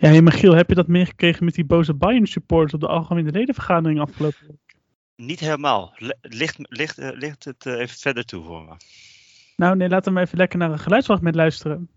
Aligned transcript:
Ja, 0.00 0.08
hey 0.08 0.22
Michiel, 0.22 0.54
heb 0.54 0.68
je 0.68 0.74
dat 0.74 0.86
meegekregen 0.86 1.44
met 1.44 1.54
die 1.54 1.64
boze 1.64 1.94
Bayern 1.94 2.26
supporters 2.26 2.74
op 2.74 2.80
de 2.80 2.86
algemene 2.86 3.30
ledenvergadering 3.30 4.00
afgelopen 4.00 4.46
week? 4.46 4.76
Niet 5.16 5.40
helemaal. 5.40 5.92
Li- 5.96 6.14
Ligt, 6.20 6.56
ligt, 6.58 6.98
eh, 6.98 7.08
ligt 7.12 7.44
het 7.44 7.66
eh, 7.66 7.72
even 7.72 7.98
verder 7.98 8.24
toe 8.24 8.44
voor 8.44 8.62
me. 8.62 8.74
Nou 9.56 9.76
nee, 9.76 9.88
laten 9.88 10.04
we 10.08 10.10
maar 10.10 10.22
even 10.22 10.38
lekker 10.38 10.58
naar 10.58 10.70
een 10.70 10.78
geluidsfragment 10.78 11.34
luisteren. 11.34 11.88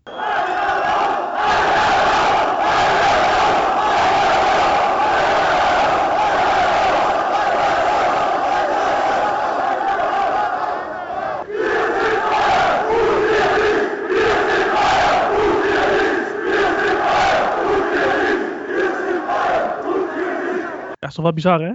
Ja, 21.04 21.10
is 21.10 21.16
toch 21.16 21.24
wel 21.24 21.34
bizar 21.34 21.60
hè? 21.60 21.72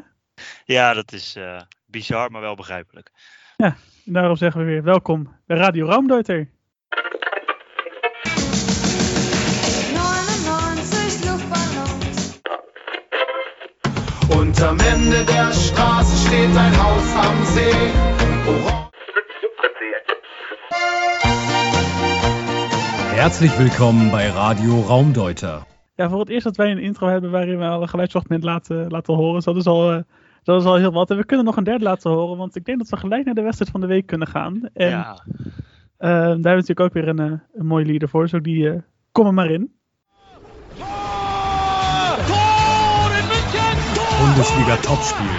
Ja, 0.66 0.94
dat 0.94 1.12
is 1.12 1.36
eh, 1.36 1.62
bizar, 1.86 2.32
maar 2.32 2.42
wel 2.42 2.56
begrijpelijk. 2.56 3.12
En 3.58 3.76
daarom 4.06 4.36
zeggen 4.36 4.62
we 4.62 4.68
weer 4.68 4.84
welkom 4.84 5.36
bij 5.46 5.58
Radio 5.58 5.88
Raumdeuter. 5.88 6.36
99 6.36 6.50
Luftballons. 11.24 12.40
Und 14.40 14.62
am 14.62 14.80
Ende 14.80 15.24
der 15.24 15.54
Straße 15.54 16.28
steht 16.28 16.58
ein 16.58 16.84
Haus 16.84 17.16
am 17.16 17.46
See. 17.46 17.92
Orange 18.48 18.90
Herzlich 23.14 23.60
willkommen 23.60 24.12
bei 24.12 24.30
Radio 24.30 24.82
Raumdeuter. 24.82 25.66
Ja, 26.00 26.10
voor 26.10 26.20
het 26.20 26.30
eerst 26.30 26.44
dat 26.44 26.56
wij 26.56 26.72
een 26.72 26.78
intro 26.78 27.08
hebben 27.08 27.32
waarin 27.32 27.58
we 27.58 27.66
al 27.66 27.82
een 27.82 27.90
geluidsfragment 27.90 28.44
laten, 28.44 28.88
laten 28.92 29.14
horen. 29.14 29.34
Dus 29.36 29.44
dat 29.44 29.56
is, 29.56 29.66
al, 29.66 29.92
eh, 29.92 30.02
dat 30.44 30.62
is 30.62 30.68
al 30.68 30.76
heel 30.76 30.92
wat. 30.92 31.10
En 31.12 31.18
we 31.18 31.26
kunnen 31.26 31.46
nog 31.46 31.56
een 31.58 31.64
derde 31.64 31.84
laten 31.84 32.12
horen, 32.12 32.38
want 32.38 32.56
ik 32.56 32.66
denk 32.66 32.78
dat 32.78 32.90
we 32.90 32.98
gelijk 32.98 33.26
naar 33.26 33.34
de 33.34 33.42
wedstrijd 33.42 33.72
van 33.72 33.82
de 33.82 33.88
week 33.88 34.06
kunnen 34.06 34.28
gaan. 34.28 34.70
En 34.74 34.90
ja. 34.90 35.12
eh, 35.98 36.10
daar 36.10 36.10
hebben 36.18 36.42
we 36.42 36.50
natuurlijk 36.50 36.80
ook 36.80 36.94
weer 36.94 37.08
een, 37.08 37.20
eh, 37.20 37.40
een 37.54 37.66
mooie 37.66 37.86
lieder 37.86 38.10
voor. 38.10 38.30
Ook 38.34 38.44
die, 38.44 38.70
eh 38.70 38.82
kom 39.12 39.26
er 39.26 39.34
maar 39.34 39.52
in. 39.52 39.72
Bundesliga 44.18 44.78
Topspiel. 44.78 45.32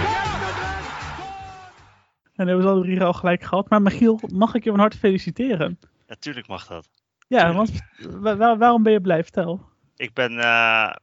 En 2.35 2.47
hebben 2.47 2.65
we 2.65 2.71
alle 2.71 2.81
drie 2.81 3.01
al 3.03 3.13
gelijk 3.13 3.43
gehad. 3.43 3.69
Maar 3.69 3.81
Michiel, 3.81 4.19
mag 4.33 4.53
ik 4.55 4.63
je 4.63 4.69
van 4.69 4.79
harte 4.79 4.97
feliciteren? 4.97 5.79
Natuurlijk 6.07 6.47
mag 6.47 6.67
dat. 6.67 6.89
Ja, 7.27 7.53
want 7.53 7.71
wa- 8.19 8.35
wa- 8.37 8.57
waarom 8.57 8.83
ben 8.83 8.91
je 8.93 9.01
blij? 9.01 9.23
Vertel. 9.23 9.69
Ik 10.01 10.13
ben, 10.13 10.31
eh, 10.31 10.93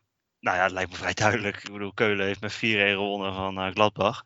nou 0.41 0.57
ja, 0.57 0.63
het 0.63 0.73
lijkt 0.73 0.91
me 0.91 0.97
vrij 0.97 1.15
duidelijk. 1.15 1.57
Ik 1.57 1.73
bedoel, 1.73 1.93
Keulen 1.93 2.27
heeft 2.27 2.41
met 2.41 2.53
4-1 2.53 2.59
gewonnen 2.93 3.35
van 3.35 3.59
eh, 3.59 3.71
Gladbach. 3.71 4.25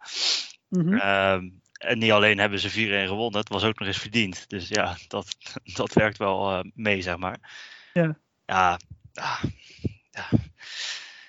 Mhm. 0.68 0.94
Ehm, 0.94 1.48
en 1.72 1.98
niet 1.98 2.10
alleen 2.10 2.38
hebben 2.38 2.58
ze 2.58 2.70
4-1 2.70 3.06
gewonnen, 3.06 3.40
het 3.40 3.48
was 3.48 3.64
ook 3.64 3.78
nog 3.78 3.88
eens 3.88 3.98
verdiend. 3.98 4.48
Dus 4.48 4.68
ja, 4.68 4.96
dat, 5.08 5.36
dat 5.78 5.92
werkt 5.92 6.18
wel 6.18 6.50
eh, 6.50 6.60
mee, 6.74 7.02
zeg 7.02 7.16
maar. 7.16 7.38
Ja. 7.92 8.18
Ja, 8.46 8.78
ja. 9.12 10.28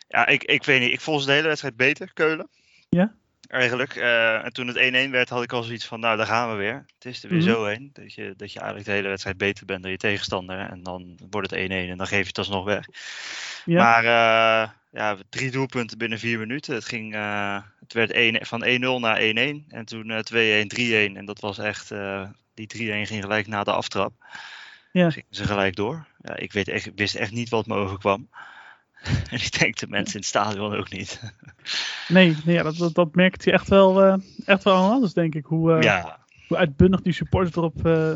ja 0.08 0.28
ik, 0.28 0.44
ik 0.44 0.64
weet 0.64 0.80
niet. 0.80 0.92
Ik 0.92 1.02
ze 1.02 1.26
de 1.26 1.32
hele 1.32 1.48
wedstrijd 1.48 1.76
beter, 1.76 2.14
Keulen. 2.14 2.50
Ja? 2.90 3.16
Eigenlijk. 3.50 3.96
eh, 3.96 4.46
en 4.46 4.54
toen 4.54 4.68
het 4.68 4.78
1-1 4.78 5.12
werd, 5.12 5.30
had 5.30 5.44
ik 5.44 5.54
al 5.54 5.64
zoiets 5.64 5.86
van, 5.86 6.00
nou, 6.00 6.18
daar 6.18 6.26
gaan 6.26 6.50
we 6.52 6.56
weer. 6.56 6.86
Het 6.96 7.06
is 7.06 7.24
er 7.24 7.30
weer 7.30 7.40
Mhm. 7.40 7.50
zo 7.50 7.66
heen. 7.66 7.90
Dat 7.94 8.14
je, 8.14 8.34
dat 8.38 8.52
je 8.54 8.60
eigenlijk 8.60 8.88
de 8.90 8.96
hele 8.96 9.08
wedstrijd 9.08 9.38
beter 9.38 9.66
bent 9.66 9.82
dan 9.82 9.92
je 9.92 9.98
tegenstander. 9.98 10.60
En 10.60 10.84
dan 10.84 11.18
wordt 11.30 11.50
het 11.50 11.60
1-1 11.60 11.90
en 11.90 11.98
dan 11.98 12.08
geef 12.08 12.22
je 12.22 12.28
het 12.28 12.38
alsnog 12.38 12.66
weg. 12.66 12.86
Ja. 13.66 13.84
Maar 13.84 14.04
eh, 14.04 14.70
ja, 14.92 15.18
drie 15.30 15.52
doelpunten 15.52 15.98
binnen 15.98 16.20
vier 16.20 16.40
minuten. 16.40 16.74
Het, 16.76 16.86
ging, 16.86 17.14
eh, 17.16 17.62
het 17.80 17.94
werd 17.94 18.12
1, 18.12 18.46
van 18.46 18.64
1-0 18.66 19.00
naar 19.00 19.20
1-1. 19.20 19.66
En 19.68 19.86
toen 19.86 20.10
eh 20.12 20.20
2-1, 20.20 20.68
3-1. 20.68 21.18
En 21.18 21.26
dat 21.26 21.40
was 21.40 21.58
echt, 21.58 21.90
die 22.54 22.68
3-1 22.68 23.08
ging 23.08 23.22
gelijk 23.24 23.48
na 23.48 23.64
de 23.64 23.72
aftrap. 23.72 24.14
Ja. 24.92 25.10
Gingen 25.10 25.28
ze 25.30 25.44
gelijk 25.46 25.76
door. 25.76 26.06
Ja, 26.22 26.36
ik 26.36 26.52
weet 26.52 26.68
echt, 26.68 26.86
ik 26.86 26.92
wist 26.96 27.16
echt 27.16 27.32
niet 27.32 27.50
wat 27.50 27.66
me 27.66 27.76
overkwam. 27.76 28.30
En 29.04 29.38
ik 29.48 29.60
denk 29.60 29.78
de 29.78 29.88
mensen 29.88 30.14
in 30.14 30.20
het 30.20 30.30
stadion 30.30 30.76
ook 30.76 30.92
niet. 30.92 31.22
Nee, 32.08 32.38
nee 32.46 32.56
ja, 32.56 32.64
dat, 32.64 32.78
dat, 32.78 32.96
dat 32.96 33.16
merkt 33.16 33.44
je 33.44 33.52
echt 33.52 33.70
wel, 33.70 34.04
eh, 34.04 34.16
echt 34.46 34.64
wel 34.64 34.76
aan 34.76 34.92
alles, 34.92 35.14
denk 35.14 35.36
ik. 35.36 35.46
Hoe, 35.46 35.74
eh, 35.74 35.82
ja, 35.82 36.20
hoe 36.48 36.58
uitbundig 36.58 37.02
die 37.02 37.14
supporters 37.14 37.56
erop 37.56 37.86
eh, 37.86 38.16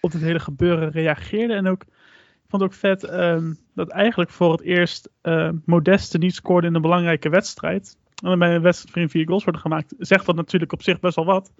op 0.00 0.12
dit 0.12 0.20
hele 0.20 0.40
gebeuren 0.40 0.90
reageerden. 0.90 1.56
En 1.56 1.66
ook, 1.66 1.82
ik 1.82 2.48
vond 2.48 2.62
het 2.62 2.70
ook 2.70 2.78
vet 2.78 3.04
ehm, 3.04 3.52
dat 3.74 3.88
eigenlijk 3.88 4.30
voor 4.30 4.52
het 4.52 4.60
eerst 4.60 5.08
eh, 5.20 5.50
Modeste 5.64 6.18
niet 6.18 6.34
scoorde 6.34 6.66
in 6.66 6.74
een 6.74 6.82
belangrijke 6.82 7.28
wedstrijd. 7.28 7.96
En 8.22 8.28
dan 8.28 8.38
bij 8.38 8.54
een 8.54 8.62
wedstrijd 8.62 8.94
waarin 8.94 9.12
vier 9.12 9.26
goals 9.26 9.44
worden 9.44 9.62
gemaakt, 9.62 9.94
zegt 9.98 10.26
dat 10.26 10.36
natuurlijk 10.36 10.72
op 10.72 10.82
zich 10.82 11.00
best 11.00 11.16
wel 11.16 11.24
wat. 11.24 11.52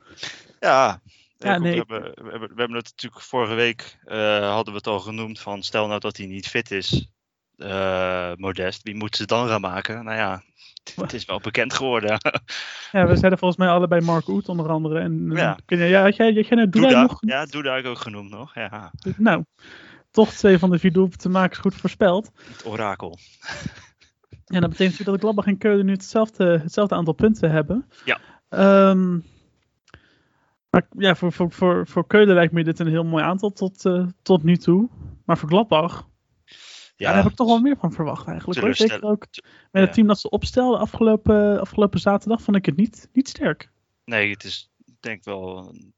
ja. 0.60 1.00
Ja, 1.38 1.58
nee, 1.58 1.72
we, 1.72 1.94
hebben, 1.94 2.24
we, 2.24 2.30
hebben, 2.30 2.48
we 2.48 2.60
hebben 2.60 2.76
het 2.76 2.90
natuurlijk 2.90 3.22
vorige 3.22 3.54
week 3.54 3.98
eh, 4.04 4.50
hadden 4.52 4.72
we 4.72 4.78
het 4.78 4.86
al 4.86 5.00
genoemd 5.00 5.40
van 5.40 5.62
stel 5.62 5.86
nou 5.86 6.00
dat 6.00 6.16
hij 6.16 6.26
niet 6.26 6.48
fit 6.48 6.70
is, 6.70 7.08
eh, 7.56 8.32
Modest, 8.36 8.82
wie 8.82 8.94
moet 8.94 9.16
ze 9.16 9.26
dan 9.26 9.48
gaan 9.48 9.60
maken? 9.60 10.04
Nou 10.04 10.16
ja, 10.16 10.42
het 10.96 11.12
is 11.12 11.24
wel 11.24 11.40
bekend 11.50 11.74
geworden. 11.74 12.10
Ja, 12.92 13.06
we 13.06 13.16
zeiden 13.16 13.38
volgens 13.38 13.56
mij 13.60 13.68
allebei 13.68 14.00
Mark 14.04 14.28
Oet 14.28 14.48
onder 14.48 14.68
andere. 14.68 14.98
En, 15.00 15.28
eh, 15.30 15.36
Ja. 15.38 15.56
ja, 15.66 16.02
had 16.02 16.16
jij, 16.16 16.32
had 16.34 16.46
jij 16.46 16.56
nou 16.56 16.68
Doeda, 16.68 17.02
nog? 17.02 17.18
ja, 17.20 17.38
heb 17.50 17.64
ik 17.84 17.86
ook 17.86 17.98
genoemd 17.98 18.30
nog. 18.30 18.54
Ja, 18.54 18.92
Nou, 19.16 19.44
toch 20.10 20.30
twee 20.32 20.58
van 20.58 20.70
de 20.70 20.78
vier 20.78 20.92
doelpuntenmakers 20.92 21.58
goed 21.58 21.74
voorspeld. 21.74 22.30
het 22.48 22.66
orakel. 22.66 23.18
Ja, 24.44 24.60
dat 24.60 24.70
betekent 24.70 24.78
natuurlijk 24.98 25.08
dat 25.08 25.20
Gladbach 25.20 25.46
en 25.46 25.58
Keulen 25.58 25.86
nu 25.86 25.92
hetzelfde, 25.92 26.58
hetzelfde 26.62 26.94
aantal 26.94 27.14
punten 27.14 27.50
hebben. 27.50 27.86
Ja. 28.04 28.18
Ehm, 28.48 29.18
maar 30.70 30.86
ja, 30.98 31.14
voor, 31.14 31.32
voor, 31.32 31.50
voor, 31.52 31.86
voor 31.86 32.06
Keulen 32.06 32.34
lijkt 32.34 32.52
me 32.52 32.64
dit 32.64 32.78
een 32.78 32.86
heel 32.86 33.04
mooi 33.04 33.24
aantal 33.24 33.52
tot, 33.52 33.84
eh, 33.84 34.06
tot 34.22 34.42
nu 34.42 34.56
toe. 34.56 34.88
Maar 35.24 35.38
voor 35.38 35.48
Gladbach, 35.48 36.08
ja, 36.96 37.12
daar 37.12 37.22
heb 37.22 37.30
ik 37.30 37.36
toch 37.36 37.46
wel 37.46 37.60
meer 37.60 37.76
van 37.76 37.92
verwacht 37.92 38.26
eigenlijk. 38.28 38.60
Hoor. 38.60 38.74
Zeker 38.74 39.02
ook 39.02 39.26
met 39.70 39.82
het 39.82 39.92
team 39.92 40.06
dat 40.06 40.20
ze 40.20 40.30
opstelden 40.30 40.80
afgelopen, 40.80 41.60
afgelopen 41.60 42.00
zaterdag 42.00 42.42
vond 42.42 42.56
ik 42.56 42.66
het 42.66 42.76
niet, 42.76 43.08
niet 43.12 43.28
sterk. 43.28 43.70
Nee, 44.04 44.30
het 44.30 44.44
is 44.44 44.70
denk 45.00 45.18
ik 45.18 45.24
wel 45.24 45.68
een 45.68 45.94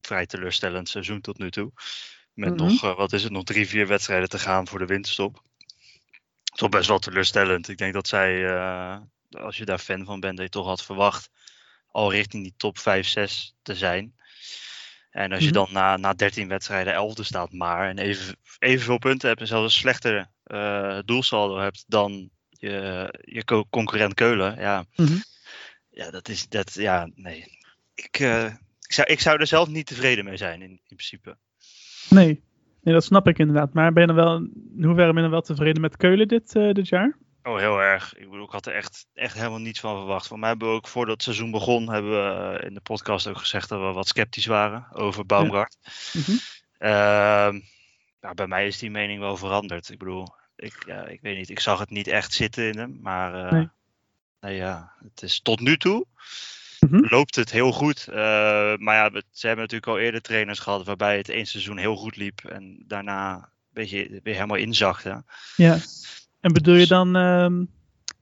vrij 0.00 0.26
teleurstellend 0.26 0.88
seizoen 0.88 1.20
tot 1.20 1.38
nu 1.38 1.50
toe. 1.50 1.72
Met 2.34 2.54
Mhm. 2.54 2.64
nog, 2.64 2.84
eh, 2.84 2.96
wat 2.96 3.12
is 3.12 3.22
het, 3.22 3.32
nog 3.32 3.44
drie, 3.44 3.68
vier 3.68 3.86
wedstrijden 3.86 4.28
te 4.28 4.38
gaan 4.38 4.66
voor 4.66 4.78
de 4.78 4.86
winterstop. 4.86 5.42
Toch 6.54 6.68
best 6.68 6.88
wel 6.88 6.98
teleurstellend. 6.98 7.68
Ik 7.68 7.78
denk 7.78 7.92
dat 7.92 8.08
zij, 8.08 8.48
eh, 8.48 8.98
als 9.30 9.56
je 9.56 9.64
daar 9.64 9.78
fan 9.78 10.04
van 10.04 10.20
bent, 10.20 10.36
dat 10.36 10.44
je 10.44 10.50
toch 10.52 10.66
had 10.66 10.84
verwacht 10.84 11.30
al 11.86 12.10
richting 12.12 12.42
die 12.42 12.54
top 12.56 12.78
5, 12.78 13.06
6 13.06 13.54
te 13.62 13.74
zijn. 13.74 14.14
En 15.10 15.30
als 15.32 15.40
je 15.40 15.46
Mhm. 15.50 15.54
dan 15.54 15.68
na, 15.72 15.96
na 15.96 16.12
13 16.14 16.48
wedstrijden 16.48 16.94
11e 16.94 17.22
staat 17.24 17.52
maar 17.52 17.88
en 17.88 17.98
even, 17.98 18.36
evenveel 18.58 18.98
punten 18.98 19.28
hebt 19.28 19.40
en 19.40 19.46
zelfs 19.46 19.64
een 19.74 19.80
slechter 19.80 20.26
eh, 20.44 20.98
doelsaldo 21.04 21.58
hebt 21.58 21.84
dan 21.86 22.30
je, 22.50 23.08
je 23.24 23.44
co- 23.44 23.64
concurrent 23.70 24.14
Keulen, 24.14 24.60
ja, 24.60 24.84
Mhm. 24.96 25.16
ja, 25.90 26.10
dat 26.10 26.28
is, 26.28 26.48
dat, 26.48 26.74
ja, 26.74 27.10
nee. 27.14 27.58
Ik, 27.94 28.18
eh, 28.18 28.44
ik, 28.80 28.92
zou, 28.92 29.08
ik 29.10 29.20
zou 29.20 29.40
er 29.40 29.46
zelf 29.46 29.68
niet 29.68 29.86
tevreden 29.86 30.24
mee 30.24 30.36
zijn, 30.36 30.62
in, 30.62 30.70
in 30.70 30.80
principe. 30.96 31.36
Nee. 32.10 32.42
nee, 32.82 32.94
dat 32.94 33.04
snap 33.04 33.28
ik 33.28 33.38
inderdaad. 33.38 33.72
Maar 33.72 33.92
ben 33.92 34.00
je 34.02 34.08
dan 34.14 34.16
wel, 34.24 34.36
in 34.76 34.84
hoeverre 34.84 35.06
ben 35.12 35.16
je 35.16 35.20
dan 35.22 35.30
wel 35.30 35.40
tevreden 35.40 35.80
met 35.80 35.96
Keulen 35.96 36.28
dit, 36.28 36.54
eh, 36.56 36.72
dit 36.72 36.88
jaar? 36.88 37.16
Oh, 37.42 37.58
heel 37.58 37.78
erg. 37.80 38.14
Ik 38.16 38.30
bedoel, 38.30 38.44
ik 38.44 38.50
had 38.50 38.66
er 38.66 38.74
echt, 38.74 39.06
echt 39.14 39.34
helemaal 39.34 39.58
niets 39.58 39.80
van 39.80 39.96
verwacht. 39.96 40.26
Voor 40.26 40.38
mij 40.38 40.48
hebben 40.48 40.68
we 40.68 40.74
ook 40.74 40.88
voordat 40.88 41.14
het 41.14 41.22
seizoen 41.22 41.50
begon, 41.50 41.90
hebben 41.92 42.10
we 42.12 42.58
eh, 42.58 42.66
in 42.66 42.74
de 42.74 42.80
podcast 42.80 43.26
ook 43.26 43.38
gezegd 43.38 43.68
dat 43.68 43.80
we 43.80 43.92
wat 43.92 44.08
sceptisch 44.08 44.46
waren 44.46 44.86
over 44.92 45.26
Baumgart. 45.26 45.76
Mhm. 46.12 46.36
Ehm, 46.78 47.60
nou, 48.20 48.34
bij 48.34 48.46
mij 48.46 48.66
is 48.66 48.78
die 48.78 48.90
mening 48.90 49.20
wel 49.20 49.36
veranderd. 49.36 49.88
Ik 49.90 49.98
bedoel, 49.98 50.28
ik, 50.56 50.82
ja, 50.86 51.06
ik 51.06 51.20
weet 51.20 51.36
niet, 51.36 51.50
ik 51.50 51.60
zag 51.60 51.78
het 51.78 51.90
niet 51.90 52.06
echt 52.08 52.32
zitten 52.32 52.64
in 52.68 52.78
hem, 52.78 52.98
maar 53.02 53.44
eh, 53.46 53.52
Nee. 53.52 53.68
nee, 54.40 54.56
ja, 54.56 54.92
het 55.02 55.22
is 55.22 55.40
tot 55.40 55.60
nu 55.60 55.76
toe 55.76 56.06
Mhm. 56.80 57.06
loopt 57.08 57.36
het 57.36 57.50
heel 57.50 57.72
goed. 57.72 58.08
Eh, 58.08 58.14
maar 58.76 58.94
ja, 58.94 59.10
we- 59.10 59.24
ze 59.30 59.46
hebben 59.46 59.64
natuurlijk 59.64 59.92
al 59.92 59.98
eerder 59.98 60.20
trainers 60.22 60.58
gehad 60.58 60.84
waarbij 60.86 61.16
het 61.16 61.28
één 61.28 61.46
seizoen 61.46 61.76
heel 61.76 61.96
goed 61.96 62.16
liep 62.16 62.44
en 62.44 62.84
daarna 62.86 63.34
een 63.34 63.44
beetje 63.70 64.20
weer 64.22 64.34
helemaal 64.34 64.56
inzakte. 64.56 65.24
Ja. 65.56 65.78
En 66.40 66.52
bedoel 66.52 66.74
je 66.74 66.86
dan 66.86 67.16
ehm, 67.16 67.64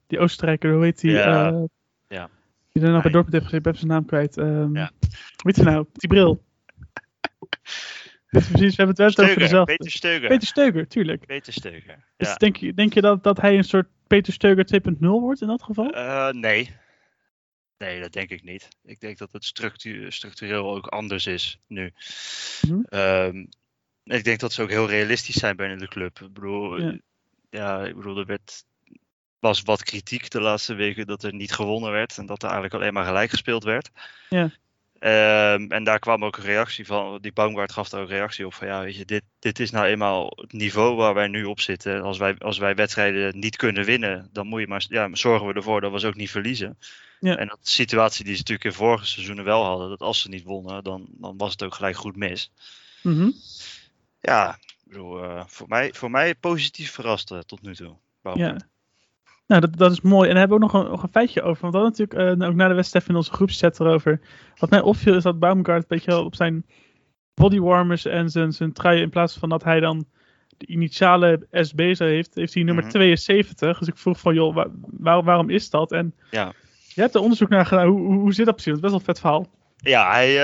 die 0.07 0.19
Oostenrijker, 0.19 0.73
hoe 0.73 0.85
heet 0.85 1.01
die? 1.01 1.11
Ja. 1.11 1.49
eh, 1.53 1.63
Ja. 2.09 2.31
Die 2.73 2.83
nog 2.83 2.93
bij 2.93 3.03
Nee. 3.03 3.13
Dortmund 3.13 3.33
heeft 3.33 3.45
gezeten, 3.45 3.57
ik 3.57 3.63
ben 3.63 3.75
zijn 3.75 3.87
naam 3.91 4.05
kwijt. 4.07 4.37
Ehm 4.37 4.77
Ja. 4.77 4.91
Hoe 5.01 5.53
heet 5.53 5.57
hij 5.57 5.65
nou? 5.65 5.87
Die 5.93 6.09
bril. 6.09 6.43
Dus 8.31 8.47
precies, 8.49 8.77
we 8.77 8.83
hebben 8.83 8.89
het 8.89 8.99
wel 8.99 9.07
over 9.07 9.13
Steuger, 9.23 9.39
dezelfde. 9.39 9.77
Peter 9.77 9.91
Steuger. 9.93 10.29
Peter 10.29 10.47
Steuger, 10.49 10.89
tuurlijk. 10.89 11.27
Peter 11.27 11.53
Steuger. 11.53 12.05
Dus 12.17 12.29
Ja. 12.29 12.35
denk, 12.35 12.57
je, 12.57 12.75
denk 12.75 12.95
je 12.95 13.01
dat, 13.01 13.23
dat 13.23 13.41
hij 13.41 13.57
een 13.57 13.65
soort 13.65 13.89
Peter 14.07 14.33
Steuger 14.33 14.65
2.0 14.65 14.99
wordt 14.99 15.41
in 15.41 15.47
dat 15.47 15.63
geval? 15.63 15.91
Eh, 15.91 16.31
nee. 16.31 16.77
Nee, 17.79 18.01
dat 18.01 18.13
denk 18.13 18.31
ik 18.31 18.43
niet. 18.43 18.69
Ik 18.85 19.01
denk 19.01 19.19
dat 19.19 19.33
het 19.33 19.45
structu- 19.45 20.11
structureel 20.11 20.75
ook 20.75 20.87
anders 20.87 21.27
is 21.27 21.61
nu. 21.67 21.93
Mhm. 22.69 22.81
Ehm, 22.85 23.45
ik 24.05 24.25
denk 24.25 24.41
dat 24.41 24.53
ze 24.53 24.63
ook 24.63 24.71
heel 24.71 24.89
realistisch 24.89 25.39
zijn 25.39 25.57
binnen 25.57 25.79
de 25.79 25.89
club. 25.89 26.19
Ik 26.21 26.33
bedoel, 26.33 26.81
Ja. 26.81 26.99
Ja. 27.51 27.85
ik 27.85 27.97
bedoel, 27.97 28.19
er 28.19 28.27
werd 28.27 28.65
was 29.39 29.63
wat 29.63 29.83
kritiek 29.83 30.31
de 30.31 30.41
laatste 30.41 30.75
weken 30.75 31.07
dat 31.07 31.23
er 31.23 31.35
niet 31.35 31.53
gewonnen 31.53 31.91
werd 31.91 32.19
en 32.19 32.27
dat 32.27 32.43
er 32.43 32.49
eigenlijk 32.49 32.75
alleen 32.75 32.93
maar 32.93 33.05
gelijk 33.05 33.31
gespeeld 33.31 33.65
werd. 33.65 33.91
Ja. 34.29 34.51
Ehm, 34.99 35.67
en 35.71 35.85
daar 35.85 35.99
kwam 35.99 36.25
ook 36.25 36.37
een 36.37 36.45
reactie 36.45 36.87
van, 36.87 37.19
die 37.21 37.33
Baumgart 37.33 37.73
gaf 37.73 37.89
daar 37.89 38.03
ook 38.03 38.09
reactie 38.09 38.47
op 38.47 38.55
van 38.55 38.67
ja, 38.67 38.83
weet 38.83 38.97
je, 38.97 39.05
dit, 39.05 39.23
dit 39.39 39.59
is 39.59 39.71
nou 39.71 39.87
eenmaal 39.87 40.33
het 40.37 40.53
niveau 40.53 40.97
waar 40.97 41.15
wij 41.15 41.29
nu 41.29 41.45
op 41.45 41.61
zitten. 41.61 42.03
Als 42.03 42.19
wij, 42.19 42.39
als 42.39 42.59
wij 42.59 42.75
wedstrijden 42.75 43.39
niet 43.39 43.57
kunnen 43.57 43.85
winnen, 43.85 44.29
dan 44.33 44.47
moet 44.47 44.61
je 44.61 44.67
maar, 44.67 44.85
ja, 44.89 45.09
zorgen 45.13 45.47
we 45.47 45.53
ervoor 45.53 45.81
dat 45.81 45.93
we 45.93 46.01
ze 46.01 46.07
ook 46.07 46.15
niet 46.15 46.31
verliezen. 46.31 46.79
Ja. 47.21 47.37
En 47.37 47.47
dat 47.47 47.59
is 47.59 47.65
de 47.65 47.71
situatie 47.71 48.25
die 48.25 48.33
ze 48.33 48.39
natuurlijk 48.39 48.69
in 48.69 48.85
vorige 48.85 49.07
seizoenen 49.07 49.45
wel 49.45 49.65
hadden, 49.65 49.89
dat 49.89 50.01
als 50.01 50.21
ze 50.21 50.29
niet 50.29 50.45
wonnen, 50.45 50.85
dan, 50.85 51.07
dan 51.11 51.37
was 51.37 51.53
het 51.53 51.63
ook 51.63 51.75
gelijk 51.75 51.97
goed 51.97 52.17
mis. 52.17 52.51
Mhm. 53.03 53.31
Ja, 54.21 54.59
ik 54.89 54.95
bedoel, 54.95 55.23
eh, 55.25 55.43
voor, 55.47 55.69
mij, 55.69 55.93
voor 55.95 56.11
mij 56.11 56.35
positief 56.35 56.91
verrast 56.93 57.31
eh, 57.31 57.39
tot 57.39 57.63
nu 57.63 57.75
toe. 57.75 57.97
Ja. 58.35 58.57
Nou, 59.47 59.61
dat, 59.61 59.77
dat 59.77 59.93
is 59.93 60.01
mooi. 60.01 60.29
En 60.29 60.35
daar 60.35 60.39
hebben 60.49 60.59
we 60.59 60.65
ook 60.65 60.73
nog 60.73 60.83
een, 60.85 60.91
nog 60.91 61.03
een 61.03 61.09
feitje 61.09 61.43
over. 61.43 61.61
Want 61.63 61.75
hadden 61.75 61.91
natuurlijk 62.07 62.41
eh, 62.41 62.49
ook 62.49 62.55
na 62.55 62.69
de 62.69 62.75
wedstrijd 62.75 63.09
in 63.09 63.17
onze 63.17 63.33
groepschat 63.33 63.81
erover. 63.81 64.21
Wat 64.59 64.71
mij 64.71 64.81
opviel 64.81 65.15
is 65.15 65.23
dat 65.23 65.39
Baumgart 65.39 65.81
een 65.83 65.85
beetje 65.89 66.19
op 66.19 66.35
zijn 66.35 66.67
bodywarmers 67.35 68.05
en 68.05 68.31
zijn, 68.31 68.53
zijn 68.53 68.73
trui, 68.73 69.01
in 69.01 69.11
plaats 69.11 69.37
van 69.39 69.49
dat 69.49 69.65
hij 69.65 69.81
dan 69.81 70.07
de 70.57 70.67
initiale 70.67 71.47
SB 71.51 71.95
zo 71.95 72.05
heeft, 72.05 72.35
heeft 72.35 72.55
hij 72.55 72.63
nummer 72.63 72.85
Mhm. 72.85 72.93
72. 72.93 73.79
Dus 73.79 73.89
ik 73.89 73.97
vroeg 73.97 74.21
van, 74.21 74.35
joh, 74.35 74.55
waar, 74.55 74.69
waar- 74.99 75.23
waarom 75.25 75.51
is 75.51 75.71
dat? 75.71 75.93
En 75.93 76.15
Ja. 76.31 76.53
je 76.95 77.01
hebt 77.01 77.15
er 77.15 77.21
onderzoek 77.21 77.49
naar 77.49 77.67
gedaan. 77.67 77.87
Hoe, 77.89 78.01
hoe, 78.01 78.15
hoe 78.19 78.33
zit 78.33 78.47
dat 78.47 78.55
precies? 78.55 78.73
Dat 78.81 78.85
is 78.85 78.91
best 78.91 78.93
wel 78.93 79.01
een 79.01 79.15
vet 79.15 79.21
verhaal. 79.21 79.47
Ja, 79.77 80.11
hij 80.13 80.35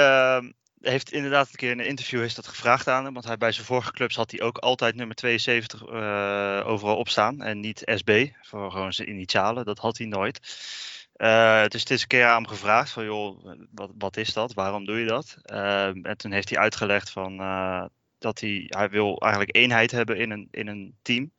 heeft 0.86 1.12
inderdaad 1.12 1.48
een 1.48 1.56
keer 1.56 1.70
in 1.70 1.78
een 1.78 1.86
interview 1.86 2.20
heeft 2.20 2.36
dat 2.36 2.46
gevraagd 2.46 2.88
aan 2.88 3.04
hem. 3.04 3.12
Want 3.12 3.24
hij 3.26 3.36
bij 3.36 3.52
zijn 3.52 3.66
vorige 3.66 3.92
clubs 3.92 4.16
had 4.16 4.30
hij 4.30 4.40
ook 4.40 4.58
altijd 4.58 4.94
nummer 4.94 5.16
72 5.16 5.82
eh, 5.82 6.62
overal 6.66 6.96
opstaan. 6.96 7.42
En 7.42 7.60
niet 7.60 7.82
SB, 7.84 8.26
voor 8.42 8.70
gewoon 8.70 8.92
zijn 8.92 9.08
initialen. 9.08 9.64
Dat 9.64 9.78
had 9.78 9.98
hij 9.98 10.06
nooit. 10.06 10.40
Eh, 11.14 11.66
dus 11.66 11.80
het 11.80 11.90
is 11.90 12.02
een 12.02 12.06
keer 12.08 12.24
aan 12.24 12.42
hem 12.42 12.46
gevraagd 12.46 12.90
van 12.90 13.04
joh, 13.04 13.54
wat, 13.70 13.90
wat 13.98 14.16
is 14.16 14.32
dat? 14.32 14.54
Waarom 14.54 14.84
doe 14.84 14.98
je 14.98 15.06
dat? 15.06 15.36
Ehm, 15.42 16.04
en 16.04 16.16
toen 16.16 16.32
heeft 16.32 16.48
hij 16.48 16.58
uitgelegd 16.58 17.10
van 17.10 17.40
eh, 17.40 17.84
dat 18.18 18.40
hij, 18.40 18.64
hij 18.68 18.90
wil 18.90 19.18
eigenlijk 19.20 19.56
eenheid 19.56 19.90
hebben 19.90 20.16
in 20.16 20.30
een, 20.30 20.48
in 20.50 20.66
een 20.66 20.94
team 21.02 21.32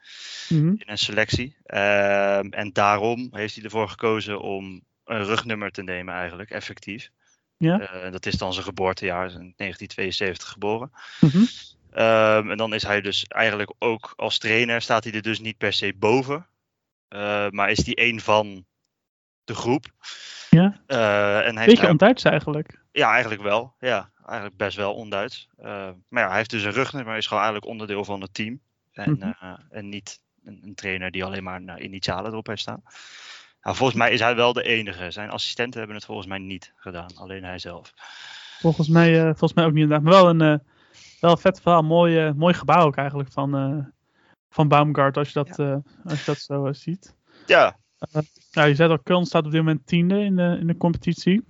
Mhm. 0.50 0.68
in 0.68 0.84
een 0.86 0.98
selectie. 0.98 1.56
Ehm, 1.66 2.48
en 2.50 2.74
daarom 2.74 3.28
heeft 3.32 3.56
hij 3.56 3.64
ervoor 3.64 3.90
gekozen 3.90 4.42
om 4.42 4.82
een 5.06 5.24
rugnummer 5.24 5.72
te 5.72 5.84
nemen 5.84 6.14
eigenlijk, 6.14 6.50
effectief. 6.50 7.12
Ja. 7.58 7.80
Eh, 7.80 8.12
dat 8.12 8.26
is 8.26 8.36
dan 8.36 8.54
zijn 8.54 8.66
geboortejaar, 8.66 9.26
in 9.26 9.54
1972 9.58 10.50
geboren. 10.50 10.92
Mhm. 11.20 11.44
Ehm, 11.92 12.52
en 12.52 12.58
dan 12.58 12.74
is 12.74 12.84
hij 12.84 13.02
dus 13.02 13.26
eigenlijk 13.28 13.74
ook 13.80 14.14
als 14.16 14.38
trainer, 14.38 14.82
staat 14.82 15.04
hij 15.04 15.14
er 15.14 15.22
dus 15.22 15.40
niet 15.40 15.58
per 15.58 15.74
se 15.74 15.94
boven. 15.98 16.48
Eh, 17.08 17.50
maar 17.50 17.72
is 17.72 17.86
hij 17.86 17.96
één 17.96 18.20
van 18.20 18.66
de 19.44 19.56
groep. 19.56 19.86
Ja. 20.50 20.82
Eh, 20.88 21.48
en 21.48 21.56
Beetje 21.66 21.90
onduits 21.90 22.24
eigenlijk. 22.24 22.80
ja, 22.92 23.12
eigenlijk 23.12 23.42
wel. 23.42 23.76
Ja, 23.80 24.12
eigenlijk 24.26 24.58
best 24.58 24.78
wel 24.78 24.94
onduits. 24.94 25.50
Eh, 25.58 25.90
maar 26.10 26.24
ja, 26.24 26.28
hij 26.28 26.38
heeft 26.38 26.50
dus 26.50 26.64
een 26.64 26.72
rugnummer, 26.72 27.18
is 27.18 27.28
gewoon 27.28 27.44
eigenlijk 27.44 27.72
onderdeel 27.72 28.06
van 28.06 28.22
het 28.22 28.34
team. 28.34 28.60
En, 28.92 29.12
Mhm. 29.12 29.56
en 29.70 29.90
niet 29.90 30.20
een, 30.44 30.60
een 30.64 30.76
trainer 30.76 31.12
die 31.12 31.24
alleen 31.24 31.44
maar 31.44 31.62
nou, 31.62 31.80
initialen 31.80 32.32
erop 32.32 32.48
heeft 32.48 32.62
staan. 32.62 32.84
Nou, 33.66 33.78
volgens 33.78 33.98
mij 33.98 34.12
is 34.12 34.20
hij 34.20 34.36
wel 34.36 34.54
de 34.54 34.64
enige. 34.64 35.12
Zijn 35.12 35.30
assistenten 35.30 35.78
hebben 35.80 35.98
het 35.98 36.06
volgens 36.06 36.28
mij 36.28 36.38
niet 36.38 36.74
gedaan, 36.76 37.10
alleen 37.16 37.44
hij 37.44 37.60
zelf. 37.60 37.94
Volgens 38.60 38.88
mij, 38.88 39.18
eh, 39.20 39.24
volgens 39.26 39.54
mij 39.54 39.66
ook 39.66 39.74
niet 39.74 39.84
inderdaad. 39.84 40.06
Maar 40.12 40.22
wel 40.22 40.30
een, 40.30 40.42
eh, 40.42 40.60
wel 41.20 41.32
een 41.32 41.38
vet 41.38 41.62
verhaal. 41.62 41.82
Mooi, 41.84 42.18
eh, 42.18 42.32
mooi 42.34 42.54
gebouw 42.54 42.86
ook 42.86 42.96
eigenlijk 42.96 43.32
van, 43.32 43.56
eh, 43.56 43.86
van 44.50 44.68
Baumgart. 44.68 45.18
Als 45.18 45.28
je 45.28 45.44
dat, 45.44 45.60
eh, 45.60 45.76
als 46.04 46.20
je 46.20 46.26
dat 46.26 46.38
zo 46.38 46.74
ziet. 46.74 47.16
Ja, 47.46 47.78
Nou, 48.52 48.68
je 48.68 48.76
zei 48.76 48.90
al, 48.90 49.00
Köln 49.00 49.26
staat 49.26 49.46
op 49.46 49.52
dit 49.52 49.62
moment 49.62 49.88
tiende 49.88 50.20
in 50.20 50.36
de, 50.36 50.58
in 50.60 50.68
de 50.68 50.78
competitie. 50.78 51.44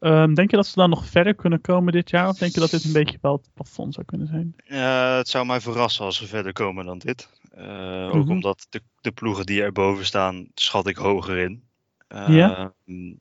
Ehm, 0.00 0.34
denk 0.34 0.50
je 0.50 0.56
dat 0.56 0.66
ze 0.66 0.74
dan 0.74 0.90
nog 0.90 1.06
verder 1.06 1.34
kunnen 1.34 1.60
komen 1.60 1.92
dit 1.92 2.10
jaar? 2.10 2.28
Of 2.28 2.38
denk 2.38 2.54
je 2.54 2.60
dat 2.60 2.70
dit 2.70 2.84
een 2.84 2.92
beetje 2.92 3.18
wel 3.20 3.32
het 3.32 3.50
plafond 3.54 3.94
zou 3.94 4.06
kunnen 4.06 4.26
zijn? 4.26 4.54
eh, 4.66 5.16
het 5.16 5.28
zou 5.28 5.46
mij 5.46 5.60
verrassen 5.60 6.04
als 6.04 6.20
we 6.20 6.26
verder 6.26 6.52
komen 6.52 6.84
dan 6.84 6.98
dit. 6.98 7.28
Eh, 7.56 8.08
Ook 8.08 8.24
Mhm. 8.24 8.30
omdat 8.30 8.66
de, 8.70 8.82
de 9.00 9.12
ploegen 9.12 9.46
die 9.46 9.62
erboven 9.62 10.04
staan, 10.04 10.46
schat 10.54 10.86
ik 10.86 10.96
hoger 10.96 11.38
in. 11.38 11.62
Ja? 12.08 12.74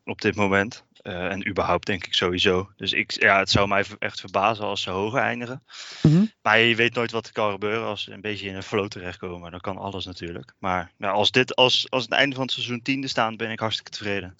Op 0.03 0.21
dit 0.21 0.35
moment. 0.35 0.85
Eh, 1.01 1.31
en 1.31 1.47
überhaupt 1.47 1.85
denk 1.85 2.06
ik 2.06 2.13
sowieso. 2.13 2.69
Dus 2.75 2.94
ik, 2.94 3.12
ja, 3.12 3.39
het 3.39 3.50
zou 3.50 3.68
mij 3.68 3.85
echt 4.00 4.19
verbazen 4.19 4.65
als 4.65 4.81
ze 4.81 4.89
hoger 4.89 5.19
eindigen. 5.19 5.63
Mhm. 6.01 6.25
Maar 6.41 6.59
je 6.59 6.75
weet 6.75 6.94
nooit 6.94 7.12
wat 7.12 7.25
er 7.25 7.33
kan 7.33 7.51
gebeuren 7.51 7.88
als 7.88 8.03
ze 8.03 8.12
een 8.12 8.21
beetje 8.21 8.47
in 8.47 8.56
een 8.56 8.63
flow 8.63 8.88
terechtkomen. 8.88 9.51
Dan 9.51 9.59
kan 9.59 9.77
alles 9.77 10.06
natuurlijk. 10.06 10.53
Maar 10.59 10.91
ja, 10.97 11.09
als 11.09 11.31
dit 11.31 11.56
als, 11.56 11.89
als 11.89 12.03
het 12.03 12.12
einde 12.12 12.35
van 12.35 12.44
het 12.44 12.53
seizoen 12.53 12.81
tiende 12.81 13.07
staan, 13.07 13.38
ben 13.38 13.51
ik 13.51 13.59
hartstikke 13.59 13.91
tevreden. 13.91 14.35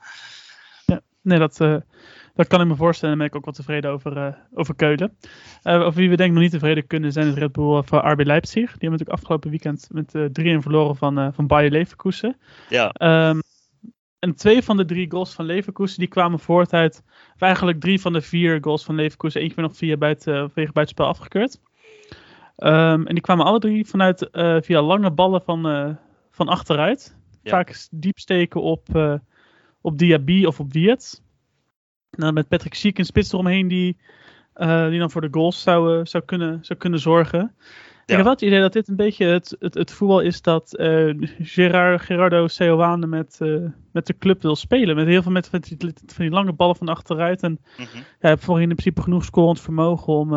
Nee, 1.22 1.40
dat, 1.40 1.58
dat 2.34 2.48
kan 2.48 2.62
ik 2.62 2.68
me 2.68 2.76
voorstellen. 2.76 3.14
En 3.14 3.20
ben 3.20 3.28
ik 3.28 3.36
ook 3.36 3.46
wel 3.46 3.54
tevreden 3.54 3.92
over, 3.92 4.18
eh, 4.18 4.34
over 4.54 4.76
Keulen. 4.76 5.18
Eh, 5.62 5.82
over 5.82 6.00
wie 6.00 6.10
we 6.10 6.16
denk 6.16 6.30
ik 6.30 6.36
nog 6.36 6.44
niet 6.44 6.52
tevreden 6.52 6.88
kunnen 6.88 7.12
zijn, 7.12 7.28
is 7.28 7.34
Red 7.34 7.52
Bull 7.52 7.78
eh, 7.78 7.84
voor 7.84 8.12
RB 8.12 8.26
Leipzig. 8.26 8.54
Die 8.54 8.80
hebben 8.80 8.92
natuurlijk 8.92 9.20
afgelopen 9.20 9.50
weekend 9.50 9.88
met 9.92 10.16
eh 10.16 10.24
3-1 10.58 10.62
verloren 10.62 10.96
van, 10.96 11.20
eh 11.20 11.28
van 11.32 11.48
Bayer 11.48 11.72
Leverkusen. 11.72 12.38
Ja, 12.70 12.92
Ehm, 12.92 13.40
en 14.20 14.36
twee 14.36 14.62
van 14.64 14.78
de 14.78 14.86
drie 14.86 15.12
goals 15.12 15.34
van 15.34 15.46
Leverkusen 15.46 16.00
die 16.00 16.08
kwamen 16.08 16.40
voort 16.40 16.74
uit, 16.74 17.04
of 17.36 17.42
eigenlijk 17.42 17.80
drie 17.80 18.02
van 18.02 18.14
de 18.14 18.22
vier 18.22 18.58
goals 18.62 18.84
van 18.84 18.96
Leverkusen, 18.96 19.42
eentje 19.42 19.56
werd 19.56 19.68
nog 19.68 19.78
via 19.78 19.98
buiten, 19.98 20.34
vanwege 20.34 20.72
buitenspel 20.72 21.08
afgekeurd. 21.08 21.62
Ehm, 22.56 23.06
en 23.06 23.14
die 23.14 23.22
kwamen 23.22 23.46
alle 23.46 23.60
drie 23.60 23.86
vanuit, 23.86 24.30
eh, 24.30 24.58
via 24.62 24.82
lange 24.82 25.12
ballen 25.12 25.42
van, 25.42 25.68
eh, 25.68 25.90
van 26.32 26.48
achteruit. 26.48 27.18
Ja. 27.42 27.50
Vaak 27.50 27.88
diep 27.92 28.20
steken 28.20 28.62
op, 28.62 28.96
eh 28.96 29.14
op 29.82 29.98
Diaby 29.98 30.46
of 30.46 30.60
op 30.60 30.74
Wiert. 30.74 31.22
Dan 32.18 32.34
met 32.34 32.48
Patrick 32.48 32.74
Schiek 32.74 32.98
een 32.98 33.06
spits 33.06 33.32
eromheen 33.34 33.68
die, 33.68 33.98
eh, 34.54 34.88
die 34.90 35.00
dan 35.00 35.12
voor 35.12 35.22
de 35.22 35.28
goals 35.32 35.62
zou, 35.62 36.00
eh, 36.00 36.06
zou, 36.06 36.24
kunnen, 36.26 36.60
zou 36.62 36.80
kunnen 36.80 37.00
zorgen. 37.00 37.54
Ik 38.04 38.10
Ja. 38.10 38.16
heb 38.16 38.24
wel 38.24 38.34
het 38.34 38.42
idee 38.42 38.60
dat 38.62 38.74
dit 38.74 38.88
een 38.88 38.96
beetje 38.96 39.26
het, 39.26 39.56
het, 39.60 39.74
het 39.74 39.92
voetbal 39.92 40.20
is 40.20 40.42
dat 40.42 40.76
eh, 40.76 41.14
Gerard, 41.40 42.02
Gerardo 42.02 42.48
Seoane 42.48 43.08
met, 43.08 43.38
met 43.92 44.08
de 44.08 44.18
club 44.18 44.42
wil 44.42 44.56
spelen. 44.56 44.96
Met 44.96 45.06
heel 45.08 45.22
veel 45.22 45.32
met, 45.32 45.48
van 45.48 45.60
die, 45.60 45.78
van 46.06 46.26
die 46.26 46.30
lange 46.30 46.54
ballen 46.54 46.76
van 46.76 46.88
achteruit. 46.90 47.42
En 47.44 47.60
mhm. 47.78 47.98
ja, 47.98 48.30
heb 48.30 48.44
voorin 48.44 48.70
in 48.70 48.76
principe 48.76 49.02
genoeg 49.02 49.24
scorend 49.26 49.60
vermogen 49.62 50.14
om, 50.14 50.34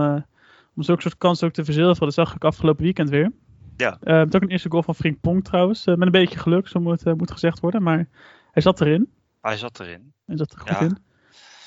om 0.77 0.83
zulke 0.83 1.03
soort 1.03 1.19
kansen 1.19 1.47
ook 1.47 1.53
te 1.53 1.65
verzilveren. 1.65 2.05
Dat 2.05 2.15
zag 2.15 2.35
ik 2.35 2.45
afgelopen 2.45 2.83
weekend 2.85 3.11
weer. 3.11 3.33
Ja. 3.77 3.99
Het 4.01 4.37
ook 4.37 4.43
een 4.43 4.49
eerste 4.49 4.71
goal 4.71 4.83
van 4.83 4.95
Frink 4.95 5.21
Pong 5.21 5.45
trouwens. 5.45 5.85
met 5.87 6.01
een 6.03 6.11
beetje 6.11 6.39
geluk, 6.39 6.69
zo 6.69 6.81
moet, 6.81 7.05
moet 7.17 7.31
gezegd 7.31 7.61
worden. 7.61 7.83
Maar 7.83 8.09
hij 8.53 8.63
zat 8.63 8.81
erin. 8.81 9.09
hij 9.41 9.57
zat 9.57 9.81
erin. 9.81 10.13
Hij 10.27 10.37
zat 10.37 10.53
er 10.53 10.59
goed 10.59 10.69
Ja. 10.71 10.81
in. 10.81 10.99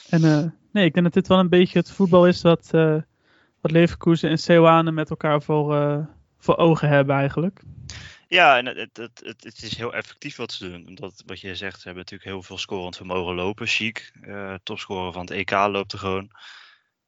En 0.09 0.23
eh, 0.23 0.45
nee, 0.71 0.85
ik 0.85 0.93
denk 0.93 1.05
dat 1.05 1.13
dit 1.13 1.27
wel 1.27 1.39
een 1.39 1.49
beetje 1.49 1.79
het 1.79 1.91
voetbal 1.91 2.27
is 2.27 2.41
wat, 2.41 2.69
eh 2.71 2.97
wat 3.61 3.71
Leverkusen 3.71 4.29
en 4.29 4.37
Seoane 4.37 4.91
met 4.91 5.09
elkaar 5.09 5.41
voor, 5.41 5.75
eh, 5.75 6.05
voor 6.37 6.57
ogen 6.57 6.89
hebben 6.89 7.15
eigenlijk. 7.15 7.61
Ja, 8.27 8.57
en 8.57 8.65
het, 8.65 8.97
het, 8.97 9.21
het, 9.39 9.63
is 9.63 9.77
heel 9.77 9.93
effectief 9.93 10.35
wat 10.35 10.51
ze 10.51 10.69
doen. 10.69 10.87
Omdat, 10.87 11.23
wat 11.25 11.39
je 11.39 11.55
zegt, 11.55 11.79
ze 11.79 11.87
hebben 11.87 12.03
natuurlijk 12.03 12.29
heel 12.29 12.43
veel 12.43 12.57
scorend 12.57 12.95
vermogen 12.95 13.35
lopen. 13.35 13.67
Chic, 13.67 14.11
topscorer 14.63 15.13
van 15.13 15.21
het 15.21 15.31
EK, 15.31 15.51
loopt 15.51 15.91
er 15.91 15.99
gewoon. 15.99 16.31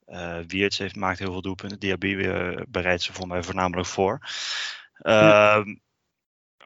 Eh 0.05 0.39
Wiertz 0.47 0.77
heeft, 0.77 0.95
maakt 0.95 1.19
heel 1.19 1.31
veel 1.31 1.41
doelpunten. 1.41 1.79
Diaby 1.79 2.15
bereidt 2.69 3.01
ze 3.01 3.13
voor 3.13 3.27
mij 3.27 3.43
voornamelijk 3.43 3.87
voor. 3.87 4.19
Ehm, 4.93 5.75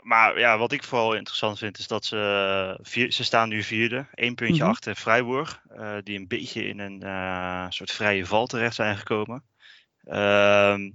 Maar 0.06 0.40
ja, 0.40 0.58
wat 0.58 0.72
ik 0.72 0.84
vooral 0.84 1.16
interessant 1.16 1.58
vind, 1.58 1.78
is 1.78 1.88
dat 1.88 2.06
ze, 2.06 2.80
vier, 2.82 3.12
ze 3.12 3.24
staan 3.24 3.50
nu 3.50 3.64
vierde. 3.64 4.08
één 4.14 4.36
puntje 4.36 4.62
Mhm. 4.62 4.72
achter 4.72 4.96
Freiburg. 4.96 5.64
eh, 5.70 5.98
die 6.04 6.18
een 6.20 6.28
beetje 6.28 6.68
in 6.68 6.80
een 6.80 7.02
eh, 7.02 7.66
soort 7.70 7.92
vrije 7.92 8.26
val 8.26 8.46
terecht 8.46 8.76
zijn 8.76 8.98
gekomen. 8.98 9.44
Ehm, 10.04 10.92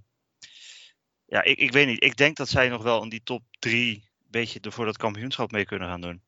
ja, 1.25 1.43
ik, 1.43 1.59
ik 1.59 1.73
weet 1.73 1.87
niet. 1.87 2.03
Ik 2.03 2.17
denk 2.17 2.37
dat 2.37 2.49
zij 2.49 2.69
nog 2.69 2.83
wel 2.83 3.03
in 3.03 3.09
die 3.09 3.23
top 3.23 3.43
drie 3.59 3.95
een 3.95 4.31
beetje 4.31 4.61
voor 4.63 4.85
dat 4.85 4.97
kampioenschap 4.97 5.51
mee 5.51 5.65
kunnen 5.65 5.89
gaan 5.89 6.01
doen. 6.01 6.23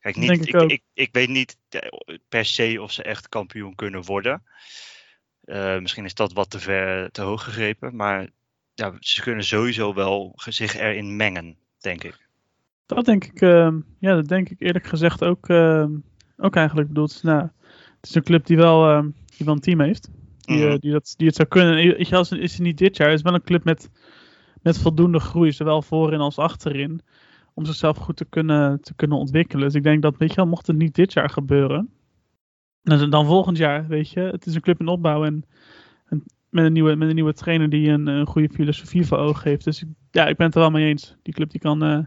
Kijk, 0.00 0.16
niet, 0.16 0.30
ik 0.30 0.46
ik, 0.46 0.70
ik, 0.70 0.82
ik 0.94 1.12
weet 1.12 1.28
niet 1.28 1.56
eh, 1.68 2.16
per 2.28 2.44
se 2.44 2.82
of 2.82 2.92
ze 2.92 3.02
echt 3.02 3.28
kampioen 3.28 3.74
kunnen 3.74 4.02
worden. 4.02 4.42
Eh, 5.40 5.78
misschien 5.78 6.04
is 6.04 6.14
dat 6.14 6.32
wat 6.32 6.50
te, 6.50 6.60
ver, 6.60 7.10
te 7.10 7.22
hoog 7.22 7.44
gegrepen. 7.44 7.96
Maar 7.96 8.28
ja, 8.74 8.96
ze 9.00 9.22
kunnen 9.22 9.44
sowieso 9.44 9.94
wel 9.94 10.32
zich 10.36 10.74
erin 10.74 11.16
mengen, 11.16 11.58
denk 11.84 12.04
ik. 12.04 12.28
Dat 12.86 13.04
denk 13.04 13.24
ik, 13.24 13.40
ehm, 13.40 13.80
ja, 13.98 14.14
dat 14.14 14.28
denk 14.28 14.48
ik 14.48 14.60
eerlijk 14.60 14.86
gezegd 14.86 15.24
ook, 15.24 15.48
ehm, 15.48 15.90
ook 16.36 16.56
eigenlijk 16.56 16.88
bedoeld. 16.88 17.22
Nou, 17.22 17.40
het 18.00 18.08
is 18.08 18.14
een 18.14 18.22
club 18.22 18.46
die 18.46 18.56
wel, 18.56 18.88
ehm, 18.88 19.08
die 19.36 19.46
wel 19.46 19.54
een 19.54 19.60
team 19.60 19.80
heeft. 19.80 20.10
Die, 20.40 20.62
eh, 20.62 20.68
Mhm. 20.70 20.78
die, 20.78 20.92
dat, 20.92 21.14
die 21.16 21.26
het 21.26 21.36
zou 21.36 21.48
kunnen. 21.48 21.82
Je, 21.82 22.16
als, 22.16 22.30
is 22.32 22.52
het 22.52 22.62
niet 22.62 22.78
dit 22.78 22.96
jaar. 22.96 23.08
Het 23.08 23.16
is 23.16 23.22
wel 23.22 23.34
een 23.34 23.42
club 23.42 23.64
met, 23.64 23.90
met 24.62 24.78
voldoende 24.78 25.20
groei, 25.20 25.52
zowel 25.52 25.82
voorin 25.82 26.20
als 26.20 26.38
achterin. 26.38 27.00
Om 27.54 27.64
zichzelf 27.64 27.96
goed 27.96 28.16
te 28.16 28.24
kunnen, 28.24 28.80
te 28.80 28.94
kunnen 28.94 29.18
ontwikkelen. 29.18 29.64
Dus 29.64 29.74
ik 29.74 29.82
denk 29.82 30.02
dat, 30.02 30.16
weet 30.16 30.28
je 30.30 30.36
wel, 30.36 30.46
mocht 30.46 30.66
het 30.66 30.76
niet 30.76 30.94
dit 30.94 31.12
jaar 31.12 31.30
gebeuren. 31.30 31.90
Dan, 32.82 33.10
dan 33.10 33.26
volgend 33.26 33.56
jaar, 33.56 33.86
weet 33.86 34.10
je. 34.10 34.20
Het 34.20 34.46
is 34.46 34.54
een 34.54 34.60
club 34.60 34.80
in 34.80 34.88
opbouw 34.88 35.24
en, 35.24 35.44
en 36.04 36.24
met, 36.54 36.64
een 36.64 36.72
nieuwe, 36.72 36.94
met 36.96 37.08
een 37.08 37.14
nieuwe 37.14 37.32
trainer 37.32 37.68
die 37.70 37.88
een, 37.90 38.06
een 38.06 38.26
goede 38.26 38.48
filosofie 38.48 39.06
voor 39.06 39.18
ogen 39.18 39.48
heeft. 39.50 39.64
Dus 39.64 39.82
ik- 39.82 39.88
ja, 40.10 40.26
ik 40.26 40.36
ben 40.36 40.46
het 40.46 40.54
er 40.54 40.60
wel 40.60 40.70
mee 40.70 40.88
eens. 40.88 41.16
Die 41.22 41.34
club 41.34 41.50
die 41.50 41.60
kan, 41.60 41.82
eh, 41.82 41.98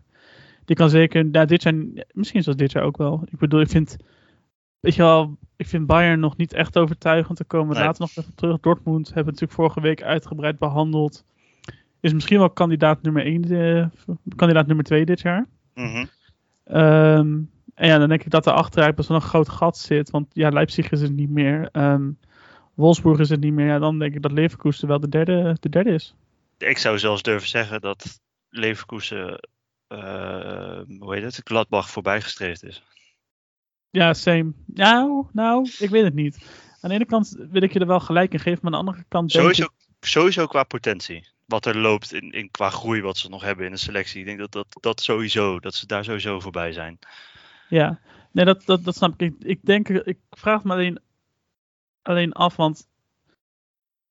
die 0.66 0.75
kan 0.75 0.89
zeker, 0.89 1.48
dit 1.48 1.63
jaar, 1.63 1.74
misschien 2.12 2.44
zelfs 2.44 2.60
dit 2.60 2.72
jaar 2.72 2.84
ook 2.84 2.98
wel. 2.98 3.24
Ik 3.32 3.39
bedoel, 3.39 3.60
ik 3.62 3.70
vind, 3.70 3.98
weet 4.80 4.96
je 4.96 5.01
wel, 5.01 5.38
ik 5.56 5.68
vind 5.68 5.86
Bayern 5.88 6.20
nog 6.20 6.38
niet 6.38 6.54
echt 6.54 6.77
overtuigend 6.77 7.38
te 7.38 7.44
komen. 7.44 7.75
Nee. 7.75 7.84
Later 7.86 8.01
nog 8.01 8.16
even 8.18 8.36
terug. 8.36 8.60
Dortmund 8.60 9.06
hebben 9.06 9.24
we 9.25 9.32
natuurlijk 9.32 9.60
vorige 9.60 9.82
week 9.82 10.04
uitgebreid 10.04 10.58
behandeld. 10.60 11.24
Is 12.00 12.13
misschien 12.13 12.38
wel 12.38 12.50
kandidaat 12.50 13.01
nummer 13.01 13.25
1, 13.25 13.92
kandidaat 14.36 14.68
nummer 14.68 14.86
2 14.86 15.06
dit 15.06 15.22
jaar. 15.22 15.48
Mhm. 15.74 16.06
Ehm, 16.63 17.39
en 17.74 17.88
ja, 17.88 17.98
dan 17.98 18.10
denk 18.10 18.24
ik 18.24 18.32
dat 18.32 18.46
er 18.46 18.54
achteruit 18.54 18.96
best 18.96 19.08
wel 19.08 19.18
een 19.18 19.24
groot 19.24 19.50
gat 19.50 19.77
zit. 19.77 20.10
Want 20.10 20.27
ja, 20.34 20.50
Leipzig 20.50 20.89
is 20.92 21.01
het 21.01 21.13
niet 21.13 21.30
meer. 21.30 21.70
Ehm 21.72 22.10
Wolfsburg 22.77 23.19
is 23.19 23.29
het 23.29 23.39
niet 23.39 23.53
meer. 23.53 23.65
Ja, 23.65 23.79
dan 23.79 24.00
denk 24.00 24.15
ik 24.15 24.22
dat 24.22 24.31
Leverkusen 24.31 24.88
wel 24.88 25.00
de 25.00 25.10
derde, 25.10 25.57
de 25.60 25.69
derde 25.69 25.89
is. 25.89 26.15
Ik 26.57 26.77
zou 26.77 27.00
zelfs 27.00 27.22
durven 27.22 27.50
zeggen 27.50 27.81
dat 27.81 28.19
Leverkusen, 28.50 29.39
eh, 29.88 30.81
hoe 31.00 31.15
heet 31.15 31.24
het, 31.24 31.41
Gladbach 31.43 31.89
voorbijgestreefd 31.89 32.63
is. 32.63 32.84
Ja, 33.89 34.13
same. 34.13 34.53
Nou, 34.65 35.25
nou, 35.31 35.69
ik 35.79 35.89
weet 35.89 36.03
het 36.03 36.13
niet. 36.13 36.38
Aan 36.81 36.89
de 36.89 36.96
ene 36.96 37.05
kant 37.05 37.38
wil 37.51 37.62
ik 37.62 37.74
je 37.74 37.79
er 37.79 37.88
wel 37.88 38.00
gelijk 38.00 38.34
in 38.34 38.39
geven, 38.39 38.60
maar 38.62 38.74
aan 38.74 38.86
de 38.86 38.86
andere 38.86 39.05
kant 39.07 39.31
denk 39.31 39.43
Sowieso, 39.43 39.63
ik... 39.63 40.07
sowieso 40.07 40.48
qua 40.48 40.63
potentie. 40.63 41.27
Wat 41.46 41.65
er 41.65 41.77
loopt 41.77 42.13
in, 42.13 42.31
in 42.31 42.51
qua 42.51 42.69
groei 42.69 43.01
wat 43.01 43.17
ze 43.17 43.29
nog 43.29 43.41
hebben 43.41 43.65
in 43.65 43.72
de 43.72 43.77
selectie. 43.77 44.19
Ik 44.19 44.25
denk 44.25 44.39
dat 44.39 44.51
dat, 44.51 44.67
dat 44.79 45.01
sowieso, 45.01 45.60
dat 45.60 45.75
ze 45.75 45.86
daar 45.86 46.03
sowieso 46.03 46.39
voorbij 46.39 46.72
zijn. 46.72 47.00
Ja, 47.69 48.00
nee, 48.31 48.46
dat, 48.46 48.65
dat, 48.65 48.84
dat 48.84 48.96
snap 48.96 49.22
ik. 49.22 49.34
ik. 49.39 49.48
Ik 49.48 49.60
denk, 49.62 49.89
ik 49.89 50.17
vraag 50.29 50.63
me 50.63 50.74
alleen, 50.74 51.00
alleen 52.08 52.34
af, 52.34 52.56
want 52.56 52.88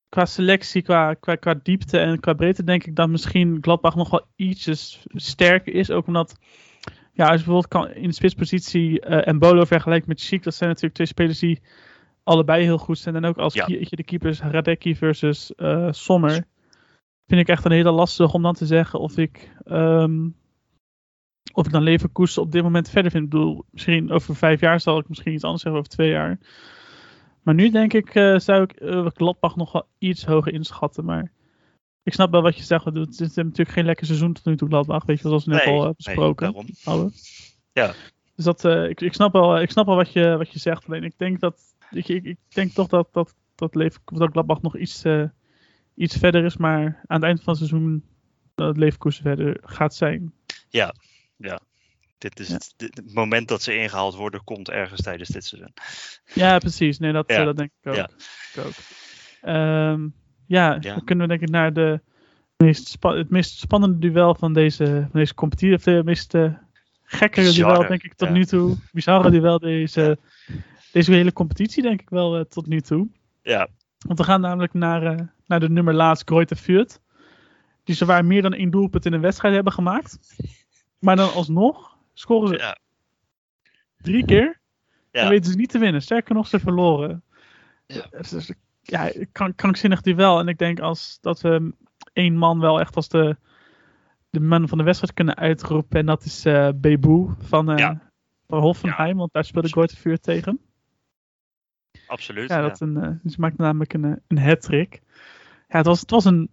qua 0.08 0.24
selectie, 0.24 0.82
qua, 0.82 1.14
qua, 1.14 1.34
qua 1.34 1.54
diepte 1.62 1.98
en 1.98 2.20
qua 2.20 2.32
breedte 2.32 2.64
denk 2.64 2.84
ik 2.84 2.96
dat 2.96 3.08
misschien 3.08 3.58
Gladbach 3.60 3.94
nog 3.94 4.10
wel 4.10 4.26
ietsjes 4.36 5.06
sterker 5.14 5.74
is. 5.74 5.90
Ook 5.90 6.06
omdat, 6.06 6.36
ja, 7.12 7.24
als 7.24 7.40
je 7.40 7.46
bijvoorbeeld 7.46 7.68
kan, 7.68 7.90
in 7.90 8.08
de 8.08 8.14
spitspositie 8.14 9.00
eh 9.00 9.28
en 9.28 9.38
Bolo 9.38 9.64
vergelijkt 9.64 10.06
met 10.06 10.20
Chic, 10.20 10.42
dat 10.42 10.54
zijn 10.54 10.68
natuurlijk 10.68 10.94
twee 10.94 11.06
spelers 11.06 11.38
die 11.38 11.60
allebei 12.24 12.62
heel 12.62 12.78
goed 12.78 12.98
zijn. 12.98 13.16
En 13.16 13.24
ook 13.24 13.38
als 13.38 13.54
Ja. 13.54 13.64
kie- 13.64 13.86
de 13.90 14.04
keepers 14.04 14.40
Radecki 14.40 14.96
versus 14.96 15.54
eh, 15.54 15.88
Sommer, 15.90 16.44
vind 17.26 17.40
ik 17.40 17.48
echt 17.48 17.64
een 17.64 17.72
hele 17.72 17.90
lastig 17.90 18.34
om 18.34 18.42
dan 18.42 18.54
te 18.54 18.66
zeggen 18.66 18.98
of 19.00 19.16
ik, 19.16 19.52
ehm, 19.64 20.28
of 21.52 21.66
ik 21.66 21.72
dan 21.72 21.82
Leverkusen 21.82 22.42
op 22.42 22.52
dit 22.52 22.62
moment 22.62 22.90
verder 22.90 23.10
vind. 23.10 23.24
Ik 23.24 23.30
bedoel, 23.30 23.64
misschien 23.70 24.10
over 24.10 24.36
vijf 24.36 24.60
jaar 24.60 24.80
zal 24.80 24.98
ik 24.98 25.08
misschien 25.08 25.32
iets 25.32 25.44
anders 25.44 25.62
zeggen, 25.62 25.80
over 25.80 25.92
twee 25.92 26.10
jaar. 26.10 26.38
Maar 27.46 27.54
nu 27.54 27.70
denk 27.70 27.92
ik, 27.92 28.14
eh, 28.14 28.38
zou 28.38 28.62
ik 28.62 28.72
eh, 28.72 29.06
Gladbach 29.14 29.56
nog 29.56 29.72
wel 29.72 29.86
iets 29.98 30.24
hoger 30.24 30.52
inschatten. 30.52 31.04
Maar 31.04 31.32
ik 32.02 32.12
snap 32.12 32.30
wel 32.30 32.42
wat 32.42 32.56
je 32.56 32.62
zegt. 32.62 32.84
want 32.84 32.96
Het 32.96 33.20
is 33.20 33.34
natuurlijk 33.34 33.68
geen 33.68 33.84
lekker 33.84 34.06
seizoen 34.06 34.32
tot 34.32 34.44
nu 34.44 34.56
toe, 34.56 34.68
Gladbach. 34.68 35.04
Weet 35.04 35.20
je, 35.20 35.28
zoals 35.28 35.44
we 35.44 35.50
net 35.50 35.64
Nee, 35.64 35.74
al 35.74 35.86
uh, 35.86 35.90
besproken 35.96 36.54
hadden. 36.84 37.12
Ja. 37.72 37.94
Dus 38.34 38.44
dat, 38.44 38.64
eh, 38.64 38.88
ik, 38.88 39.00
ik 39.00 39.14
snap 39.14 39.32
wel, 39.32 39.60
ik 39.60 39.70
snap 39.70 39.86
wel 39.86 39.96
wat, 39.96 40.12
je, 40.12 40.36
wat 40.36 40.52
je 40.52 40.58
zegt. 40.58 40.86
Alleen 40.86 41.04
ik 41.04 41.18
denk 41.18 41.40
dat, 41.40 41.60
ik, 41.90 42.08
ik, 42.08 42.24
ik 42.24 42.38
denk 42.48 42.72
toch 42.72 42.88
dat, 42.88 43.08
dat, 43.12 43.34
dat, 43.54 43.74
Lever, 43.74 44.00
dat 44.04 44.30
Gladbach 44.30 44.62
nog 44.62 44.76
iets, 44.76 45.02
eh, 45.02 45.24
iets 45.94 46.16
verder 46.16 46.44
is. 46.44 46.56
Maar 46.56 46.84
aan 47.06 47.16
het 47.16 47.22
eind 47.22 47.42
van 47.42 47.54
het 47.54 47.66
seizoen 47.66 48.04
dat 48.54 48.76
Leverkusen 48.76 49.22
verder 49.22 49.60
gaat 49.62 49.94
zijn. 49.94 50.32
Dit 52.18 52.40
is 52.40 52.48
Ja. 52.48 52.54
het, 52.54 52.74
dit- 52.76 52.96
het 52.96 53.14
moment 53.14 53.48
dat 53.48 53.62
ze 53.62 53.76
ingehaald 53.76 54.14
worden, 54.14 54.44
komt 54.44 54.70
ergens 54.70 55.00
tijdens 55.02 55.28
dit 55.28 55.44
seizoen. 55.44 55.72
Ja, 56.34 56.58
precies. 56.58 56.98
Nee, 56.98 57.12
dat, 57.12 57.24
Ja. 57.28 57.38
eh, 57.38 57.44
dat 57.44 57.56
denk 57.56 57.70
ik 57.82 57.88
ook. 57.90 57.94
Ja. 57.96 58.08
Ik 58.54 58.64
ook. 58.66 58.72
Ehm, 59.42 60.08
ja, 60.46 60.72
Ja. 60.80 60.94
dan 60.94 61.04
kunnen 61.04 61.28
we 61.28 61.36
denk 61.36 61.42
ik 61.48 61.50
naar 61.50 61.72
de 61.72 62.00
meest 62.56 62.96
het 63.00 63.30
meest 63.30 63.58
spannende 63.58 63.98
duel 63.98 64.34
van 64.34 64.52
deze, 64.52 64.84
van 65.10 65.20
deze 65.20 65.34
competitie. 65.34 65.74
Of 65.74 65.82
de 65.82 66.02
meest 66.04 66.34
eh, 66.34 66.52
gekkere 67.02 67.46
Bizarre, 67.46 67.74
duel, 67.76 67.88
denk 67.88 68.02
ik, 68.02 68.14
tot 68.14 68.28
ja. 68.28 68.34
nu 68.34 68.44
toe. 68.44 68.76
Bizarre 68.92 69.30
duel 69.30 69.58
deze, 69.58 70.18
deze 70.92 71.12
hele 71.12 71.32
competitie, 71.32 71.82
denk 71.82 72.00
ik 72.00 72.10
wel, 72.10 72.36
eh, 72.36 72.44
tot 72.44 72.66
nu 72.66 72.80
toe. 72.80 73.08
Ja, 73.42 73.68
Want 73.98 74.18
we 74.18 74.24
gaan 74.24 74.40
namelijk 74.40 74.72
naar, 74.74 75.02
eh, 75.02 75.26
naar 75.46 75.60
de 75.60 75.68
nummer 75.70 75.94
laatst, 75.94 76.28
Greuther 76.28 76.56
Fürth. 76.56 77.00
Die 77.84 77.94
zowaar 77.94 78.24
meer 78.24 78.42
dan 78.42 78.52
één 78.54 78.70
doelpunt 78.70 79.06
in 79.06 79.12
een 79.12 79.20
wedstrijd 79.20 79.54
hebben 79.54 79.72
gemaakt. 79.72 80.18
Maar 80.98 81.16
dan 81.16 81.32
alsnog 81.32 81.95
scoren 82.18 82.48
ze 82.48 82.56
ja, 82.56 82.78
drie 83.96 84.24
keer. 84.24 84.60
Ja. 85.10 85.22
En 85.22 85.28
weten 85.28 85.50
ze 85.50 85.56
niet 85.56 85.70
te 85.70 85.78
winnen. 85.78 86.02
Sterker 86.02 86.34
nog, 86.34 86.46
ze 86.46 86.58
verloren. 86.60 87.22
Ja. 87.86 88.06
Het 88.10 88.32
is- 88.32 88.52
ja, 88.82 89.12
kan, 89.32 89.54
krankzinnig 89.54 90.00
duel. 90.00 90.38
En 90.38 90.48
ik 90.48 90.58
denk 90.58 90.80
als, 90.80 91.18
dat 91.20 91.40
we 91.40 91.72
één 92.12 92.36
man 92.36 92.60
wel 92.60 92.80
echt 92.80 92.96
als 92.96 93.08
de, 93.08 93.36
de 94.30 94.40
man 94.40 94.68
van 94.68 94.78
de 94.78 94.84
wedstrijd 94.84 95.14
kunnen 95.14 95.36
uitroepen. 95.36 95.98
En 95.98 96.06
dat 96.06 96.24
is 96.24 96.44
eh 96.44 96.68
Bebu 96.76 97.34
van, 97.38 97.76
Ja. 97.76 98.10
van 98.46 98.60
Hoffenheim. 98.60 99.16
Want 99.16 99.32
daar 99.32 99.44
speelde 99.44 99.88
Fürth 99.88 100.22
tegen. 100.22 100.60
absoluut. 102.06 102.48
Ja, 102.48 102.60
dat 102.60 102.80
een, 102.80 102.96
eh, 102.96 103.10
dus 103.22 103.32
ze 103.32 103.40
maakte 103.40 103.62
namelijk 103.62 103.92
een, 103.92 104.22
een 104.28 104.38
hat-trick. 104.38 105.00
Ja, 105.68 105.76
het 105.76 105.86
was, 105.86 106.00
het 106.00 106.10
was 106.10 106.24
een, 106.24 106.50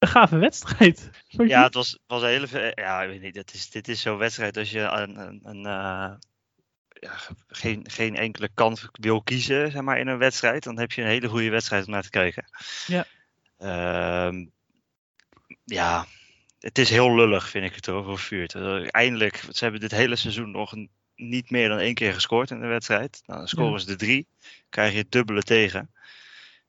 een 0.00 0.08
gave 0.08 0.36
wedstrijd. 0.38 1.10
Ja, 1.28 1.62
het 1.62 1.74
was, 1.74 1.98
was 2.06 2.22
een 2.22 2.28
hele. 2.28 2.46
ve- 2.46 2.72
Ja, 2.74 3.02
ik 3.02 3.08
weet 3.08 3.22
niet. 3.22 3.36
Het 3.36 3.54
is, 3.54 3.70
dit 3.70 3.88
is 3.88 4.00
zo'n 4.00 4.16
wedstrijd 4.18 4.56
als 4.56 4.70
je 4.70 4.80
een, 4.80 5.18
een, 5.18 5.40
een, 5.42 5.66
eh, 5.66 6.12
ja, 7.00 7.16
geen, 7.48 7.84
geen 7.90 8.16
enkele 8.16 8.48
kant 8.54 8.88
wil 8.92 9.22
kiezen 9.22 9.70
zeg 9.70 9.82
maar, 9.82 9.98
in 9.98 10.06
een 10.08 10.18
wedstrijd. 10.18 10.62
Dan 10.62 10.78
heb 10.78 10.92
je 10.92 11.02
een 11.02 11.08
hele 11.08 11.28
goede 11.28 11.50
wedstrijd 11.50 11.86
om 11.86 11.92
naar 11.92 12.02
te 12.02 12.10
kijken. 12.10 12.44
Ja. 12.86 13.06
Ehm, 13.58 14.46
ja, 15.64 16.06
het 16.58 16.78
is 16.78 16.90
heel 16.90 17.14
lullig, 17.14 17.48
vind 17.48 17.64
ik 17.64 17.74
het 17.74 17.86
hoor, 17.86 18.04
voor 18.04 18.18
Vuurt. 18.18 18.54
Eh, 18.54 18.84
Eindelijk, 18.86 19.36
ze 19.50 19.62
hebben 19.64 19.80
dit 19.80 19.90
hele 19.90 20.16
seizoen 20.16 20.50
nog 20.50 20.72
een- 20.72 20.90
niet 21.14 21.50
meer 21.50 21.68
dan 21.68 21.78
één 21.78 21.94
keer 21.94 22.14
gescoord 22.14 22.50
in 22.50 22.60
de 22.60 22.66
wedstrijd. 22.66 23.22
Nou, 23.26 23.38
dan 23.38 23.48
scoren 23.48 23.72
Ja. 23.72 23.78
ze 23.78 23.86
de 23.86 23.96
drie, 23.96 24.26
krijg 24.68 24.92
je 24.92 24.98
het 24.98 25.12
dubbele 25.12 25.42
tegen. 25.42 25.90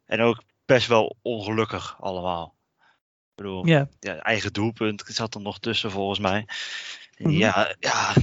En 0.05 0.21
ook 0.21 0.41
best 0.65 0.87
wel 0.87 1.17
ongelukkig 1.21 2.01
allemaal. 2.01 2.55
Bedoel, 3.41 3.65
ja. 3.67 3.87
ja, 3.99 4.17
eigen 4.17 4.53
doelpunt 4.53 5.03
zat 5.07 5.35
er 5.35 5.41
nog 5.41 5.59
tussen 5.59 5.91
volgens 5.91 6.19
mij. 6.19 6.47
Mhm. 7.17 7.29
Ja, 7.29 7.75
ja, 7.79 8.13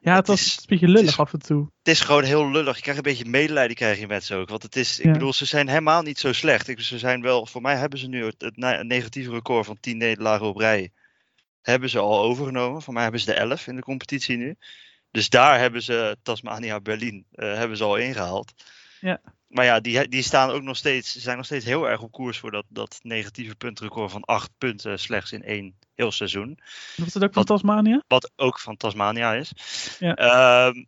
ja, 0.00 0.10
het 0.10 0.16
het 0.16 0.26
was 0.26 0.40
is- 0.40 0.56
een 0.56 0.64
beetje 0.66 0.88
lullig 0.88 1.10
is- 1.10 1.18
af 1.18 1.32
en 1.32 1.38
toe. 1.38 1.70
het 1.78 1.88
is 1.88 2.00
gewoon 2.00 2.24
heel 2.24 2.50
lullig. 2.50 2.76
Je 2.76 2.82
krijgt 2.82 3.06
een 3.06 3.12
beetje 3.12 3.30
medelijden 3.30 3.76
krijg 3.76 3.98
je 3.98 4.06
met 4.06 4.24
ze 4.24 4.34
ook. 4.34 4.48
Want 4.48 4.62
het 4.62 4.76
is, 4.76 4.98
ik 4.98 5.04
Ja. 5.04 5.12
bedoel, 5.12 5.32
ze 5.32 5.44
zijn 5.44 5.68
helemaal 5.68 6.02
niet 6.02 6.18
zo 6.18 6.32
slecht. 6.32 6.68
Ik, 6.68 6.80
ze 6.80 6.98
zijn 6.98 7.22
wel, 7.22 7.46
voor 7.46 7.60
mij 7.60 7.76
hebben 7.76 7.98
ze 7.98 8.08
nu 8.08 8.24
het, 8.24 8.34
het 8.40 8.56
ne- 8.56 8.84
negatieve 8.84 9.30
record 9.30 9.66
van 9.66 9.80
10 9.80 9.96
nederlagen 9.96 10.46
op 10.46 10.56
rij. 10.56 10.90
Hebben 11.62 11.90
ze 11.90 11.98
al 11.98 12.20
overgenomen. 12.22 12.82
Voor 12.82 12.92
mij 12.94 13.02
hebben 13.02 13.20
ze 13.20 13.26
de 13.26 13.34
11 13.34 13.66
in 13.66 13.76
de 13.76 13.82
competitie 13.82 14.36
nu. 14.36 14.56
Dus 15.10 15.28
daar 15.28 15.58
hebben 15.58 15.82
ze 15.82 16.16
Tasmania 16.22 16.80
Berlin 16.80 17.26
eh, 17.32 17.54
hebben 17.54 17.76
ze 17.76 17.84
al 17.84 17.96
ingehaald. 17.96 18.52
Ja. 19.00 19.20
Maar 19.48 19.64
ja, 19.64 19.80
die, 19.80 20.08
die 20.08 20.22
staan 20.22 20.50
ook 20.50 20.62
nog 20.62 20.76
steeds, 20.76 21.12
ze 21.12 21.20
zijn 21.20 21.36
nog 21.36 21.46
steeds 21.46 21.64
heel 21.64 21.88
erg 21.88 22.00
op 22.00 22.12
koers 22.12 22.38
voor 22.38 22.50
dat, 22.50 22.64
dat 22.68 22.98
negatieve 23.02 23.54
puntenrecord 23.56 24.10
van 24.10 24.24
8 24.24 24.50
punten 24.58 24.98
slechts 24.98 25.32
in 25.32 25.42
één 25.42 25.78
heel 25.94 26.12
seizoen. 26.12 26.58
Was 26.96 27.14
het 27.14 27.22
ook 27.24 27.32
van 27.32 27.44
Wat- 27.44 27.46
Tasmania? 27.46 28.02
Wat 28.08 28.32
ook 28.36 28.58
van 28.58 28.76
Tasmania 28.76 29.34
is. 29.34 29.52
Ja. 29.98 30.14
Ehm, 30.14 30.84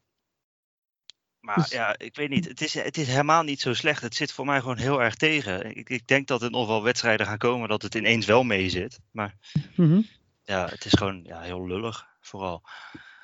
maar 1.40 1.56
Dus- 1.56 1.70
ja, 1.70 1.98
ik 1.98 2.16
weet 2.16 2.28
niet. 2.28 2.48
Het 2.48 2.60
is, 2.60 2.74
het 2.74 2.96
is 2.96 3.06
helemaal 3.06 3.42
niet 3.42 3.60
zo 3.60 3.74
slecht. 3.74 4.02
Het 4.02 4.14
zit 4.14 4.32
voor 4.32 4.44
mij 4.46 4.60
gewoon 4.60 4.78
heel 4.78 5.02
erg 5.02 5.14
tegen. 5.14 5.76
Ik, 5.76 5.88
ik 5.88 6.06
denk 6.06 6.26
dat 6.26 6.42
er 6.42 6.50
nog 6.50 6.66
wel 6.66 6.82
wedstrijden 6.82 7.26
gaan 7.26 7.38
komen 7.38 7.68
dat 7.68 7.82
het 7.82 7.94
ineens 7.94 8.26
wel 8.26 8.42
mee 8.42 8.68
zit. 8.70 8.98
Maar 9.10 9.34
Mhm. 9.76 10.00
ja, 10.44 10.66
het 10.68 10.84
is 10.84 10.92
gewoon 10.92 11.20
ja, 11.24 11.40
heel 11.40 11.66
lullig. 11.66 12.06
Vooral. 12.20 12.62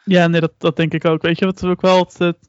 Ja, 0.05 0.27
nee, 0.27 0.41
dat, 0.41 0.53
dat 0.59 0.77
denk 0.77 0.93
ik 0.95 1.05
ook. 1.05 1.23
Weet 1.23 1.39
je 1.39 1.45
wat 1.45 1.65
ook 1.65 1.81
wel 1.81 1.99
het, 1.99 2.19
het- 2.19 2.48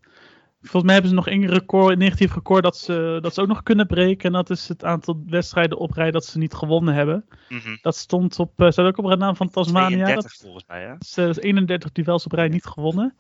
Volgens 0.61 0.83
mij 0.83 0.93
hebben 0.93 1.09
ze 1.09 1.15
nog 1.15 1.27
één 1.27 1.45
record, 1.45 1.91
een 1.91 1.97
negatief 1.97 2.33
record 2.33 2.63
dat 2.63 2.77
ze, 2.77 3.19
dat 3.21 3.33
ze 3.33 3.41
ook 3.41 3.47
nog 3.47 3.63
kunnen 3.63 3.87
breken. 3.87 4.25
En 4.25 4.31
dat 4.31 4.49
is 4.49 4.67
het 4.67 4.83
aantal 4.83 5.23
wedstrijden 5.25 5.77
op 5.77 5.91
rij 5.91 6.11
dat 6.11 6.25
ze 6.25 6.37
niet 6.37 6.53
gewonnen 6.53 6.93
hebben. 6.93 7.25
Mhm. 7.49 7.75
Dat 7.81 7.95
stond 7.95 8.39
op, 8.39 8.61
eh 8.61 8.69
staat 8.69 8.85
ook 8.85 8.97
op 8.97 9.09
de 9.09 9.17
naam 9.17 9.35
van 9.35 9.49
Tasmania. 9.49 9.87
32 9.87 10.31
Dat 10.31 10.41
volgens 10.41 10.63
mij, 10.67 10.81
hè? 10.81 10.95
dat 11.15 11.37
is 11.37 11.43
31 11.43 11.91
duels 11.91 12.25
op 12.25 12.31
rij 12.31 12.47
niet 12.47 12.65
gewonnen. 12.65 13.15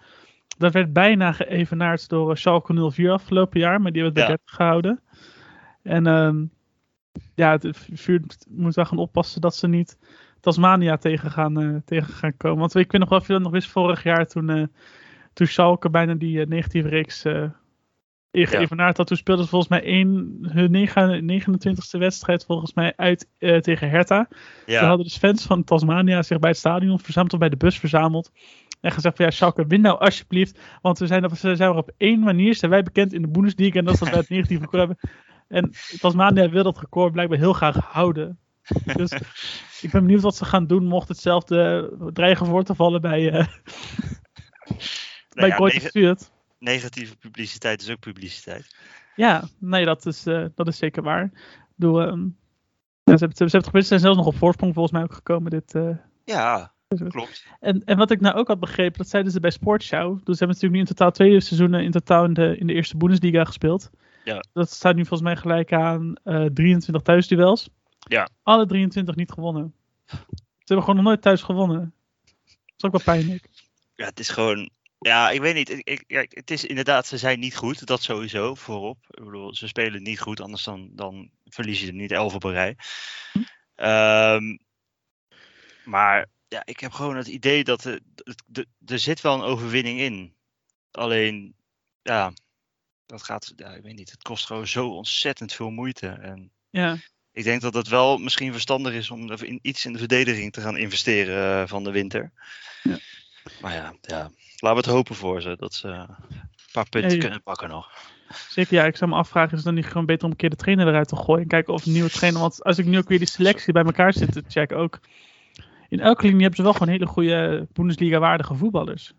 Dat 0.57 0.73
werd 0.73 0.93
bijna 0.93 1.31
geëvenaard 1.31 2.09
door 2.09 2.29
eh, 2.29 2.35
Schalke 2.35 2.91
04 2.91 3.11
afgelopen 3.11 3.59
jaar, 3.59 3.81
maar 3.81 3.91
die 3.91 4.01
hebben 4.03 4.23
het 4.23 4.29
bij 4.29 4.37
Ja. 4.37 4.39
30 4.45 4.55
gehouden. 4.55 5.01
En 5.83 6.07
ehm, 6.07 6.45
ja, 7.35 7.51
het 7.51 7.67
vuur 7.93 8.21
moet 8.49 8.75
wel 8.75 8.85
gaan 8.85 8.97
oppassen 8.97 9.41
dat 9.41 9.55
ze 9.55 9.67
niet 9.67 9.97
Tasmania 10.39 10.97
tegen 10.97 11.31
gaan, 11.31 11.61
eh, 11.61 11.75
tegen 11.85 12.13
gaan 12.13 12.37
komen. 12.37 12.59
Want 12.59 12.75
ik 12.75 12.91
weet 12.91 13.01
nog 13.01 13.09
wel 13.09 13.21
veel 13.21 13.39
nog 13.39 13.53
eens 13.53 13.67
vorig 13.67 14.03
jaar 14.03 14.27
toen, 14.27 14.69
toen 15.39 15.47
Schalke 15.47 15.89
bijna 15.89 16.13
die 16.13 16.41
eh, 16.41 16.47
negatieve 16.47 16.87
reeks 16.87 17.25
eh 17.25 17.43
geëvenaard 18.31 18.97
had. 18.97 19.07
Toen 19.07 19.17
speelden 19.17 19.43
ze 19.43 19.49
volgens 19.49 19.71
mij 19.71 19.83
één, 19.83 20.37
hun 20.41 20.71
negen- 20.71 21.41
29e 21.41 21.99
wedstrijd 21.99 22.45
volgens 22.45 22.73
mij 22.73 22.93
uit 22.95 23.27
eh, 23.37 23.57
tegen 23.57 23.89
Hertha. 23.89 24.25
Toen 24.25 24.37
Ja, 24.73 24.87
hadden 24.87 25.05
dus 25.05 25.17
fans 25.17 25.45
van 25.45 25.63
Tasmania 25.63 26.21
zich 26.21 26.39
bij 26.39 26.49
het 26.49 26.59
stadion 26.59 26.99
verzameld 26.99 27.33
of 27.33 27.39
bij 27.39 27.49
de 27.49 27.57
bus 27.57 27.79
verzameld. 27.79 28.31
En 28.81 28.91
gezegd 28.91 29.15
van 29.15 29.25
ja, 29.25 29.31
Schalke, 29.31 29.67
win 29.67 29.81
nou 29.81 29.99
alsjeblieft. 29.99 30.59
Want 30.81 30.99
we 30.99 31.07
zijn, 31.07 31.23
op, 31.23 31.31
we 31.31 31.55
zijn 31.55 31.69
er 31.69 31.75
op 31.75 31.91
één 31.97 32.19
manier, 32.19 32.55
zijn 32.55 32.71
wij 32.71 32.83
bekend 32.83 33.13
in 33.13 33.21
de 33.21 33.27
Bundesliga. 33.27 33.79
En 33.79 33.85
dat 33.85 33.93
is 33.93 33.99
dat 33.99 34.09
wij 34.09 34.19
het 34.19 34.29
negatieve 34.29 34.61
record 34.61 34.87
hebben. 34.87 35.09
En 35.47 35.71
Tasmania 35.99 36.49
wil 36.49 36.63
dat 36.63 36.79
record 36.79 37.11
blijkbaar 37.11 37.37
heel 37.37 37.53
graag 37.53 37.75
houden. 37.75 38.39
Dus 38.95 39.11
Ik 39.81 39.91
ben 39.91 40.01
benieuwd 40.01 40.21
wat 40.21 40.35
ze 40.35 40.45
gaan 40.45 40.67
doen 40.67 40.85
mocht 40.85 41.07
hetzelfde 41.07 41.91
dreigen 42.13 42.45
voor 42.45 42.63
te 42.63 42.75
vallen 42.75 43.01
bij, 43.01 43.33
uh, 43.33 43.45
Nou 45.29 45.47
bij 45.57 45.71
ja, 45.73 45.79
Stuurt. 45.89 46.31
negatieve 46.59 47.17
publiciteit 47.17 47.81
is 47.81 47.89
ook 47.89 47.99
publiciteit. 47.99 48.75
Ja, 49.15 49.43
nee, 49.57 49.85
dat 49.85 50.05
is, 50.05 50.25
eh, 50.25 50.45
dat 50.55 50.67
is 50.67 50.77
zeker 50.77 51.03
waar. 51.03 51.31
Ehm, 51.79 51.89
ja, 51.89 53.17
ze, 53.17 53.25
hebben, 53.25 53.27
het- 53.29 53.37
ze 53.37 53.43
hebben 53.43 53.45
het 53.45 53.51
geprobeerd. 53.51 53.83
Ze 53.83 53.87
zijn 53.87 53.99
zelfs 53.99 54.17
nog 54.17 54.25
op 54.27 54.35
voorsprong 54.37 54.73
volgens 54.73 54.93
mij 54.93 55.03
ook 55.03 55.13
gekomen. 55.13 55.51
Dit, 55.51 55.75
eh. 55.75 55.89
Ja, 56.25 56.73
klopt. 57.09 57.45
en, 57.59 57.83
en 57.83 57.97
wat 57.97 58.11
ik 58.11 58.19
nou 58.21 58.35
ook 58.35 58.47
had 58.47 58.59
begrepen, 58.59 58.97
dat 58.97 59.09
zeiden 59.09 59.31
ze 59.31 59.39
bij 59.39 59.51
Sportshow. 59.51 60.07
Dus 60.15 60.37
ze 60.37 60.43
hebben 60.43 60.47
natuurlijk 60.47 60.73
nu 60.73 60.79
in 60.79 60.85
totaal 60.85 61.11
twee 61.11 61.39
seizoenen 61.41 61.83
in 61.83 61.91
totaal 61.91 62.25
in 62.25 62.33
de, 62.33 62.57
in 62.57 62.67
de 62.67 62.73
eerste 62.73 62.97
Bundesliga 62.97 63.43
gespeeld. 63.45 63.89
Ja. 64.23 64.43
Dat 64.53 64.71
staat 64.71 64.95
nu 64.95 65.05
volgens 65.05 65.21
mij 65.29 65.35
gelijk 65.37 65.73
aan 65.73 66.15
eh 66.23 66.45
23 66.45 67.01
thuisduels. 67.01 67.69
Ja. 67.99 68.29
Alle 68.43 68.65
23 68.65 69.15
niet 69.15 69.31
gewonnen. 69.31 69.73
Ze 70.05 70.15
hebben 70.75 70.85
gewoon 70.85 70.95
nog 70.95 71.05
nooit 71.05 71.21
thuis 71.21 71.41
gewonnen. 71.41 71.93
Dat 72.45 72.73
is 72.77 72.83
ook 72.83 72.91
wel 72.91 73.15
pijnlijk. 73.15 73.49
Ja, 73.95 74.05
het 74.05 74.19
is 74.19 74.29
gewoon. 74.29 74.69
Ja, 74.99 75.29
ik 75.29 75.39
weet 75.41 75.55
niet. 75.55 75.69
Ik, 75.69 75.87
ik, 75.87 76.03
ja, 76.07 76.25
het 76.29 76.51
is 76.51 76.65
inderdaad, 76.65 77.07
ze 77.07 77.17
zijn 77.17 77.39
niet 77.39 77.55
goed. 77.55 77.85
Dat 77.85 78.01
sowieso 78.01 78.55
voorop. 78.55 78.97
Ik 79.09 79.23
bedoel, 79.23 79.55
ze 79.55 79.67
spelen 79.67 80.03
niet 80.03 80.19
goed, 80.19 80.41
anders 80.41 80.63
dan, 80.63 80.89
dan 80.91 81.29
verlies 81.45 81.81
je 81.81 81.87
er 81.87 81.93
niet 81.93 82.11
elf 82.11 82.33
op 82.33 82.43
een 82.43 82.51
rij. 82.51 82.75
Ehm, 83.75 84.57
maar 85.83 86.27
ja, 86.47 86.61
ik 86.65 86.79
heb 86.79 86.91
gewoon 86.91 87.15
het 87.15 87.27
idee 87.27 87.63
dat 87.63 87.83
er, 87.83 87.99
er 88.85 88.99
zit 88.99 89.21
wel 89.21 89.33
een 89.33 89.41
overwinning 89.41 89.99
in. 89.99 90.35
Alleen, 90.91 91.55
ja, 92.01 92.33
dat 93.05 93.23
gaat, 93.23 93.53
ja, 93.55 93.73
ik 93.73 93.83
weet 93.83 93.95
niet. 93.95 94.11
Het 94.11 94.21
kost 94.21 94.45
gewoon 94.45 94.67
zo 94.67 94.87
ontzettend 94.89 95.53
veel 95.53 95.69
moeite. 95.69 96.07
En 96.07 96.51
Ja. 96.69 96.97
ik 97.31 97.43
denk 97.43 97.61
dat 97.61 97.73
het 97.73 97.87
wel 97.87 98.17
misschien 98.17 98.51
verstandig 98.51 98.93
is 98.93 99.09
om 99.09 99.31
in, 99.31 99.59
iets 99.61 99.85
in 99.85 99.93
de 99.93 99.99
verdediging 99.99 100.51
te 100.53 100.61
gaan 100.61 100.77
investeren 100.77 101.61
eh, 101.63 101.69
van 101.69 101.83
de 101.83 101.91
winter. 101.91 102.31
Ja. 102.83 102.99
Maar 103.61 103.73
ja, 103.73 103.95
ja, 104.01 104.31
laten 104.61 104.79
we 104.79 104.85
het 104.85 104.95
hopen 104.95 105.15
voor 105.15 105.41
ze 105.41 105.55
dat 105.59 105.73
ze 105.73 105.87
een 105.87 106.07
paar 106.71 106.89
punten 106.89 107.19
kunnen 107.19 107.43
pakken 107.43 107.69
nog. 107.69 107.89
Zeker, 108.49 108.73
ja. 108.73 108.85
Ik 108.85 108.95
zou 108.95 109.09
me 109.09 109.15
afvragen, 109.15 109.49
is 109.51 109.55
het 109.57 109.65
dan 109.65 109.73
niet 109.73 109.85
gewoon 109.85 110.05
beter 110.05 110.25
om 110.25 110.31
een 110.31 110.37
keer 110.37 110.49
de 110.49 110.55
trainer 110.55 110.87
eruit 110.87 111.07
te 111.07 111.15
gooien? 111.15 111.41
En 111.41 111.47
kijken 111.47 111.73
of 111.73 111.85
een 111.85 111.91
nieuwe 111.91 112.09
trainer... 112.09 112.41
Want 112.41 112.63
als 112.63 112.77
ik 112.77 112.85
nu 112.85 112.97
ook 112.97 113.07
weer 113.07 113.17
die 113.17 113.27
selectie 113.27 113.73
bij 113.73 113.83
elkaar 113.83 114.13
zit 114.13 114.31
te 114.31 114.43
checken 114.47 114.77
ook... 114.77 114.99
In 115.89 115.99
elke 115.99 116.21
linie 116.21 116.39
hebben 116.39 116.55
ze 116.57 116.63
wel 116.63 116.73
gewoon 116.73 116.87
hele 116.87 117.05
goede 117.05 117.67
Bundesliga-waardige 117.73 118.55
voetballers. 118.55 119.13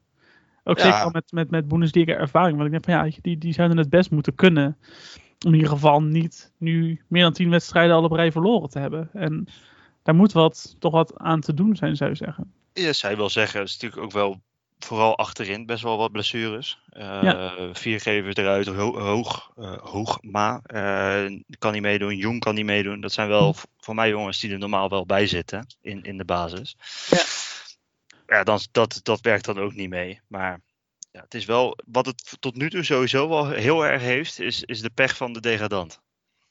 Ook 0.64 0.78
Ja. 0.78 0.84
zeker 0.84 1.00
al 1.00 1.10
met, 1.10 1.32
met, 1.32 1.50
met 1.50 1.68
Bundesliga-ervaring. 1.68 2.56
Want 2.56 2.64
ik 2.66 2.70
denk 2.70 2.84
van 2.84 3.06
ja, 3.06 3.16
die, 3.22 3.38
die 3.38 3.52
zouden 3.52 3.76
het 3.76 3.90
best 3.90 4.10
moeten 4.10 4.34
kunnen. 4.34 4.78
Om 5.46 5.48
in 5.48 5.54
ieder 5.54 5.68
geval 5.70 6.02
niet 6.02 6.52
nu 6.58 7.02
meer 7.08 7.22
dan 7.22 7.32
tien 7.32 7.50
wedstrijden 7.50 7.96
al 7.96 8.04
op 8.04 8.12
rij 8.12 8.32
verloren 8.32 8.70
te 8.70 8.78
hebben. 8.78 9.10
En 9.12 9.46
daar 10.02 10.14
moet 10.14 10.32
wat, 10.32 10.76
toch 10.78 10.92
wat 10.92 11.18
aan 11.18 11.40
te 11.40 11.54
doen 11.54 11.76
zijn, 11.76 11.96
zou 11.96 12.10
je 12.10 12.16
zeggen. 12.16 12.52
Ja, 12.72 12.92
zij 12.92 13.16
wil 13.16 13.30
zeggen, 13.30 13.60
het 13.60 13.68
is 13.68 13.78
natuurlijk 13.78 14.02
ook 14.02 14.12
wel 14.12 14.40
vooral 14.84 15.18
achterin 15.18 15.66
best 15.66 15.82
wel 15.82 15.96
wat 15.98 16.12
blessures. 16.12 16.78
Eh 16.90 17.52
Viergever 17.72 18.38
eruit, 18.38 18.66
ho 18.66 18.98
hoog, 19.00 19.50
Hoogma 19.80 20.60
eh, 20.62 21.24
kan 21.58 21.72
niet 21.72 21.82
meedoen, 21.82 22.16
Jong 22.16 22.40
kan 22.40 22.54
niet 22.54 22.64
meedoen. 22.64 23.00
Dat 23.00 23.12
zijn 23.12 23.28
wel 23.28 23.52
v- 23.54 23.62
voor 23.78 23.94
mij 23.94 24.08
jongens 24.08 24.40
die 24.40 24.52
er 24.52 24.58
normaal 24.58 24.88
wel 24.88 25.06
bij 25.06 25.26
zitten 25.26 25.66
in, 25.80 26.02
in 26.02 26.16
de 26.18 26.24
basis. 26.24 26.76
Ja. 27.08 27.22
Ja, 28.36 28.44
dan, 28.44 28.60
dat, 28.72 29.00
dat 29.02 29.20
werkt 29.20 29.44
dan 29.44 29.58
ook 29.58 29.74
niet 29.74 29.88
mee. 29.88 30.20
Maar 30.26 30.60
ja, 31.12 31.20
het 31.20 31.34
is 31.34 31.44
wel, 31.44 31.78
wat 31.86 32.06
het 32.06 32.36
tot 32.40 32.54
nu 32.56 32.70
toe 32.70 32.84
sowieso 32.84 33.28
wel 33.28 33.48
heel 33.50 33.86
erg 33.86 34.02
heeft, 34.02 34.40
is, 34.40 34.62
is 34.64 34.80
de 34.80 34.90
pech 34.90 35.16
van 35.16 35.32
de 35.32 35.40
degradant. 35.40 36.00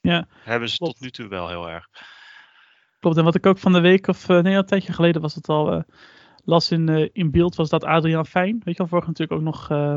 Ja, 0.00 0.26
Hebben 0.30 0.68
ze 0.68 0.76
klopt. 0.76 0.92
tot 0.92 1.02
nu 1.02 1.10
toe 1.10 1.28
wel 1.28 1.48
heel 1.48 1.68
erg. 1.68 1.88
Klopt, 3.00 3.16
en 3.16 3.24
wat 3.24 3.34
ik 3.34 3.46
ook 3.46 3.58
van 3.58 3.72
de 3.72 3.80
week, 3.80 4.06
of 4.06 4.26
nee, 4.28 4.54
een 4.54 4.66
tijdje 4.66 4.92
geleden 4.92 5.20
was 5.22 5.34
het 5.34 5.48
al, 5.48 5.84
las 6.50 6.70
in, 6.70 6.88
eh, 6.88 7.08
in 7.12 7.30
beeld, 7.30 7.54
was 7.54 7.68
dat 7.68 7.84
Adriaan 7.84 8.26
Fijn, 8.26 8.60
weet 8.64 8.76
je 8.76 8.82
wel, 8.82 8.86
vorig 8.86 9.06
natuurlijk 9.06 9.38
ook 9.40 9.46
nog 9.46 9.70
eh, 9.70 9.96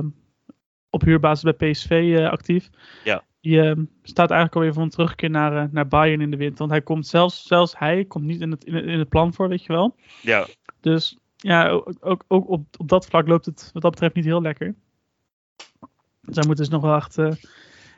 op 0.94 1.02
huurbasis 1.02 1.56
bij 1.56 1.72
PSV 1.72 2.16
eh, 2.18 2.30
actief. 2.30 2.70
Ja. 3.04 3.24
Die 3.42 3.62
eh, 3.62 3.78
staat 4.04 4.30
eigenlijk 4.30 4.56
alweer 4.56 4.74
voor 4.74 4.84
een 4.84 4.90
terugkeer 4.90 5.30
naar, 5.30 5.58
eh, 5.58 5.72
naar 5.72 5.88
Bayern 5.88 6.22
in 6.22 6.32
de 6.32 6.38
winter, 6.38 6.58
want 6.58 6.72
hij 6.72 6.82
komt 6.82 7.08
zelfs, 7.08 7.44
zelfs 7.44 7.78
hij 7.78 8.06
komt 8.06 8.26
niet 8.26 8.42
in 8.42 8.52
het, 8.52 8.64
in 8.64 8.74
het, 8.74 8.86
in 8.86 9.00
het 9.00 9.10
plan 9.10 9.34
voor, 9.34 9.50
weet 9.50 9.64
je 9.64 9.74
wel. 9.74 9.96
Ja, 10.22 10.48
Dus 10.80 11.18
ja, 11.36 11.70
ook, 11.70 11.94
ook, 12.00 12.24
ook 12.28 12.50
op, 12.50 12.66
op 12.78 12.88
dat 12.88 13.06
vlak 13.06 13.28
loopt 13.28 13.46
het 13.46 13.70
wat 13.74 13.82
dat 13.82 13.92
betreft 13.92 14.16
niet 14.16 14.26
heel 14.26 14.42
lekker. 14.42 14.76
Dus 16.22 16.36
daar 16.36 16.46
moeten 16.46 16.66
ze 16.66 16.72
nog 16.72 16.82
wel 16.82 16.96
echt, 16.96 17.18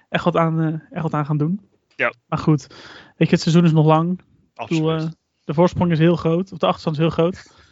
echt, 0.10 0.24
wat 0.24 0.36
aan, 0.36 0.84
echt 0.92 1.04
wat 1.04 1.14
aan 1.14 1.26
gaan 1.26 1.38
doen. 1.38 1.70
Ja. 1.96 2.14
Maar 2.28 2.40
goed, 2.40 2.68
weet 3.18 3.30
je, 3.30 3.36
het 3.36 3.42
seizoen 3.42 3.66
is 3.66 3.72
nog 3.72 3.86
lang. 3.86 4.22
Absoluut. 4.54 4.84
bedoel, 4.84 5.10
de 5.44 5.54
voorsprong 5.54 5.92
is 5.92 6.00
heel 6.00 6.16
groot, 6.16 6.52
of 6.52 6.58
de 6.58 6.66
achterstand 6.66 6.96
is 6.96 7.02
heel 7.02 7.12
groot. 7.12 7.64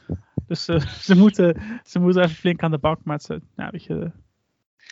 Dus 0.48 0.68
eh, 0.68 0.80
ze, 1.08 1.16
moeten, 1.16 1.62
ze 1.84 2.00
moeten 2.00 2.24
even 2.24 2.36
flink 2.36 2.64
aan 2.64 2.72
de 2.72 2.78
bak, 2.78 3.00
maar 3.04 3.18
het, 3.18 3.30
is, 3.30 3.36
eh, 3.36 3.42
nou, 3.56 3.70
weet 3.72 3.84
je, 3.84 4.12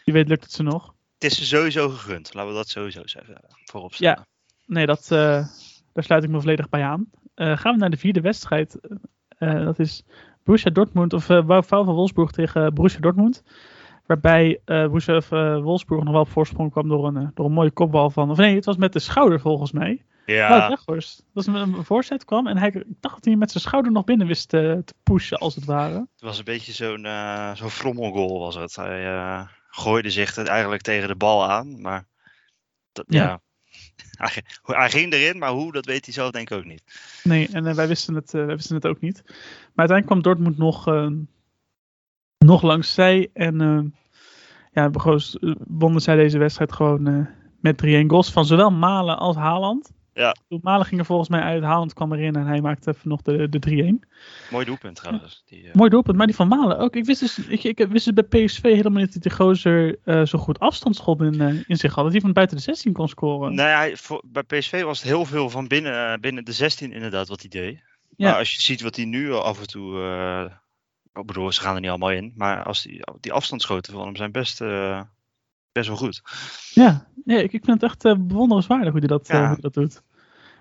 wie 0.05 0.13
weet 0.13 0.27
lukt 0.27 0.43
het 0.43 0.51
ze 0.51 0.63
nog. 0.63 0.93
Het 1.19 1.31
is 1.31 1.37
ze 1.37 1.45
sowieso 1.45 1.89
gegund, 1.89 2.33
laten 2.33 2.51
we 2.51 2.57
dat 2.57 2.69
sowieso 2.69 3.01
zeggen. 3.05 3.35
Voorop 3.65 3.91
Ja. 3.91 3.95
stellen. 3.95 4.27
Nee, 4.65 4.85
dat, 4.85 5.03
eh, 5.03 5.47
daar 5.93 6.03
sluit 6.03 6.23
ik 6.23 6.29
me 6.29 6.39
volledig 6.39 6.69
bij 6.69 6.83
aan. 6.83 7.09
Eh, 7.33 7.57
gaan 7.57 7.73
we 7.73 7.79
naar 7.79 7.89
de 7.89 7.97
vierde 7.97 8.21
wedstrijd. 8.21 8.79
Eh, 9.27 9.63
dat 9.65 9.79
is 9.79 10.03
Borussia 10.43 10.71
Dortmund, 10.71 11.13
of 11.13 11.29
uh, 11.29 11.61
van 11.61 11.85
Wolfsburg 11.85 12.31
tegen 12.31 12.73
Borussia 12.73 12.99
Dortmund. 12.99 13.43
Waarbij 14.05 14.59
eh 14.65 14.85
Borussia 14.85 15.21
eh, 15.29 15.61
Wolfsburg 15.61 16.03
nog 16.03 16.13
wel 16.13 16.21
op 16.21 16.29
voorsprong 16.29 16.71
kwam 16.71 16.87
door 16.87 17.07
een, 17.07 17.17
eh, 17.17 17.27
door 17.33 17.45
een 17.45 17.51
mooie 17.51 17.71
kopbal 17.71 18.09
van... 18.09 18.29
Of 18.29 18.37
nee, 18.37 18.55
het 18.55 18.65
was 18.65 18.77
met 18.77 18.93
de 18.93 18.99
schouder 18.99 19.39
volgens 19.39 19.71
mij. 19.71 20.05
Ja, 20.25 20.67
Weghorst. 20.67 21.23
Dat 21.33 21.45
was 21.45 21.61
een 21.61 21.85
voorzet 21.85 22.25
kwam 22.25 22.47
en 22.47 22.57
hij, 22.57 22.67
ik 22.67 22.83
dacht 22.99 23.15
dat 23.15 23.25
hij 23.25 23.35
met 23.35 23.51
zijn 23.51 23.63
schouder 23.63 23.91
nog 23.91 24.03
binnen 24.03 24.27
wist 24.27 24.49
te, 24.49 24.81
te 24.85 24.93
pushen, 25.03 25.37
als 25.37 25.55
het 25.55 25.65
ware. 25.65 25.93
Het 25.99 26.21
was 26.21 26.37
een 26.37 26.43
beetje 26.43 26.71
zo'n 26.71 27.05
eh 27.05 27.55
zo'n 27.55 27.69
frommelgoal 27.69 28.39
was 28.39 28.55
het. 28.55 28.75
Hij 28.75 29.05
eh, 29.05 29.47
gooide 29.67 30.09
zich 30.09 30.35
het 30.35 30.47
eigenlijk 30.47 30.81
tegen 30.81 31.07
de 31.07 31.15
bal 31.15 31.49
aan, 31.49 31.81
maar 31.81 32.07
dat, 32.91 33.05
Ja. 33.07 33.23
ja. 33.23 33.41
Hij, 34.21 34.29
ging- 34.29 34.45
hij 34.63 34.89
ging 34.89 35.13
erin, 35.13 35.37
maar 35.37 35.49
hoe, 35.49 35.71
dat 35.71 35.85
weet 35.85 36.05
hij 36.05 36.13
zelf 36.13 36.31
denk 36.31 36.49
ik 36.49 36.57
ook 36.57 36.65
niet. 36.65 36.83
Nee, 37.23 37.49
en 37.51 37.65
eh, 37.65 37.73
wij, 37.73 37.87
wisten 37.87 38.15
het, 38.15 38.31
wij 38.31 38.45
wisten 38.45 38.75
het 38.75 38.87
ook 38.87 38.99
niet. 39.01 39.21
Maar 39.25 39.87
uiteindelijk 39.87 40.07
kwam 40.07 40.21
Dortmund 40.21 40.57
nog, 40.57 40.85
nog 42.37 42.61
langs 42.61 42.93
zij. 42.93 43.29
En 43.33 43.95
ja, 44.71 44.89
wonnen 45.67 46.01
zij 46.01 46.15
deze 46.15 46.37
wedstrijd 46.37 46.71
gewoon 46.73 47.27
met 47.59 47.83
3-1 47.85 47.87
goals 48.07 48.31
van 48.31 48.45
zowel 48.45 48.71
Malen 48.71 49.17
als 49.19 49.35
Haaland. 49.35 49.91
Ja. 50.13 50.35
Toen 50.47 50.59
Malen 50.63 50.85
ging 50.85 50.99
er 50.99 51.05
volgens 51.05 51.29
mij 51.29 51.41
uit, 51.41 51.63
Haaland 51.63 51.93
kwam 51.93 52.13
erin 52.13 52.35
en 52.35 52.45
hij 52.45 52.61
maakte 52.61 52.89
even 52.89 53.09
nog 53.09 53.21
de, 53.21 53.49
de 53.49 53.99
3-1. 54.03 54.09
Mooi 54.51 54.65
doelpunt 54.65 54.95
trouwens. 54.95 55.43
Die, 55.45 55.67
eh, 55.67 55.73
Mooi 55.73 55.89
doelpunt, 55.89 56.17
maar 56.17 56.25
die 56.25 56.35
van 56.35 56.47
Malen 56.47 56.77
ook. 56.77 56.95
Ik 56.95 57.05
wist 57.05 57.19
dus, 57.19 57.37
ik, 57.37 57.63
ik 57.63 57.87
wist 57.87 58.05
dus 58.05 58.25
bij 58.25 58.45
PSV 58.45 58.61
helemaal 58.61 59.01
niet 59.01 59.13
dat 59.13 59.23
die 59.23 59.31
gozer 59.31 59.99
eh, 60.03 60.25
zo 60.25 60.39
goed 60.39 60.59
afstandsschot 60.59 61.21
in, 61.21 61.41
eh, 61.41 61.63
in 61.67 61.77
zich 61.77 61.95
had. 61.95 62.03
Dat 62.03 62.13
hij 62.13 62.21
van 62.21 62.33
buiten 62.33 62.57
de 62.57 62.63
16 62.63 62.93
kon 62.93 63.07
scoren. 63.07 63.55
nou 63.55 63.69
ja, 63.89 63.95
voor, 63.95 64.23
bij 64.25 64.43
PSV 64.43 64.83
was 64.83 64.99
het 64.99 65.07
heel 65.07 65.25
veel 65.25 65.49
van 65.49 65.67
binnen, 65.67 66.21
binnen 66.21 66.45
de 66.45 66.51
16 66.53 66.91
inderdaad 66.91 67.27
wat 67.27 67.39
hij 67.39 67.49
deed. 67.49 67.83
Ja. 68.15 68.29
Maar 68.29 68.37
als 68.37 68.55
je 68.55 68.61
ziet 68.61 68.81
wat 68.81 68.95
hij 68.95 69.05
nu 69.05 69.33
af 69.33 69.59
en 69.59 69.67
toe... 69.67 70.01
eh, 70.01 70.55
ik 71.13 71.25
bedoel, 71.25 71.51
ze 71.51 71.61
gaan 71.61 71.75
er 71.75 71.81
niet 71.81 71.89
allemaal 71.89 72.11
in. 72.11 72.33
Maar 72.35 72.63
als 72.63 72.81
die, 72.81 73.03
die 73.19 73.33
afstandsschoten 73.33 73.93
van 73.93 74.05
hem 74.05 74.15
zijn 74.15 74.31
best, 74.31 74.61
eh, 74.61 75.01
best 75.71 75.87
wel 75.87 75.97
goed. 75.97 76.21
Ja, 76.73 77.07
nee, 77.23 77.37
ik, 77.43 77.53
ik 77.53 77.65
vind 77.65 77.81
het 77.81 77.91
echt 77.91 78.05
eh, 78.05 78.15
bewonderenswaardig 78.17 78.89
hoe 78.91 78.99
hij 78.99 79.07
dat, 79.07 79.27
eh, 79.29 79.35
Ja. 79.35 79.39
hoe 79.39 79.47
hij 79.51 79.61
dat 79.61 79.73
doet. 79.73 80.01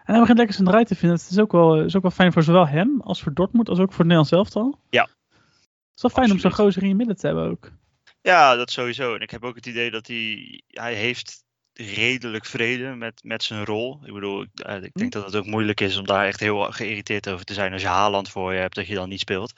En 0.05 0.17
hij 0.17 0.19
begint 0.21 0.39
lekker 0.39 0.57
zijn 0.57 0.69
draai 0.69 0.85
te 0.85 0.95
vinden. 0.95 1.19
Het 1.19 1.31
is 1.31 1.39
ook, 1.39 1.53
wel, 1.53 1.77
eh, 1.77 1.85
is 1.85 1.97
ook 1.97 2.03
wel 2.03 2.11
fijn 2.11 2.33
voor 2.33 2.43
zowel 2.43 2.67
hem 2.69 3.01
als 3.01 3.23
voor 3.23 3.35
Dortmund 3.35 3.69
als 3.69 3.79
ook 3.79 3.93
voor 3.93 4.05
het 4.05 4.15
Nederlands 4.15 4.31
elftal. 4.33 4.81
Ja. 4.91 5.03
Het 5.03 5.09
is 5.95 6.03
wel 6.03 6.11
fijn 6.11 6.31
om 6.31 6.39
zo'n 6.39 6.53
gozer 6.53 6.83
in 6.83 6.89
je 6.89 6.95
midden 6.95 7.17
te 7.17 7.27
hebben 7.27 7.51
ook. 7.51 7.71
Ja, 8.23 8.57
dat 8.57 8.71
sowieso. 8.71 9.15
En 9.15 9.21
ik 9.21 9.31
heb 9.31 9.45
ook 9.45 9.55
het 9.55 9.67
idee 9.67 9.91
dat 9.91 10.07
hij, 10.07 10.63
hij 10.67 10.95
heeft 10.95 11.45
redelijk 11.73 12.45
vrede 12.47 12.95
met, 12.95 13.21
met 13.25 13.43
zijn 13.43 13.65
rol. 13.65 14.01
Ik 14.05 14.13
bedoel, 14.13 14.43
ik, 14.43 14.49
ik 14.55 14.67
Hm. 14.93 14.99
denk 14.99 15.13
dat 15.13 15.25
het 15.25 15.37
ook 15.37 15.47
moeilijk 15.47 15.81
is 15.81 15.97
om 15.97 16.07
daar 16.07 16.27
echt 16.27 16.41
heel 16.41 16.61
geïrriteerd 16.63 17.29
over 17.29 17.45
te 17.45 17.55
zijn 17.55 17.73
als 17.73 17.83
je 17.83 17.89
Haaland 17.89 18.29
voor 18.31 18.53
je 18.55 18.61
hebt 18.61 18.75
dat 18.75 18.87
je 18.87 18.95
dan 18.95 19.09
niet 19.09 19.21
speelt. 19.21 19.53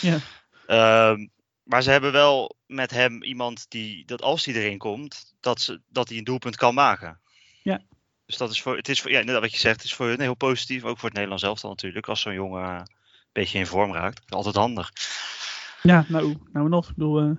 Ja. 0.00 0.18
Ehm, 0.66 1.26
maar 1.68 1.82
ze 1.82 1.90
hebben 1.90 2.12
wel 2.12 2.56
met 2.66 2.90
hem 2.90 3.22
iemand 3.22 3.66
die, 3.68 4.04
dat 4.04 4.22
als 4.22 4.44
hij 4.44 4.54
erin 4.54 4.78
komt, 4.78 5.34
dat, 5.40 5.60
ze, 5.60 5.80
dat 5.88 6.08
hij 6.08 6.18
een 6.18 6.24
doelpunt 6.24 6.56
kan 6.56 6.74
maken. 6.74 7.20
Ja. 7.62 7.80
Dus 8.26 8.36
dat 8.36 8.50
is 8.50 8.62
voor, 8.62 8.76
het 8.76 8.88
is 8.88 9.00
voor, 9.00 9.10
ja, 9.10 9.18
inderdaad 9.18 9.42
wat 9.42 9.52
je 9.52 9.58
zegt, 9.58 9.76
het 9.76 9.84
is 9.84 9.94
voor 9.94 10.06
hun 10.06 10.20
heel 10.20 10.34
positief. 10.34 10.84
Ook 10.84 10.96
voor 10.96 11.04
het 11.04 11.12
Nederlands 11.12 11.42
elftal 11.44 11.70
natuurlijk, 11.70 12.08
als 12.08 12.20
zo'n 12.20 12.32
jongen 12.34 12.62
eh, 12.64 12.76
een 12.78 12.86
beetje 13.32 13.58
in 13.58 13.66
vorm 13.66 13.92
raakt. 13.92 14.22
Altijd 14.28 14.54
handig. 14.54 14.90
Ja, 15.82 16.04
nou, 16.08 16.36
nou 16.52 16.68
nog. 16.68 16.88
Ik 16.88 16.94
bedoel, 16.96 17.20
eh, 17.20 17.30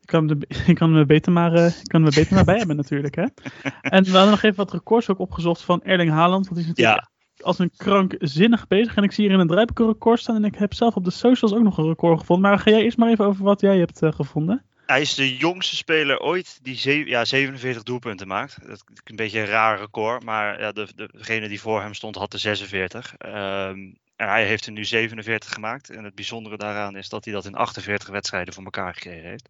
ik 0.00 0.06
kan, 0.06 0.28
hem 0.28 0.40
er- 0.40 0.68
ik 0.70 0.74
kan 0.74 0.88
hem 0.90 0.98
er 0.98 1.06
beter 1.06 1.32
maar, 1.32 1.52
eh, 1.52 1.66
ik 1.66 1.88
kan 1.88 2.00
hem 2.02 2.10
er 2.10 2.16
beter 2.18 2.34
maar 2.34 2.44
bij 2.44 2.56
hebben 2.58 2.76
natuurlijk. 2.76 3.14
Hè? 3.14 3.22
En 3.80 4.04
we 4.04 4.10
hadden 4.10 4.30
nog 4.30 4.42
even 4.42 4.56
wat 4.56 4.72
records 4.72 5.08
ook 5.08 5.18
opgezocht 5.18 5.62
van 5.62 5.82
Erling 5.82 6.10
Haaland. 6.10 6.44
Want 6.48 6.56
die 6.60 6.64
is 6.64 6.68
natuurlijk 6.68 7.00
Ja, 7.00 7.10
als 7.42 7.58
een 7.58 7.70
krankzinnig 7.76 8.68
bezig. 8.68 8.94
En 8.94 9.02
ik 9.02 9.12
zie 9.12 9.24
hier 9.24 9.32
in 9.32 9.38
het 9.38 9.48
draaiboek 9.48 9.78
een 9.78 9.86
record 9.86 10.20
staan. 10.20 10.36
En 10.36 10.44
ik 10.44 10.54
heb 10.54 10.74
zelf 10.74 10.96
op 10.96 11.04
de 11.04 11.10
socials 11.10 11.54
ook 11.54 11.62
nog 11.62 11.78
een 11.78 11.86
record 11.86 12.20
gevonden. 12.20 12.50
Maar 12.50 12.58
ga 12.58 12.70
jij 12.70 12.82
eerst 12.82 12.96
maar 12.96 13.10
even 13.10 13.24
over 13.24 13.44
wat 13.44 13.60
jij 13.60 13.78
hebt 13.78 14.02
eh, 14.02 14.12
gevonden. 14.12 14.64
Hij 14.86 15.00
is 15.00 15.14
de 15.14 15.36
jongste 15.36 15.76
speler 15.76 16.20
ooit 16.20 16.58
die 16.62 17.08
ja, 17.08 17.24
47 17.24 17.82
doelpunten 17.82 18.28
maakt. 18.28 18.58
Dat 18.66 18.70
is 18.76 18.82
een 19.04 19.16
beetje 19.16 19.40
een 19.40 19.46
raar 19.46 19.78
record, 19.78 20.24
maar 20.24 20.60
ja, 20.60 20.72
de, 20.72 20.88
de, 20.96 21.08
degene 21.12 21.48
die 21.48 21.60
voor 21.60 21.80
hem 21.80 21.94
stond 21.94 22.16
had 22.16 22.30
de 22.30 22.38
46. 22.38 23.14
Ehm, 23.18 23.78
En 24.22 24.28
hij 24.28 24.46
heeft 24.46 24.66
er 24.66 24.72
nu 24.72 24.84
47 24.84 25.52
gemaakt. 25.52 25.90
En 25.90 26.04
het 26.04 26.14
bijzondere 26.14 26.56
daaraan 26.56 26.96
is 26.96 27.08
dat 27.08 27.24
hij 27.24 27.34
dat 27.34 27.44
in 27.44 27.54
48 27.54 28.08
wedstrijden 28.08 28.54
voor 28.54 28.64
elkaar 28.64 28.94
gekregen 28.94 29.28
heeft. 29.28 29.48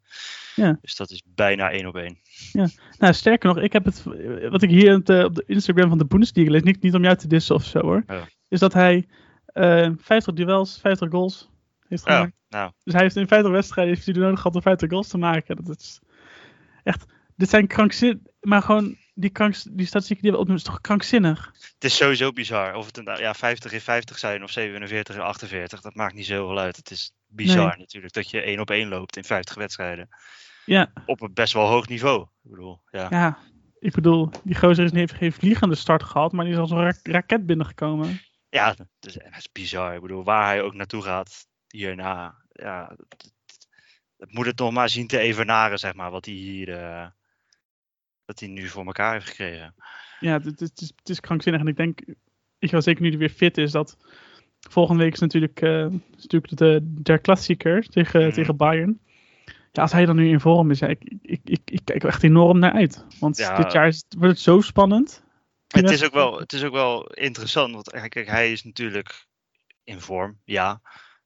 Ja. 0.55 0.79
Dus 0.81 0.97
dat 0.97 1.11
is 1.11 1.23
bijna 1.27 1.71
één 1.71 1.87
op 1.87 1.97
één. 1.97 2.19
Nou, 2.99 3.13
sterker 3.15 3.49
nog, 3.55 3.65
ik 3.65 3.73
heb 3.73 3.85
het, 3.85 4.03
wat 4.51 4.63
ik 4.63 4.71
hier 4.71 4.95
op 4.95 5.07
de, 5.07 5.45
Instagram 5.47 5.89
van 5.89 5.99
de 5.99 6.05
Bundesliga 6.07 6.51
lees, 6.51 6.63
niet, 6.63 6.83
niet 6.83 6.95
om 6.95 7.03
jou 7.03 7.17
te 7.17 7.27
dissen 7.27 7.55
of 7.55 7.65
zo 7.65 7.81
hoor, 7.81 8.03
Ja. 8.07 8.29
is 8.49 8.61
dat 8.61 8.73
hij 8.73 9.09
eh 9.47 9.91
50 9.99 10.35
duels, 10.35 10.79
50 10.81 11.11
goals 11.11 11.51
heeft 11.89 12.05
Ja, 12.07 12.15
gemaakt. 12.15 12.35
nou, 12.49 12.73
Dus 12.85 12.93
hij 12.93 13.03
heeft 13.03 13.17
in 13.17 13.29
50 13.29 13.53
wedstrijden 13.53 13.95
heeft 13.95 14.07
hij 14.07 14.15
nodig 14.15 14.41
gehad 14.41 14.55
om 14.55 14.63
50 14.63 14.91
goals 14.91 15.09
te 15.09 15.19
maken. 15.19 15.65
Dat 15.65 15.79
is 15.81 16.01
echt, 16.83 17.05
dit 17.37 17.49
zijn 17.49 17.67
krankzinnig, 17.67 18.19
maar 18.41 18.63
gewoon 18.63 18.97
die, 19.15 19.31
kranks, 19.31 19.63
die 19.63 19.87
statistieken 19.87 20.23
die 20.25 20.33
we 20.33 20.39
opnoemen, 20.39 20.65
is 20.65 20.71
toch 20.71 20.81
krankzinnig? 20.81 21.53
het 21.75 21.85
is 21.85 21.97
sowieso 21.97 22.33
bizar. 22.33 22.75
Of 22.75 22.87
het 22.87 22.97
een, 22.97 23.17
ja, 23.19 23.35
50 23.35 23.73
in 23.73 23.81
50 23.81 24.19
zijn 24.19 24.43
of 24.43 24.51
47 24.51 25.15
in 25.15 25.21
48, 25.21 25.81
dat 25.81 25.95
maakt 25.95 26.15
niet 26.15 26.27
zoveel 26.27 26.59
uit. 26.59 26.77
Het 26.77 26.91
is 26.91 27.13
bizar 27.27 27.69
Nee. 27.69 27.79
natuurlijk 27.79 28.13
dat 28.15 28.31
je 28.31 28.41
één 28.41 28.61
op 28.61 28.71
één 28.71 28.89
loopt 28.89 29.17
in 29.17 29.25
50 29.25 29.55
wedstrijden. 29.55 30.09
Ja, 30.65 30.93
Op 31.07 31.21
een 31.21 31.33
best 31.35 31.53
wel 31.53 31.67
hoog 31.69 31.89
niveau. 31.89 32.23
Ik 32.23 32.51
bedoel, 32.51 32.81
ja. 32.91 33.07
ja. 33.11 33.39
Ik 33.79 33.93
bedoel, 33.93 34.31
die 34.45 34.55
gozer 34.59 34.85
is, 34.85 34.93
heeft 34.93 35.15
geen 35.15 35.33
vliegende 35.33 35.75
start 35.75 36.03
gehad, 36.03 36.33
maar 36.33 36.45
die 36.45 36.55
is 36.55 36.61
als 36.61 36.71
een 36.71 36.81
ra- 36.83 36.99
raket 37.03 37.47
binnengekomen. 37.47 38.21
Ja, 38.49 38.73
dat 38.75 38.87
is, 39.01 39.13
dat 39.13 39.37
is 39.39 39.53
bizar. 39.53 39.95
Ik 39.95 40.01
bedoel, 40.01 40.25
waar 40.25 40.47
hij 40.47 40.63
ook 40.63 40.75
naartoe 40.75 41.03
gaat 41.03 41.47
hierna. 41.69 42.35
Ja, 42.53 42.97
het 44.19 44.33
moet 44.33 44.47
het 44.47 44.59
nog 44.59 44.73
maar 44.73 44.89
zien 44.89 45.07
te 45.07 45.19
evenaren, 45.19 45.79
zeg 45.79 45.95
maar, 45.95 46.11
wat 46.11 46.25
hij 46.25 46.35
hier. 46.35 46.79
eh, 46.79 47.07
wat 48.33 48.41
hij 48.41 48.49
nu 48.49 48.69
voor 48.69 48.87
elkaar 48.87 49.13
heeft 49.13 49.29
gekregen. 49.29 49.75
Ja, 50.21 50.33
het, 50.41 50.61
het, 50.61 50.81
is, 50.81 50.93
het 50.97 51.09
is 51.09 51.21
krankzinnig. 51.21 51.61
En 51.61 51.67
ik 51.67 51.77
denk, 51.77 52.01
ik 52.59 52.71
ga 52.71 52.81
zeker 52.81 53.03
nu 53.03 53.09
hij 53.09 53.19
weer 53.19 53.29
fit 53.31 53.59
is, 53.59 53.71
dat 53.73 53.97
volgende 54.71 55.03
week 55.03 55.13
is 55.13 55.19
natuurlijk, 55.21 55.61
eh, 55.61 55.85
is 56.17 56.23
natuurlijk 56.23 56.57
de 56.57 56.81
der 57.03 57.19
klassieker 57.19 57.87
tegen, 57.89 58.21
Mhm. 58.23 58.33
tegen 58.33 58.57
Bayern. 58.57 59.01
Ja, 59.73 59.83
als 59.83 59.93
hij 59.93 60.05
dan 60.07 60.17
nu 60.17 60.29
in 60.29 60.41
vorm 60.41 60.71
is, 60.71 60.79
ja, 60.79 60.87
ik, 60.87 61.03
ik, 61.23 61.41
ik, 61.45 61.61
ik 61.65 61.81
kijk 61.85 62.03
er 62.03 62.09
echt 62.09 62.23
enorm 62.23 62.59
naar 62.59 62.73
uit. 62.73 63.05
Want 63.19 63.37
Ja. 63.37 63.57
dit 63.57 63.73
jaar 63.73 63.87
is, 63.87 63.97
het- 63.97 64.15
wordt 64.19 64.33
het 64.33 64.41
zo 64.43 64.61
spannend. 64.61 65.23
Het 65.69 65.91
is, 65.91 66.05
ook 66.05 66.13
wel, 66.13 66.39
het 66.39 66.53
is 66.53 66.63
ook 66.65 66.73
wel 66.73 67.07
interessant, 67.07 67.75
want 67.75 67.93
eh, 67.93 68.03
kijk, 68.05 68.27
hij 68.27 68.53
is 68.53 68.65
natuurlijk 68.65 69.27
in 69.85 70.01
vorm, 70.01 70.39
ja. 70.45 70.81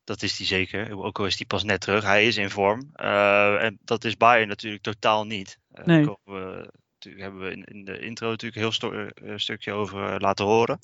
Dat 0.04 0.22
is 0.22 0.38
hij 0.38 0.46
zeker. 0.46 0.98
Ook 1.04 1.18
al 1.18 1.26
is 1.26 1.36
hij 1.36 1.46
pas 1.46 1.64
net 1.64 1.80
terug. 1.80 2.04
Hij 2.04 2.26
is 2.26 2.36
in 2.36 2.50
vorm. 2.50 2.90
Eh, 2.92 3.62
en 3.64 3.78
dat 3.84 4.04
is 4.04 4.16
Bayern 4.16 4.48
natuurlijk 4.48 4.82
totaal 4.82 5.24
niet. 5.26 5.58
Eh, 5.72 5.84
Nee. 5.84 6.04
Daar 6.04 6.16
komen 6.24 6.56
we, 6.56 6.72
natuurlijk, 7.06 7.32
hebben 7.32 7.42
we 7.42 7.56
in, 7.56 7.64
in 7.64 7.84
de 7.84 7.98
intro 7.98 8.28
natuurlijk 8.28 8.56
een 8.56 8.62
heel 8.62 8.72
sto- 8.72 8.92
eh, 8.92 9.32
stukje 9.36 9.72
over 9.72 10.12
eh, 10.12 10.14
laten 10.18 10.44
horen. 10.44 10.78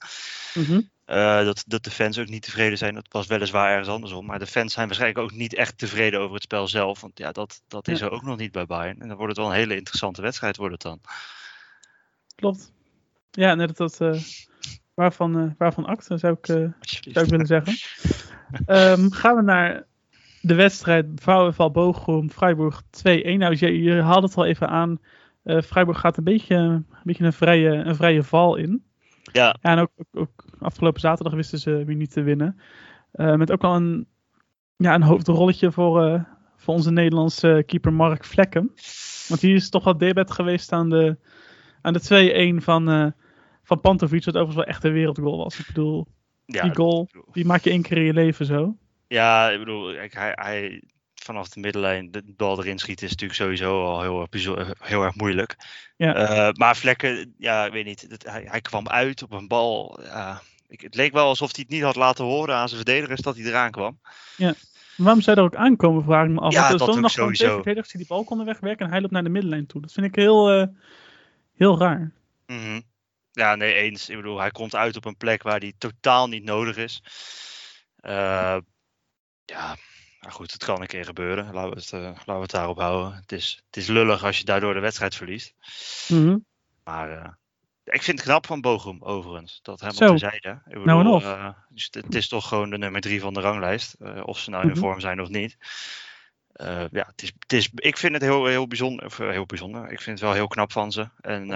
Mhm. 0.55 0.81
Eh, 1.05 1.45
dat, 1.45 1.65
dat 1.67 1.85
de 1.85 1.91
fans 1.91 2.19
ook 2.19 2.29
niet 2.29 2.43
tevreden 2.43 2.79
zijn. 2.79 2.95
Dat 2.95 3.07
was 3.09 3.27
weliswaar 3.27 3.71
ergens 3.71 3.89
andersom. 3.89 4.27
Maar 4.27 4.39
de 4.39 4.47
fans 4.47 4.73
zijn 4.73 4.87
waarschijnlijk 4.87 5.25
ook 5.25 5.33
niet 5.33 5.55
echt 5.55 5.79
tevreden 5.79 6.21
over 6.21 6.35
het 6.35 6.43
spel 6.43 6.69
zelf. 6.69 7.01
Want 7.01 7.19
ja, 7.19 7.33
dat, 7.33 7.63
dat 7.69 7.89
is 7.89 7.99
Ja. 7.99 8.07
er 8.07 8.13
ook 8.13 8.23
nog 8.23 8.37
niet 8.37 8.53
bij 8.53 8.67
Bayern. 8.67 9.01
En 9.01 9.09
dan 9.09 9.17
wordt 9.17 9.37
het 9.37 9.43
wel 9.43 9.51
een 9.53 9.59
hele 9.61 9.77
interessante 9.77 10.23
wedstrijd 10.23 10.57
wordt 10.57 10.73
het 10.73 10.83
dan. 10.83 11.01
Klopt. 12.35 12.73
Ja, 13.31 13.55
net 13.55 13.77
dat, 13.77 13.97
dat 13.99 14.15
eh, 14.15 14.23
waarvan, 14.95 15.39
eh, 15.39 15.51
waarvan 15.59 15.85
acte 15.85 16.19
zou 16.19 16.37
ik, 16.41 16.49
eh, 16.49 16.57
zou 17.13 17.25
ik 17.25 17.31
willen 17.31 17.47
zeggen. 17.47 17.75
Ehm, 18.67 19.11
gaan 19.11 19.37
we 19.37 19.43
naar 19.43 19.87
de 20.41 20.55
wedstrijd 20.55 21.07
VfL 21.15 21.71
Bochum, 21.71 22.31
Freiburg 22.31 22.83
2-1. 22.83 23.39
Nou, 23.39 23.57
je, 23.59 23.83
je 23.83 24.03
haalde 24.03 24.27
het 24.27 24.37
al 24.37 24.45
even 24.45 24.69
aan. 24.69 25.01
Eh 25.43 25.63
Freiburg 25.63 26.01
gaat 26.01 26.17
een 26.17 26.25
beetje, 26.25 26.55
een 26.55 26.87
beetje 27.05 27.25
een, 27.25 27.33
vrije, 27.33 27.71
een 27.71 27.97
vrije 27.97 28.23
val 28.23 28.57
in. 28.57 28.85
Ja, 29.33 29.57
Ja, 29.61 29.71
en 29.71 29.79
ook, 29.79 29.91
ook, 29.97 30.21
ook 30.21 30.45
afgelopen 30.59 31.01
zaterdag 31.01 31.35
wisten 31.35 31.59
ze 31.59 31.85
weer 31.85 31.97
niet 31.97 32.13
te 32.13 32.23
winnen. 32.23 32.61
Eh, 33.13 33.35
met 33.35 33.53
ook 33.53 33.65
al 33.65 33.75
een, 33.75 34.07
ja, 34.77 34.95
een 34.95 35.03
hoofdrolletje 35.03 35.73
voor, 35.73 36.07
eh, 36.07 36.23
voor 36.57 36.75
onze 36.75 36.91
Nederlandse 36.91 37.63
keeper 37.67 37.93
Mark 37.93 38.25
Vlekken. 38.25 38.73
Want 39.29 39.41
die 39.41 39.55
is 39.55 39.69
toch 39.69 39.85
wel 39.85 39.99
debet 39.99 40.31
geweest 40.31 40.73
aan 40.73 40.91
de, 40.91 41.17
aan 41.81 41.93
de 41.93 42.01
2-1 42.01 42.63
van, 42.63 42.91
eh 42.91 43.07
van 43.63 43.81
Pantovic. 43.81 44.25
Wat 44.25 44.35
overigens 44.35 44.65
wel 44.65 44.75
echt 44.75 44.85
een 44.85 44.93
wereldgoal 44.93 45.37
was. 45.37 45.59
Ik 45.59 45.67
bedoel, 45.67 46.07
ja, 46.45 46.63
die 46.63 46.75
goal, 46.75 47.09
die 47.33 47.45
maak 47.45 47.63
je 47.63 47.71
één 47.71 47.83
keer 47.83 47.97
in 47.97 48.05
je 48.05 48.13
leven 48.13 48.47
zo. 48.47 48.77
Ja, 49.09 49.51
ik 49.51 49.59
bedoel, 49.59 49.89
hij, 49.95 50.33
hij 50.35 50.83
vanaf 51.23 51.49
de 51.49 51.61
middenlijn 51.61 52.11
de 52.11 52.23
bal 52.27 52.59
erin 52.59 52.79
schieten 52.79 53.05
is 53.05 53.11
natuurlijk 53.11 53.41
sowieso 53.41 53.85
al 53.85 54.03
heel 54.03 54.21
erg, 54.21 54.29
bijzo- 54.29 54.67
heel 54.79 55.03
erg 55.03 55.15
moeilijk. 55.15 55.57
Ja. 55.97 56.15
Eh, 56.15 56.53
maar 56.53 56.77
Vlekken, 56.77 57.35
ja, 57.39 57.67
ik 57.67 57.73
weet 57.73 57.85
niet, 57.85 58.07
hij, 58.25 58.43
hij 58.47 58.61
kwam 58.61 58.89
uit 58.89 59.23
op 59.23 59.33
een 59.33 59.49
bal. 59.49 59.99
Ja, 60.03 60.43
ik, 60.69 60.81
het 60.81 60.95
leek 60.95 61.13
wel 61.13 61.27
alsof 61.27 61.55
hij 61.55 61.65
het 61.69 61.73
niet 61.73 61.83
had 61.83 61.97
laten 61.97 62.25
horen 62.25 62.55
aan 62.55 62.69
zijn 62.69 62.85
verdedigers 62.85 63.21
dat 63.21 63.37
hij 63.37 63.45
eraan 63.45 63.71
kwam. 63.71 64.01
Waarom 64.97 65.21
zou 65.21 65.37
er 65.37 65.43
ook 65.43 65.55
aankomen, 65.55 66.05
vraag 66.05 66.25
ik 66.25 66.31
me 66.31 66.41
af. 66.41 66.53
Ja, 66.53 66.61
Want 66.61 66.73
er 66.73 66.79
dat 66.79 66.89
stonden 66.89 66.95
ook 66.97 67.03
nog 67.03 67.13
twee 67.13 67.25
sowieso. 67.25 67.55
verdedigers 67.55 67.89
die 67.89 67.99
die 68.01 68.09
bal 68.09 68.25
konden 68.25 68.47
wegwerken. 68.47 68.85
En 68.87 68.93
hij 68.93 69.01
loopt 69.01 69.13
naar 69.13 69.23
de 69.23 69.29
middenlijn 69.29 69.67
toe. 69.67 69.81
Dat 69.81 69.93
vind 69.93 70.07
ik 70.07 70.15
heel, 70.15 70.51
eh, 70.51 70.67
heel 71.57 71.79
raar. 71.79 72.13
Mhm. 72.47 72.81
Ja, 73.33 73.55
nee, 73.55 73.75
eens. 73.75 74.09
Ik 74.09 74.17
bedoel, 74.17 74.39
hij 74.39 74.51
komt 74.51 74.75
uit 74.75 74.97
op 74.97 75.05
een 75.05 75.17
plek 75.17 75.43
waar 75.43 75.59
hij 75.59 75.73
totaal 75.79 76.29
niet 76.29 76.45
nodig 76.45 76.77
is. 76.77 77.03
Eh, 77.97 78.57
ja, 79.45 79.77
maar 80.23 80.33
goed, 80.33 80.53
het 80.53 80.65
kan 80.65 80.81
een 80.81 80.87
keer 80.87 81.05
gebeuren. 81.05 81.53
Laten 81.55 81.71
we 81.75 81.81
het, 81.81 81.93
eh, 81.93 82.01
laten 82.03 82.35
we 82.35 82.41
het 82.41 82.51
daarop 82.51 82.79
houden. 82.79 83.15
Het 83.15 83.33
is, 83.33 83.63
het 83.67 83.77
is 83.77 83.87
lullig 83.87 84.25
als 84.25 84.39
je 84.39 84.45
daardoor 84.45 84.75
de 84.75 84.81
wedstrijd 84.81 85.15
verliest. 85.15 85.55
Mhm. 86.09 86.37
Maar 86.85 87.11
eh, 87.19 87.29
ik 87.85 88.03
vind 88.03 88.19
het 88.19 88.29
knap 88.29 88.47
van 88.47 88.61
Bochum, 88.61 89.03
overigens. 89.03 89.59
Dat 89.63 89.79
Zo. 89.79 89.87
helemaal 89.87 90.09
terzijde. 90.19 90.49
Ik 90.67 90.73
bedoel, 90.73 90.85
Nou 90.85 91.01
en 91.01 91.07
of. 91.07 91.25
eh, 91.25 91.49
dus 91.69 91.89
het, 91.91 92.15
is 92.15 92.29
toch 92.29 92.49
gewoon 92.49 92.71
de 92.71 92.79
nummer 92.79 93.01
drie 93.01 93.21
van 93.21 93.35
de 93.35 93.41
ranglijst. 93.41 93.97
of 94.25 94.39
ze 94.39 94.51
nou 94.51 94.63
in 94.63 94.69
Mhm. 94.71 94.79
vorm 94.79 95.01
zijn 95.01 95.21
of 95.21 95.29
niet. 95.29 95.57
Ja, 96.91 97.07
het 97.07 97.23
is, 97.23 97.33
het 97.39 97.53
is, 97.53 97.71
ik 97.75 97.97
vind 97.97 98.13
het 98.13 98.23
heel, 98.23 98.47
heel, 98.47 98.67
bijzonder, 98.67 99.07
of, 99.07 99.17
heel 99.17 99.47
bijzonder. 99.47 99.83
Ik 99.91 100.01
vind 100.01 100.19
het 100.19 100.27
wel 100.29 100.37
heel 100.37 100.47
knap 100.47 100.73
van 100.73 100.93
ze. 100.93 101.09
En 101.21 101.47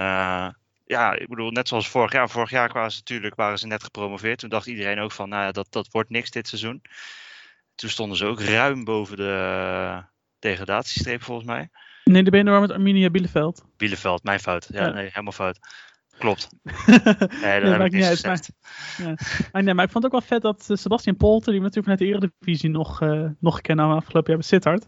ja, 0.85 1.13
ik 1.13 1.27
bedoel, 1.27 1.51
net 1.51 1.67
zoals 1.67 1.89
vorig 1.89 2.11
jaar. 2.11 2.29
Vorig 2.29 2.49
jaar 2.49 2.73
waren 2.73 2.91
ze 2.91 2.97
natuurlijk 2.97 3.35
waren 3.35 3.59
ze 3.59 3.67
net 3.67 3.83
gepromoveerd. 3.83 4.39
Toen 4.39 4.49
dacht 4.49 4.67
iedereen 4.67 4.99
ook 4.99 5.11
van, 5.11 5.29
nou 5.29 5.43
ja, 5.43 5.51
dat, 5.51 5.67
dat 5.69 5.87
wordt 5.91 6.09
niks 6.09 6.29
dit 6.31 6.47
seizoen. 6.47 6.81
Toen 7.77 7.89
stonden 7.89 8.17
ze 8.17 8.25
ook 8.25 8.41
ruim 8.41 8.83
boven 8.83 9.17
de 9.17 9.29
eh, 9.29 10.03
degradatiestreep 10.39 11.21
volgens 11.23 11.47
mij. 11.47 11.69
Nee, 12.03 12.23
de 12.23 12.29
ben 12.29 12.39
je 12.39 12.45
er 12.45 12.51
maar 12.51 12.61
met 12.61 12.71
Arminia 12.71 13.09
Bielefeld. 13.09 13.65
Bielefeld, 13.77 14.23
mijn 14.23 14.39
fout. 14.39 14.67
Ja, 14.71 14.85
Ja. 14.85 14.91
nee, 14.93 15.07
helemaal 15.09 15.31
fout. 15.31 15.59
Klopt. 16.17 16.49
nee, 16.63 16.73
Nee, 17.41 17.61
dat 17.61 17.71
heb 17.71 17.81
ik 17.85 17.91
niet 17.91 18.03
uit. 18.03 18.25
Maar, 18.25 18.37
gezegd. 18.37 18.51
maar, 19.51 19.63
nee, 19.63 19.73
maar 19.73 19.85
ik 19.85 19.91
vond 19.91 20.03
het 20.03 20.13
ook 20.13 20.19
wel 20.19 20.29
vet 20.29 20.41
dat 20.41 20.69
eh, 20.69 20.77
Sebastian 20.77 21.17
Polter, 21.17 21.51
die 21.51 21.61
we 21.61 21.67
natuurlijk 21.67 21.99
vanuit 21.99 22.21
de 22.21 22.27
Eredivisie 22.27 22.69
nog, 22.69 23.01
eh 23.01 23.25
nog 23.39 23.61
kennen 23.61 23.85
afgelopen 23.85 24.29
jaar 24.29 24.37
bij 24.39 24.47
Sittard, 24.47 24.87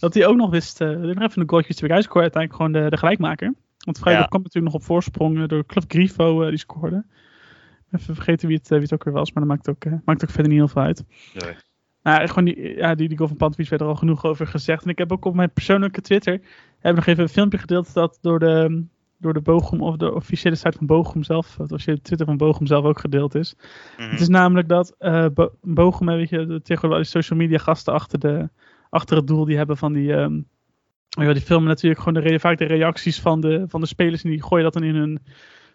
dat 0.00 0.14
hij 0.14 0.26
ook 0.26 0.36
nog 0.36 0.50
wist, 0.50 0.78
hij 0.78 0.94
nog 0.94 1.22
even 1.22 1.42
een 1.42 1.48
goaltje 1.50 1.74
te 1.74 1.84
scoorde, 2.02 2.02
uiteindelijk 2.20 2.54
gewoon 2.54 2.72
de, 2.72 2.90
de 2.90 2.96
gelijkmaker. 2.96 3.54
Want 3.78 3.98
Freiburg 3.98 4.24
Ja. 4.24 4.30
kwam 4.30 4.42
natuurlijk 4.42 4.72
nog 4.72 4.82
op 4.82 4.86
voorsprong 4.86 5.46
door 5.48 5.64
geloof 5.66 5.84
Grifo, 5.88 6.48
die 6.48 6.58
scoorde. 6.58 7.04
Even 7.90 8.14
vergeten 8.14 8.48
wie 8.48 8.56
het, 8.56 8.68
wie 8.68 8.78
het 8.80 8.92
ook 8.92 9.04
weer 9.04 9.14
was, 9.14 9.32
maar 9.32 9.46
dat 9.46 9.52
maakt 9.56 9.68
ook, 9.68 9.84
maakt 10.04 10.22
ook 10.24 10.30
verder 10.30 10.48
niet 10.48 10.58
heel 10.58 10.68
veel 10.68 10.82
uit. 10.82 11.04
Nee. 11.34 11.54
Nou, 12.02 12.28
gewoon 12.28 12.44
die, 12.44 12.76
ja, 12.76 12.94
die, 12.94 13.08
die 13.08 13.16
goal 13.16 13.28
van 13.28 13.38
Pantovic 13.38 13.68
werd 13.68 13.82
er 13.82 13.88
al 13.88 13.94
genoeg 13.94 14.24
over 14.24 14.46
gezegd. 14.46 14.84
En 14.84 14.90
ik 14.90 14.98
heb 14.98 15.12
ook 15.12 15.24
op 15.24 15.34
mijn 15.34 15.52
persoonlijke 15.52 16.00
Twitter 16.00 16.40
heb 16.78 16.90
ik 16.90 16.96
nog 16.96 17.06
even 17.06 17.22
een 17.22 17.28
filmpje 17.28 17.58
gedeeld 17.58 17.94
dat 17.94 18.18
door 18.20 18.38
de, 18.38 18.84
door 19.18 19.32
de 19.32 19.40
Bochum 19.40 19.82
of 19.82 19.96
de 19.96 20.14
officiële 20.14 20.54
site 20.54 20.78
van 20.78 20.86
Bochum 20.86 21.22
zelf, 21.22 21.56
het 21.56 21.72
officiële 21.72 22.00
Twitter 22.00 22.26
van 22.26 22.36
Bochum 22.36 22.66
zelf 22.66 22.84
ook 22.84 23.00
gedeeld 23.00 23.34
is. 23.34 23.54
Mhm. 23.96 24.10
Het 24.10 24.20
is 24.20 24.28
namelijk 24.28 24.68
dat 24.68 24.94
eh 24.98 25.26
Bo- 25.34 25.52
Bochum, 25.62 26.06
weet 26.06 26.28
je, 26.28 26.46
de, 26.46 26.62
tegenwoordig 26.62 27.06
social 27.06 27.38
media 27.38 27.58
gasten 27.58 27.92
achter, 27.92 28.18
de, 28.18 28.48
achter 28.90 29.16
het 29.16 29.26
doel, 29.26 29.44
die 29.44 29.56
hebben 29.56 29.76
van 29.76 29.92
die, 29.92 30.12
ehm, 30.14 30.40
ja, 31.08 31.32
die 31.32 31.42
filmen 31.42 31.68
natuurlijk 31.68 32.00
gewoon 32.00 32.22
de, 32.22 32.40
vaak 32.40 32.58
de 32.58 32.64
reacties 32.64 33.20
van 33.20 33.40
de, 33.40 33.64
van 33.68 33.80
de 33.80 33.86
spelers 33.86 34.22
en 34.22 34.30
die 34.30 34.42
gooien 34.42 34.64
dat 34.64 34.72
dan 34.72 34.82
in 34.82 34.94
hun 34.94 35.18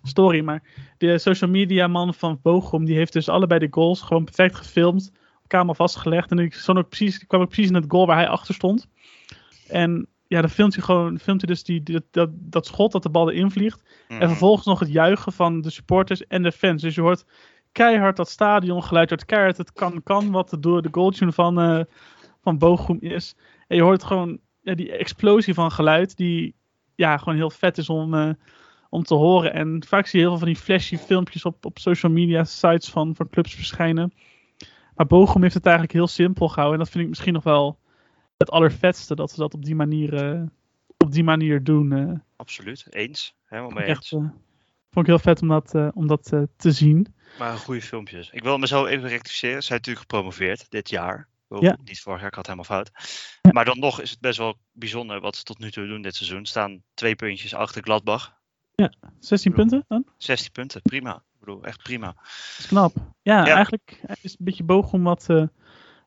story. 0.03 0.41
Maar 0.41 0.63
de 0.97 1.17
social 1.17 1.49
media 1.49 1.87
man 1.87 2.13
van 2.13 2.39
Bochum, 2.41 2.85
die 2.85 2.95
heeft 2.95 3.13
dus 3.13 3.29
allebei 3.29 3.59
de 3.59 3.67
goals 3.69 4.01
gewoon 4.01 4.23
perfect 4.23 4.55
gefilmd, 4.55 5.11
op 5.47 5.53
camera 5.53 5.73
vastgelegd. 5.73 6.31
En 6.31 6.39
ik 6.39 6.53
stond 6.53 6.77
ook 6.77 6.89
precies, 6.89 7.19
ik 7.19 7.27
kwam 7.27 7.41
ook 7.41 7.49
precies 7.49 7.69
in 7.69 7.75
het 7.75 7.85
goal 7.87 8.05
waar 8.05 8.17
hij 8.17 8.27
achter 8.27 8.53
stond. 8.53 8.87
En 9.67 10.07
ja, 10.27 10.41
dan 10.41 10.49
filmt 10.49 10.75
hij 10.75 10.83
gewoon, 10.83 11.19
filmt 11.19 11.41
hij 11.41 11.49
dus 11.53 11.63
die, 11.63 11.83
die- 11.83 12.01
dat, 12.11 12.29
dat 12.33 12.65
schot 12.65 12.91
dat 12.91 13.03
de 13.03 13.09
bal 13.09 13.31
erin 13.31 13.51
vliegt. 13.51 13.83
Mhm. 14.07 14.21
En 14.21 14.27
vervolgens 14.27 14.65
nog 14.65 14.79
het 14.79 14.91
juichen 14.91 15.31
van 15.31 15.61
de 15.61 15.69
supporters 15.69 16.27
en 16.27 16.43
de 16.43 16.51
fans. 16.51 16.81
Dus 16.81 16.95
je 16.95 17.01
hoort 17.01 17.25
keihard 17.71 18.15
dat 18.15 18.29
stadiongeluid. 18.29 19.09
Hoort 19.09 19.25
keihard 19.25 19.57
het 19.57 19.73
kan 19.73 20.03
kan 20.03 20.31
wat 20.31 20.49
de, 20.49 20.59
door 20.59 20.81
de 20.81 20.89
goaltune 20.91 21.31
van, 21.31 21.59
eh 21.59 21.81
van 22.41 22.57
Bochum 22.57 22.97
is. 23.01 23.35
En 23.67 23.75
je 23.75 23.83
hoort 23.83 24.03
gewoon 24.03 24.39
ja, 24.61 24.75
die 24.75 24.91
explosie 24.91 25.53
van 25.53 25.71
geluid. 25.71 26.17
Die 26.17 26.55
ja, 26.95 27.17
gewoon 27.17 27.35
heel 27.35 27.49
vet 27.49 27.77
is 27.77 27.89
om, 27.89 28.13
eh, 28.13 28.29
om 28.89 29.03
te 29.03 29.13
horen. 29.13 29.53
En 29.53 29.83
vaak 29.87 30.07
zie 30.07 30.19
je 30.19 30.25
heel 30.25 30.37
veel 30.37 30.45
van 30.45 30.53
die 30.53 30.63
flashy 30.63 30.97
filmpjes 30.97 31.45
op, 31.45 31.65
op 31.65 31.79
social 31.79 32.11
media 32.11 32.43
sites 32.43 32.89
van, 32.89 33.15
van 33.15 33.29
clubs 33.29 33.53
verschijnen. 33.55 34.13
Maar 34.97 35.05
Bochum 35.07 35.41
heeft 35.41 35.53
het 35.53 35.65
eigenlijk 35.65 35.95
heel 35.95 36.07
simpel 36.07 36.47
gehouden. 36.47 36.73
En 36.79 36.83
dat 36.83 36.89
vind 36.93 37.03
ik 37.03 37.09
misschien 37.09 37.33
nog 37.33 37.43
wel 37.43 37.79
het 38.37 38.49
allervetste. 38.51 39.15
Dat 39.15 39.31
ze 39.31 39.37
dat 39.39 39.53
op 39.53 39.65
die 39.65 39.75
manier, 39.75 40.13
eh, 40.13 40.41
op 40.97 41.11
die 41.11 41.23
manier 41.23 41.63
doen. 41.63 41.91
eh. 41.91 42.13
Absoluut, 42.35 42.87
eens. 42.89 43.35
Helemaal 43.45 43.71
mee 43.71 43.85
echt, 43.85 44.11
eens. 44.11 44.11
eh, 44.11 44.19
vond 44.91 45.05
ik 45.05 45.05
heel 45.05 45.19
vet 45.19 45.41
om 45.41 45.47
dat, 45.47 45.73
om 45.93 46.07
dat 46.07 46.23
te 46.57 46.71
zien. 46.71 47.15
Maar 47.39 47.57
goede 47.57 47.81
filmpjes. 47.81 48.29
Ik 48.29 48.43
wil 48.43 48.57
me 48.57 48.67
zo 48.67 48.85
even 48.85 49.09
rectificeren. 49.09 49.61
Ze 49.61 49.67
zijn 49.67 49.79
natuurlijk 49.79 50.07
gepromoveerd 50.09 50.69
dit 50.69 50.89
jaar. 50.89 51.27
Oh, 51.47 51.61
Ja. 51.61 51.77
Niet 51.83 52.01
vorig 52.01 52.19
jaar, 52.19 52.29
ik 52.29 52.35
had 52.35 52.45
helemaal 52.45 52.65
fout. 52.65 52.91
Ja. 53.41 53.51
Maar 53.51 53.65
dan 53.65 53.79
nog 53.79 54.01
is 54.01 54.09
het 54.09 54.19
best 54.19 54.37
wel 54.37 54.57
bijzonder 54.71 55.19
wat 55.21 55.35
ze 55.35 55.43
tot 55.43 55.59
nu 55.59 55.71
toe 55.71 55.87
doen 55.87 56.01
dit 56.01 56.15
seizoen. 56.15 56.45
Staan 56.45 56.83
twee 56.93 57.15
puntjes 57.15 57.53
achter 57.53 57.83
Gladbach. 57.83 58.35
16 59.19 59.53
punten 59.53 59.85
dan? 59.87 60.05
16 60.17 60.51
punten, 60.51 60.81
prima. 60.81 61.23
Bedoel, 61.47 61.63
echt 61.63 61.83
prima. 61.83 62.05
Dat 62.07 62.15
is 62.57 62.67
knap. 62.67 62.95
Ja, 63.21 63.45
Ja. 63.45 63.53
eigenlijk 63.55 63.99
is 64.21 64.31
het 64.31 64.39
een 64.39 64.45
beetje 64.45 64.63
boog 64.63 64.93
om 64.93 65.03
wat, 65.03 65.25
eh, 65.29 65.43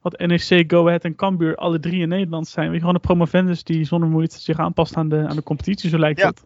wat 0.00 0.18
NEC, 0.18 0.70
Go 0.70 0.87
Ahead 0.87 1.05
en 1.05 1.14
Cambuur 1.14 1.57
alle 1.57 1.81
drie 1.81 2.00
in 2.00 2.09
Nederland 2.09 2.48
zijn. 2.48 2.64
Weet 2.66 2.74
je, 2.74 2.81
gewoon 2.81 2.94
de 2.94 3.00
promovendus 3.00 3.64
die 3.64 3.85
zonder 3.85 4.09
moeite 4.09 4.40
zich 4.40 4.59
aanpast 4.59 4.96
aan 4.96 5.09
de, 5.09 5.26
aan 5.29 5.37
de 5.37 5.42
competitie, 5.42 5.90
zo 5.90 5.98
lijkt 5.98 6.20
Ja. 6.20 6.26
het. 6.29 6.40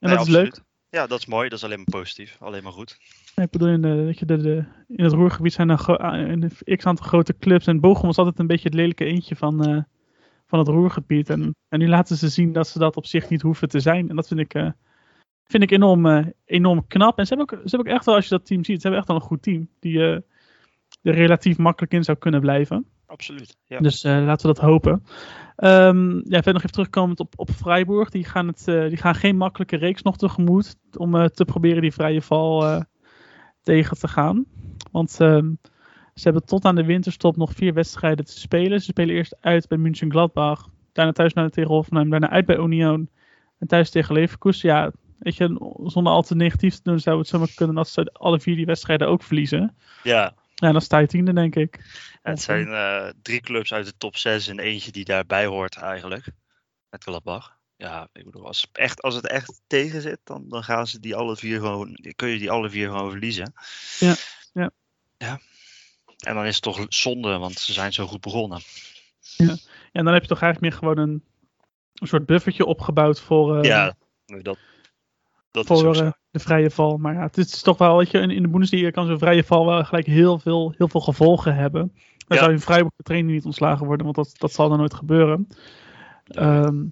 En 0.00 0.08
Nee, 0.08 0.16
dat 0.16 0.26
is 0.26 0.32
leuk. 0.32 0.60
Ja, 0.90 1.06
dat 1.06 1.18
is 1.18 1.26
mooi. 1.26 1.48
Dat 1.48 1.58
is 1.58 1.64
alleen 1.64 1.76
maar 1.76 2.00
positief. 2.00 2.36
Alleen 2.40 2.62
maar 2.62 2.72
goed. 2.72 2.98
Ja, 3.34 3.42
ik 3.42 3.50
bedoel, 3.50 3.68
in, 3.68 3.82
de, 3.82 3.94
weet 3.94 4.18
je, 4.18 4.26
de, 4.26 4.36
de, 4.36 4.64
in 4.88 5.04
het 5.04 5.12
Roergebied 5.12 5.52
zijn 5.52 5.70
er 5.70 5.96
ah, 5.98 6.18
een 6.28 6.52
x 6.76 6.86
aantal 6.86 7.06
grote 7.06 7.36
clubs. 7.38 7.66
En 7.66 7.80
Bochum 7.80 8.06
was 8.06 8.18
altijd 8.18 8.38
een 8.38 8.46
beetje 8.46 8.68
het 8.68 8.74
lelijke 8.74 9.04
eentje 9.04 9.36
van, 9.36 9.66
eh, 9.66 9.82
van 10.46 10.58
het 10.58 10.68
Roergebied. 10.68 11.30
En, 11.30 11.56
en 11.68 11.78
nu 11.78 11.88
laten 11.88 12.16
ze 12.16 12.28
zien 12.28 12.52
dat 12.52 12.68
ze 12.68 12.78
dat 12.78 12.96
op 12.96 13.06
zich 13.06 13.28
niet 13.28 13.42
hoeven 13.42 13.68
te 13.68 13.80
zijn. 13.80 14.08
En 14.08 14.16
dat 14.16 14.26
vind 14.28 14.40
ik, 14.40 14.54
eh, 14.54 14.70
vind 15.46 15.62
ik 15.62 15.70
enorm, 15.70 16.06
eh, 16.06 16.26
enorm 16.44 16.86
knap. 16.86 17.18
En 17.18 17.26
ze 17.26 17.34
hebben, 17.34 17.58
ook, 17.58 17.62
ze 17.62 17.76
hebben 17.76 17.92
ook 17.92 17.96
echt 17.98 18.06
wel, 18.06 18.14
als 18.14 18.24
je 18.24 18.30
dat 18.30 18.46
team 18.46 18.64
ziet, 18.64 18.76
ze 18.76 18.82
hebben 18.82 18.98
echt 18.98 19.08
wel 19.08 19.16
een 19.16 19.28
goed 19.28 19.42
team. 19.42 19.68
Die 19.80 19.98
eh, 19.98 20.20
er 21.02 21.14
relatief 21.14 21.58
makkelijk 21.58 21.92
in 21.92 22.04
zou 22.04 22.18
kunnen 22.18 22.40
blijven. 22.40 22.86
Absoluut. 23.06 23.56
Ja. 23.64 23.78
Dus 23.78 24.04
eh, 24.04 24.24
laten 24.24 24.48
we 24.48 24.54
dat 24.54 24.64
hopen. 24.64 25.04
Ehm, 25.56 26.14
ja, 26.14 26.22
verder 26.22 26.52
nog 26.52 26.62
even 26.62 26.72
terugkomend 26.72 27.20
op, 27.20 27.32
op 27.36 27.50
Freiburg. 27.50 28.10
Die 28.10 28.24
gaan, 28.24 28.46
het, 28.46 28.64
die 28.64 28.96
gaan 28.96 29.14
geen 29.14 29.36
makkelijke 29.36 29.76
reeks 29.76 30.02
nog 30.02 30.16
tegemoet. 30.16 30.76
Om 30.96 31.28
te 31.28 31.44
proberen 31.44 31.82
die 31.82 31.92
vrije 31.92 32.22
val 32.22 32.82
tegen 33.62 33.98
te 33.98 34.08
gaan. 34.08 34.44
Want 34.90 35.20
ehm, 35.20 35.52
ze 36.14 36.22
hebben 36.22 36.44
tot 36.44 36.64
aan 36.64 36.74
de 36.74 36.84
winterstop 36.84 37.36
nog 37.36 37.52
vier 37.52 37.74
wedstrijden 37.74 38.24
te 38.24 38.38
spelen. 38.38 38.80
Ze 38.80 38.86
spelen 38.86 39.14
eerst 39.14 39.36
uit 39.40 39.68
bij 39.68 39.78
München 39.78 40.10
Gladbach. 40.10 40.68
Daarna 40.92 41.12
thuis 41.12 41.32
naar 41.32 41.50
tegen 41.50 41.70
Hoffenheim. 41.70 42.10
Daarna 42.10 42.30
uit 42.30 42.46
bij 42.46 42.56
Union. 42.56 43.08
En 43.58 43.66
thuis 43.66 43.90
tegen 43.90 44.14
Leverkusen. 44.14 44.68
Ja, 44.68 44.92
weet 45.24 45.36
je, 45.36 45.74
zonder 45.84 46.12
al 46.12 46.22
te 46.22 46.34
negatief 46.34 46.74
te 46.74 46.80
doen 46.82 47.00
zou 47.00 47.18
het 47.18 47.28
zomaar 47.28 47.52
kunnen 47.54 47.76
dat 47.76 47.88
ze 47.88 48.10
alle 48.12 48.40
vier 48.40 48.56
die 48.56 48.66
wedstrijden 48.66 49.08
ook 49.08 49.22
verliezen. 49.22 49.76
ja. 50.02 50.34
Ja, 50.54 50.72
dan 50.72 50.80
sta 50.80 50.98
je 50.98 51.06
tiende, 51.06 51.32
denk 51.32 51.56
ik. 51.56 51.84
Het 52.22 52.40
zijn 52.40 52.68
eh, 52.68 53.08
drie 53.22 53.40
clubs 53.40 53.72
uit 53.72 53.86
de 53.86 53.96
top 53.96 54.16
6 54.16 54.48
en 54.48 54.58
eentje 54.58 54.92
die 54.92 55.04
daarbij 55.04 55.46
hoort 55.46 55.76
eigenlijk. 55.76 56.26
Met 56.90 57.02
Gladbach. 57.02 57.58
Ja, 57.76 58.08
ik 58.12 58.24
bedoel, 58.24 58.46
als, 58.46 58.68
echt, 58.72 59.02
als 59.02 59.14
het 59.14 59.28
echt 59.28 59.60
tegen 59.66 60.00
zit, 60.00 60.18
dan, 60.24 60.48
dan 60.48 60.64
gaan 60.64 60.86
ze 60.86 61.00
die 61.00 61.16
alle 61.16 61.36
vier 61.36 61.60
gewoon, 61.60 61.98
kun 62.16 62.28
je 62.28 62.38
die 62.38 62.50
alle 62.50 62.70
vier 62.70 62.88
gewoon 62.88 63.10
verliezen. 63.10 63.52
Ja, 63.98 64.14
ja. 64.52 64.70
Ja. 65.18 65.40
En 66.24 66.34
dan 66.34 66.46
is 66.46 66.54
het 66.54 66.62
toch 66.62 66.86
zonde, 66.88 67.38
want 67.38 67.58
ze 67.58 67.72
zijn 67.72 67.92
zo 67.92 68.06
goed 68.06 68.20
begonnen. 68.20 68.60
Ja, 69.20 69.56
en 69.92 70.04
dan 70.04 70.12
heb 70.12 70.22
je 70.22 70.28
toch 70.28 70.42
eigenlijk 70.42 70.72
meer 70.72 70.80
gewoon 70.80 71.08
een, 71.08 71.24
een 71.94 72.06
soort 72.06 72.26
buffertje 72.26 72.64
opgebouwd 72.64 73.20
voor, 73.20 73.58
eh, 73.58 73.68
ja, 73.68 73.96
dat, 74.26 74.58
dat 75.54 75.66
voor 75.66 75.96
eh, 75.96 76.10
de 76.30 76.38
vrije 76.38 76.70
val. 76.70 76.96
Maar 76.96 77.14
ja, 77.14 77.20
het 77.20 77.36
is 77.36 77.62
toch 77.62 77.78
wel, 77.78 77.96
weet 77.96 78.10
je, 78.10 78.18
in, 78.18 78.30
in 78.30 78.42
de 78.42 78.48
Bundesliga 78.48 78.90
kan 78.90 79.06
zo'n 79.06 79.18
vrije 79.18 79.44
val 79.44 79.66
wel 79.66 79.84
gelijk 79.84 80.06
heel 80.06 80.38
veel, 80.38 80.74
heel 80.76 80.88
veel 80.88 81.00
gevolgen 81.00 81.54
hebben. 81.54 81.80
Dan 81.92 82.02
Ja. 82.28 82.36
zou 82.36 82.48
je 82.48 82.56
in 82.56 82.62
Freiburg 82.62 82.92
de 82.96 83.02
trainer 83.02 83.32
niet 83.32 83.44
ontslagen 83.44 83.86
worden, 83.86 84.04
want 84.04 84.16
dat, 84.16 84.32
dat 84.38 84.52
zal 84.52 84.68
dan 84.68 84.78
nooit 84.78 84.94
gebeuren. 84.94 85.46
Ehm, 86.24 86.84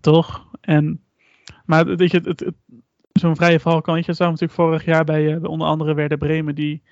toch? 0.00 0.48
En, 0.60 1.04
maar 1.64 1.84
weet 1.96 2.10
je, 2.10 2.16
het, 2.16 2.26
het, 2.26 2.40
het- 2.40 2.54
zo'n 3.12 3.36
vrije 3.36 3.60
val 3.60 3.80
kan, 3.80 3.96
je, 3.96 4.12
zou 4.12 4.30
natuurlijk 4.30 4.60
vorig 4.60 4.84
jaar 4.84 5.04
bij, 5.04 5.34
eh, 5.34 5.40
bij 5.40 5.50
onder 5.50 5.66
andere 5.66 5.94
Werder 5.94 6.18
Bremen, 6.18 6.54
die, 6.54 6.82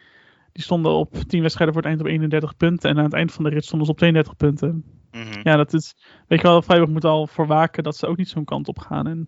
die 0.53 0.63
stonden 0.63 0.93
op 0.93 1.15
10 1.15 1.41
wedstrijden 1.41 1.75
voor 1.75 1.83
het 1.83 1.93
eind 1.93 2.01
op 2.01 2.07
31 2.13 2.57
punten. 2.57 2.91
En 2.91 2.99
aan 2.99 3.05
het 3.05 3.13
eind 3.13 3.33
van 3.33 3.45
de 3.45 3.51
rit 3.51 3.65
stonden 3.65 3.87
ze 3.87 3.93
op 3.93 3.99
32 3.99 4.37
punten. 4.37 4.85
Mhm. 5.11 5.41
Ja, 5.43 5.57
dat 5.57 5.73
is. 5.73 5.95
Weet 6.29 6.41
je 6.41 6.47
wel, 6.47 6.63
Freiburg 6.63 6.91
moet 6.91 7.05
al 7.05 7.27
voor 7.27 7.47
waken 7.47 7.83
dat 7.83 7.97
ze 7.97 8.07
ook 8.07 8.17
niet 8.17 8.29
zo'n 8.29 8.45
kant 8.45 8.69
op 8.69 8.79
gaan. 8.79 9.07
En 9.07 9.27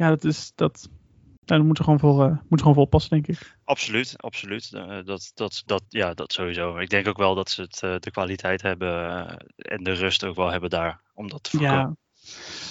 ja, 0.00 0.08
dat 0.08 0.24
is. 0.24 0.52
Dat, 0.54 0.88
daar 1.44 1.64
moeten 1.64 1.84
ze 1.84 1.90
gewoon 1.90 1.98
voor, 1.98 2.28
moeten 2.28 2.48
ze 2.48 2.56
gewoon 2.58 2.74
voor 2.74 2.82
oppassen, 2.82 3.10
denk 3.10 3.26
ik. 3.26 3.56
Absoluut, 3.64 4.14
absoluut. 4.16 4.72
Eh, 4.72 5.04
dat, 5.04 5.30
dat, 5.34 5.62
dat, 5.66 5.82
ja, 5.88 6.14
dat 6.14 6.32
sowieso. 6.32 6.76
Ik 6.76 6.88
denk 6.90 7.08
ook 7.08 7.16
wel 7.18 7.34
dat 7.34 7.50
ze 7.50 7.62
het, 7.62 7.82
eh, 7.82 7.94
de 7.98 8.10
kwaliteit 8.10 8.62
hebben 8.62 9.26
en 9.56 9.82
de 9.82 9.92
rust 9.92 10.24
ook 10.24 10.36
wel 10.36 10.50
hebben 10.50 10.70
daar 10.70 11.00
om 11.14 11.28
dat 11.28 11.42
te 11.42 11.50
voorkomen. 11.50 11.76
Ja, 11.76 11.94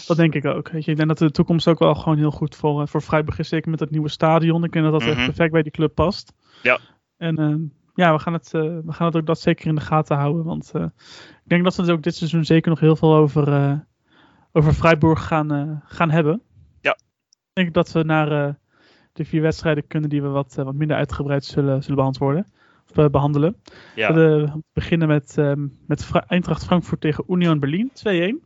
dat 0.08 0.18
denk 0.18 0.36
ik 0.36 0.46
ook. 0.46 0.70
Weet 0.70 0.86
je, 0.86 0.92
ik 0.92 0.98
denk 0.98 1.10
dat 1.10 1.18
de 1.18 1.32
toekomst 1.32 1.68
ook 1.68 1.80
wel 1.80 1.96
gewoon 1.96 2.18
heel 2.18 2.32
goed 2.32 2.56
voor, 2.56 2.88
voor 2.88 3.02
Freiburg 3.02 3.40
is. 3.40 3.48
Zeker 3.50 3.70
met 3.70 3.80
dat 3.80 3.90
nieuwe 3.90 4.10
stadion. 4.10 4.64
Ik 4.64 4.72
denk 4.72 4.86
dat 4.86 4.94
dat 5.00 5.10
echt 5.10 5.18
Mhm. 5.18 5.26
perfect 5.26 5.52
bij 5.52 5.64
die 5.64 5.72
club 5.72 5.96
past. 5.96 6.34
Ja. 6.64 6.80
En 7.18 7.74
ja, 7.94 8.14
we 8.14 8.20
gaan, 8.20 8.34
het, 8.34 8.52
we 8.52 8.84
gaan 8.88 9.06
het 9.08 9.16
ook 9.16 9.26
dat 9.26 9.40
zeker 9.40 9.68
in 9.68 9.76
de 9.76 9.82
gaten 9.82 10.18
houden. 10.18 10.44
Want 10.44 10.72
ik 10.76 11.50
denk 11.50 11.64
dat 11.64 11.76
we 11.76 11.82
het 11.82 11.92
ook 11.92 12.02
dit 12.04 12.16
seizoen 12.16 12.46
zeker 12.46 12.70
nog 12.70 12.80
heel 12.80 12.96
veel 12.96 13.16
over, 13.16 13.86
over 14.52 14.74
Freiburg 14.74 15.28
gaan, 15.28 15.82
gaan 15.86 16.10
hebben. 16.10 16.42
Denk 17.54 17.74
dat 17.74 17.92
we 17.92 18.04
naar 18.04 18.32
eh, 18.48 18.54
de 19.14 19.26
vier 19.26 19.42
wedstrijden 19.42 19.88
kunnen 19.88 20.10
die 20.10 20.22
we 20.22 20.28
wat, 20.28 20.56
eh, 20.58 20.66
wat 20.66 20.74
minder 20.74 20.98
uitgebreid 20.98 21.46
zullen, 21.46 21.82
zullen 21.84 21.98
beantwoorden. 21.98 22.46
Of 22.90 22.98
eh, 22.98 23.10
behandelen. 23.10 23.56
Ja, 23.96 24.14
We 24.14 24.52
beginnen 24.74 25.08
met, 25.08 25.38
ehm, 25.38 25.68
met 25.88 26.06
Fra- 26.06 26.26
Eintracht 26.28 26.66
Frankfurt 26.66 27.02
tegen 27.02 27.24
Union 27.28 27.60
Berlin, 27.60 27.92
2-1. 27.94 28.42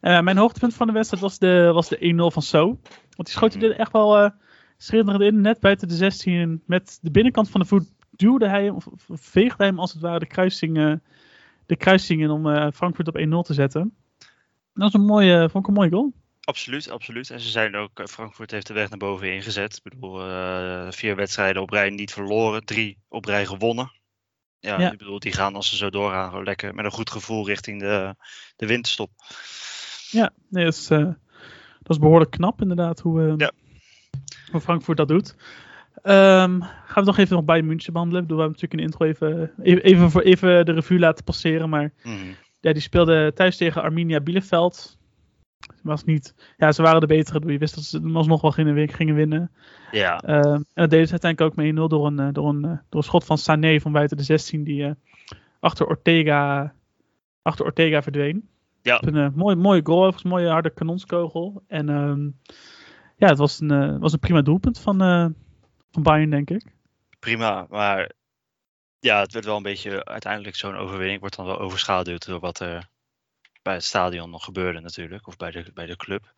Eh, 0.00 0.20
mijn 0.20 0.36
hoogtepunt 0.36 0.74
van 0.74 0.86
de 0.86 0.92
wedstrijd 0.92 1.22
was 1.22 1.38
de, 1.38 1.70
was 1.72 1.88
de 1.88 1.96
1-0 2.00 2.30
van 2.30 2.42
So. 2.42 2.64
Want 2.66 2.80
die 3.16 3.26
schoot 3.28 3.54
hij 3.54 3.62
er 3.62 3.76
echt 3.76 3.92
wel 3.92 4.16
eh 4.16 4.30
schitterend 4.78 5.22
in, 5.22 5.40
net 5.40 5.60
buiten 5.60 5.88
de 5.88 5.94
16. 5.94 6.34
En 6.40 6.62
met 6.66 6.98
de 7.02 7.10
binnenkant 7.10 7.50
van 7.50 7.60
de 7.60 7.66
voet 7.66 7.92
duwde 8.10 8.48
hij 8.48 8.64
hem, 8.64 8.74
of, 8.74 8.86
of 8.86 9.00
veegde 9.20 9.54
hij 9.56 9.66
hem 9.66 9.78
als 9.78 9.92
het 9.92 10.02
ware 10.02 10.18
de 10.18 10.26
kruising, 10.26 11.00
de 11.66 11.76
kruising 11.76 12.20
in 12.22 12.30
om 12.30 12.72
Frankfurt 12.72 13.08
op 13.08 13.18
1-0 13.18 13.20
te 13.42 13.54
zetten. 13.54 13.94
Dat 14.74 14.92
was 14.92 14.92
een 14.94 15.06
mooie, 15.06 15.48
vond 15.50 15.64
ik 15.64 15.68
een 15.68 15.74
mooie 15.76 15.90
goal. 15.90 16.12
Absoluut, 16.46 16.90
absoluut. 16.90 17.30
En 17.30 17.40
ze 17.40 17.48
zijn 17.50 17.76
ook, 17.76 17.98
eh, 18.00 18.06
Frankfurt 18.06 18.50
heeft 18.50 18.66
de 18.66 18.74
weg 18.74 18.88
naar 18.88 18.98
boven 18.98 19.32
ingezet. 19.32 19.76
Ik 19.76 19.82
bedoel, 19.92 20.20
eh, 20.20 20.86
vier 20.90 21.16
wedstrijden 21.16 21.62
op 21.62 21.70
rij 21.70 21.90
niet 21.90 22.12
verloren, 22.12 22.64
drie 22.64 22.98
op 23.08 23.24
rij 23.24 23.46
gewonnen. 23.46 23.92
Ja, 24.58 24.80
Ja. 24.80 24.92
ik 24.92 24.98
bedoel, 24.98 25.18
die 25.18 25.32
gaan 25.32 25.54
als 25.54 25.68
ze 25.68 25.76
zo 25.76 25.90
doorgaan 25.90 26.28
gewoon 26.28 26.44
lekker 26.44 26.74
met 26.74 26.84
een 26.84 26.90
goed 26.90 27.10
gevoel 27.10 27.46
richting 27.46 27.80
de, 27.80 28.14
de 28.56 28.66
winterstop. 28.66 29.10
Ja, 30.10 30.30
nee, 30.48 30.64
dat, 30.64 30.74
is, 30.74 30.90
eh, 30.90 30.98
dat 31.82 31.90
is 31.96 31.98
behoorlijk 31.98 32.30
knap 32.30 32.60
inderdaad 32.60 33.00
hoe, 33.00 33.34
Ja. 33.36 33.50
hoe 34.50 34.60
Frankfurt 34.60 34.96
dat 34.96 35.08
doet. 35.08 35.34
Ehm, 36.02 36.60
gaan 36.60 36.94
we 36.94 37.04
nog 37.04 37.18
even 37.18 37.36
nog 37.36 37.44
bij 37.44 37.62
München 37.62 37.92
behandelen. 37.92 38.22
Ik 38.22 38.28
bedoel, 38.28 38.44
we 38.44 38.50
hebben 38.50 38.68
natuurlijk 38.70 38.98
de 39.00 39.06
intro 39.08 39.26
even, 39.28 39.52
even, 39.62 39.82
even, 39.84 40.10
voor, 40.10 40.20
even 40.22 40.66
de 40.66 40.72
revue 40.72 40.98
laten 40.98 41.24
passeren. 41.24 41.68
Maar 41.68 41.92
Mhm. 42.02 42.26
ja, 42.60 42.72
die 42.72 42.82
speelde 42.82 43.32
thuis 43.34 43.56
tegen 43.56 43.82
Arminia 43.82 44.20
Bielefeld. 44.20 44.98
Was 45.82 46.04
niet, 46.04 46.34
ja, 46.56 46.72
ze 46.72 46.82
waren 46.82 47.00
de 47.00 47.06
betere. 47.06 47.52
Je 47.52 47.58
wist 47.58 47.74
dat 47.74 47.84
ze 47.84 48.10
alsnog 48.14 48.40
wel 48.40 48.50
gingen, 48.50 48.88
gingen 48.88 49.14
winnen. 49.14 49.50
Ja, 49.90 50.20
Ehm, 50.20 50.54
en 50.54 50.64
dat 50.74 50.90
deden 50.90 51.06
ze 51.06 51.12
uiteindelijk 51.12 51.40
ook 51.40 51.56
met 51.56 51.66
1-0 51.66 51.88
door 51.88 52.06
een, 52.06 52.18
eh, 52.18 52.28
door, 52.32 52.48
een, 52.48 52.64
eh, 52.64 52.70
door 52.70 53.00
een 53.00 53.02
schot 53.02 53.24
van 53.24 53.38
Sané 53.38 53.80
van 53.80 53.92
buiten 53.92 54.16
de 54.16 54.22
16. 54.22 54.64
Die 54.64 54.84
eh, 54.84 54.90
achter, 55.60 55.86
Ortega, 55.86 56.72
achter 57.42 57.64
Ortega 57.64 58.02
verdween. 58.02 58.48
Ja. 58.82 59.02
Een 59.04 59.16
eh, 59.16 59.28
mooie, 59.34 59.56
mooie 59.56 59.80
goal, 59.84 60.06
een 60.06 60.28
mooie 60.28 60.48
harde 60.48 60.70
kanonskogel. 60.70 61.62
En 61.66 61.88
ehm, 61.88 62.24
ja, 63.16 63.28
het 63.28 63.38
was 63.38 63.60
een, 63.60 63.98
was 63.98 64.12
een 64.12 64.18
prima 64.18 64.42
doelpunt 64.42 64.78
van, 64.78 64.98
van 65.90 66.02
Bayern, 66.02 66.30
denk 66.30 66.50
ik. 66.50 66.64
prima. 67.18 67.66
Maar 67.70 68.12
ja, 68.98 69.20
het 69.20 69.32
werd 69.32 69.44
wel 69.44 69.56
een 69.56 69.62
beetje, 69.62 70.04
uiteindelijk 70.04 70.56
zo'n 70.56 70.76
overwinning 70.76 71.20
wordt 71.20 71.36
dan 71.36 71.46
wel 71.46 71.58
overschaduwd 71.58 72.26
door 72.26 72.40
wat 72.40 72.60
er 72.60 72.88
bij 73.66 73.74
het 73.74 73.84
stadion 73.84 74.30
nog 74.30 74.44
gebeurde 74.44 74.80
natuurlijk. 74.80 75.26
Of 75.26 75.36
bij 75.36 75.50
de, 75.50 75.64
bij 75.74 75.86
de 75.86 75.96
club. 75.96 76.32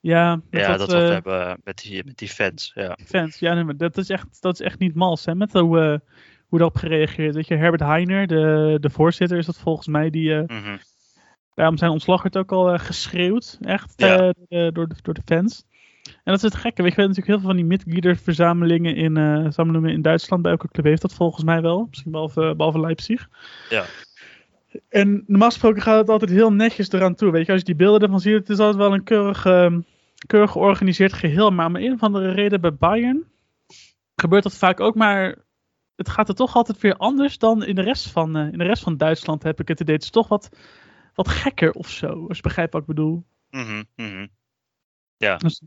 Ja, 0.00 0.40
dat 0.50 0.78
wat 0.78 0.90
we 0.92 1.02
eh, 1.02 1.08
hebben 1.08 1.60
met 1.64 1.78
die, 1.78 2.04
met 2.04 2.18
die 2.18 2.28
fans. 2.28 2.70
Ja. 2.74 2.98
fans. 3.06 3.38
Ja, 3.38 3.54
nee, 3.54 3.64
maar 3.64 3.76
dat 3.76 3.96
is 3.96 4.08
echt, 4.08 4.42
dat 4.42 4.54
is 4.54 4.66
echt 4.66 4.78
niet 4.78 4.94
mals. 4.94 5.24
Hè? 5.24 5.34
Met 5.34 5.52
hoe, 5.52 5.80
eh, 5.80 5.98
hoe 6.48 6.58
daarop 6.58 6.76
gereageerd. 6.76 7.34
Weet 7.34 7.46
je, 7.46 7.56
Herbert 7.56 7.82
Heiner, 7.82 8.26
de, 8.26 8.76
de 8.80 8.90
voorzitter, 8.90 9.38
is 9.38 9.46
dat 9.46 9.58
volgens 9.58 9.86
mij, 9.86 10.10
die 10.10 10.34
Mhm. 10.34 10.76
daarom 11.54 11.76
zijn 11.76 11.90
ontslag 11.90 12.22
werd 12.22 12.36
ook 12.36 12.52
al 12.52 12.78
geschreeuwd. 12.78 13.58
Echt 13.60 13.92
Ja. 13.96 14.16
door, 14.16 14.34
de, 14.88 14.94
door 15.02 15.14
de 15.14 15.22
fans. 15.24 15.64
En 16.02 16.32
dat 16.32 16.36
is 16.36 16.42
het 16.42 16.54
gekke. 16.54 16.82
Weet 16.82 16.90
je, 16.94 16.96
we 16.96 17.02
hebben 17.02 17.08
natuurlijk 17.08 17.26
heel 17.26 17.38
veel 17.38 17.48
van 17.48 17.56
die 17.56 17.64
mitgliederverzamelingen 17.64 18.96
in, 18.96 19.14
verzamelingen 19.42 19.90
in 19.90 20.02
Duitsland. 20.02 20.42
Bij 20.42 20.50
elke 20.50 20.68
club 20.68 20.84
heeft 20.84 21.02
dat 21.02 21.14
volgens 21.14 21.44
mij 21.44 21.60
wel. 21.60 21.86
Misschien 21.88 22.10
behalve, 22.10 22.54
behalve 22.56 22.80
Leipzig. 22.80 23.28
Ja. 23.68 23.84
En 24.88 25.24
normaal 25.26 25.48
gesproken 25.48 25.82
gaat 25.82 25.98
het 25.98 26.08
altijd 26.08 26.30
heel 26.30 26.52
netjes 26.52 26.92
eraan 26.92 27.14
toe. 27.14 27.30
Weet 27.30 27.46
je, 27.46 27.52
als 27.52 27.60
je 27.60 27.66
die 27.66 27.74
beelden 27.74 28.00
ervan 28.00 28.20
ziet, 28.20 28.34
het 28.34 28.48
is 28.48 28.58
altijd 28.58 28.76
wel 28.76 28.94
een 28.94 29.04
keurig, 29.04 29.44
ehm, 29.46 29.80
keurig 30.26 30.50
georganiseerd 30.50 31.12
geheel. 31.12 31.50
Maar 31.50 31.66
om 31.66 31.76
een 31.76 31.92
of 31.92 32.02
andere 32.02 32.30
reden 32.30 32.60
bij 32.60 32.74
Bayern 32.74 33.24
gebeurt 34.16 34.42
dat 34.42 34.56
vaak 34.56 34.80
ook. 34.80 34.94
Maar 34.94 35.36
het 35.96 36.08
gaat 36.08 36.28
er 36.28 36.34
toch 36.34 36.54
altijd 36.54 36.80
weer 36.80 36.96
anders 36.96 37.38
dan 37.38 37.64
in 37.64 37.74
de 37.74 37.82
rest 37.82 38.10
van, 38.10 38.36
eh, 38.36 38.52
in 38.52 38.58
de 38.58 38.64
rest 38.64 38.82
van 38.82 38.96
Duitsland, 38.96 39.42
heb 39.42 39.60
ik 39.60 39.68
het 39.68 39.80
idee. 39.80 39.94
Het 39.94 40.04
is 40.04 40.10
toch 40.10 40.28
wat, 40.28 40.56
wat 41.14 41.28
gekker 41.28 41.72
of 41.72 41.88
zo, 41.88 42.26
als 42.28 42.36
je 42.36 42.42
begrijpt 42.42 42.72
wat 42.72 42.80
ik 42.82 42.88
bedoel. 42.88 43.24
Mhm, 43.50 43.82
mhm. 43.96 44.26
Dus, 45.38 45.62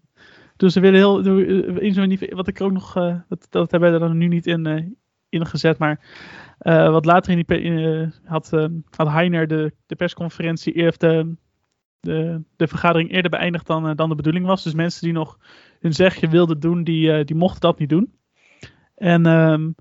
Dus 0.56 0.74
ze 0.74 0.80
willen 0.80 1.00
heel. 1.00 1.20
in 1.80 1.94
zo'n 1.94 2.18
Wat 2.30 2.48
ik 2.48 2.60
er 2.60 2.66
ook 2.66 2.72
nog. 2.72 2.96
eh, 2.96 3.20
dat, 3.28 3.48
dat 3.50 3.72
hebben 3.72 3.90
we 3.90 3.96
er 3.96 4.08
dan 4.08 4.18
nu 4.18 4.28
niet 4.28 4.48
in, 4.48 4.66
eh, 4.66 4.86
in 5.30 5.46
gezet. 5.46 5.78
Maar 5.78 6.00
eh, 6.64 6.90
wat 6.90 7.06
later 7.06 7.38
in 7.38 7.46
die. 7.48 7.60
eh, 7.60 8.08
had, 8.24 8.54
eh, 8.54 8.66
had 8.90 9.08
Heiner 9.08 9.48
de, 9.48 9.74
de 9.86 9.96
persconferentie. 9.96 10.74
Eerst 10.74 11.00
de, 11.00 11.36
de, 12.00 12.42
de 12.56 12.68
vergadering 12.68 13.12
eerder 13.12 13.32
beëindigd 13.32 13.68
dan, 13.68 13.96
dan 13.96 14.10
de 14.10 14.16
bedoeling 14.16 14.46
was. 14.46 14.64
Dus 14.64 14.74
mensen 14.74 15.02
die 15.02 15.14
nog 15.14 15.38
hun 15.80 15.94
zegje 15.94 16.28
wilden 16.28 16.60
doen. 16.60 16.84
Die, 16.84 17.24
die 17.24 17.36
mochten 17.36 17.62
dat 17.62 17.80
niet 17.80 17.90
doen. 17.90 18.14
En. 18.96 19.26
ehm, 19.26 19.72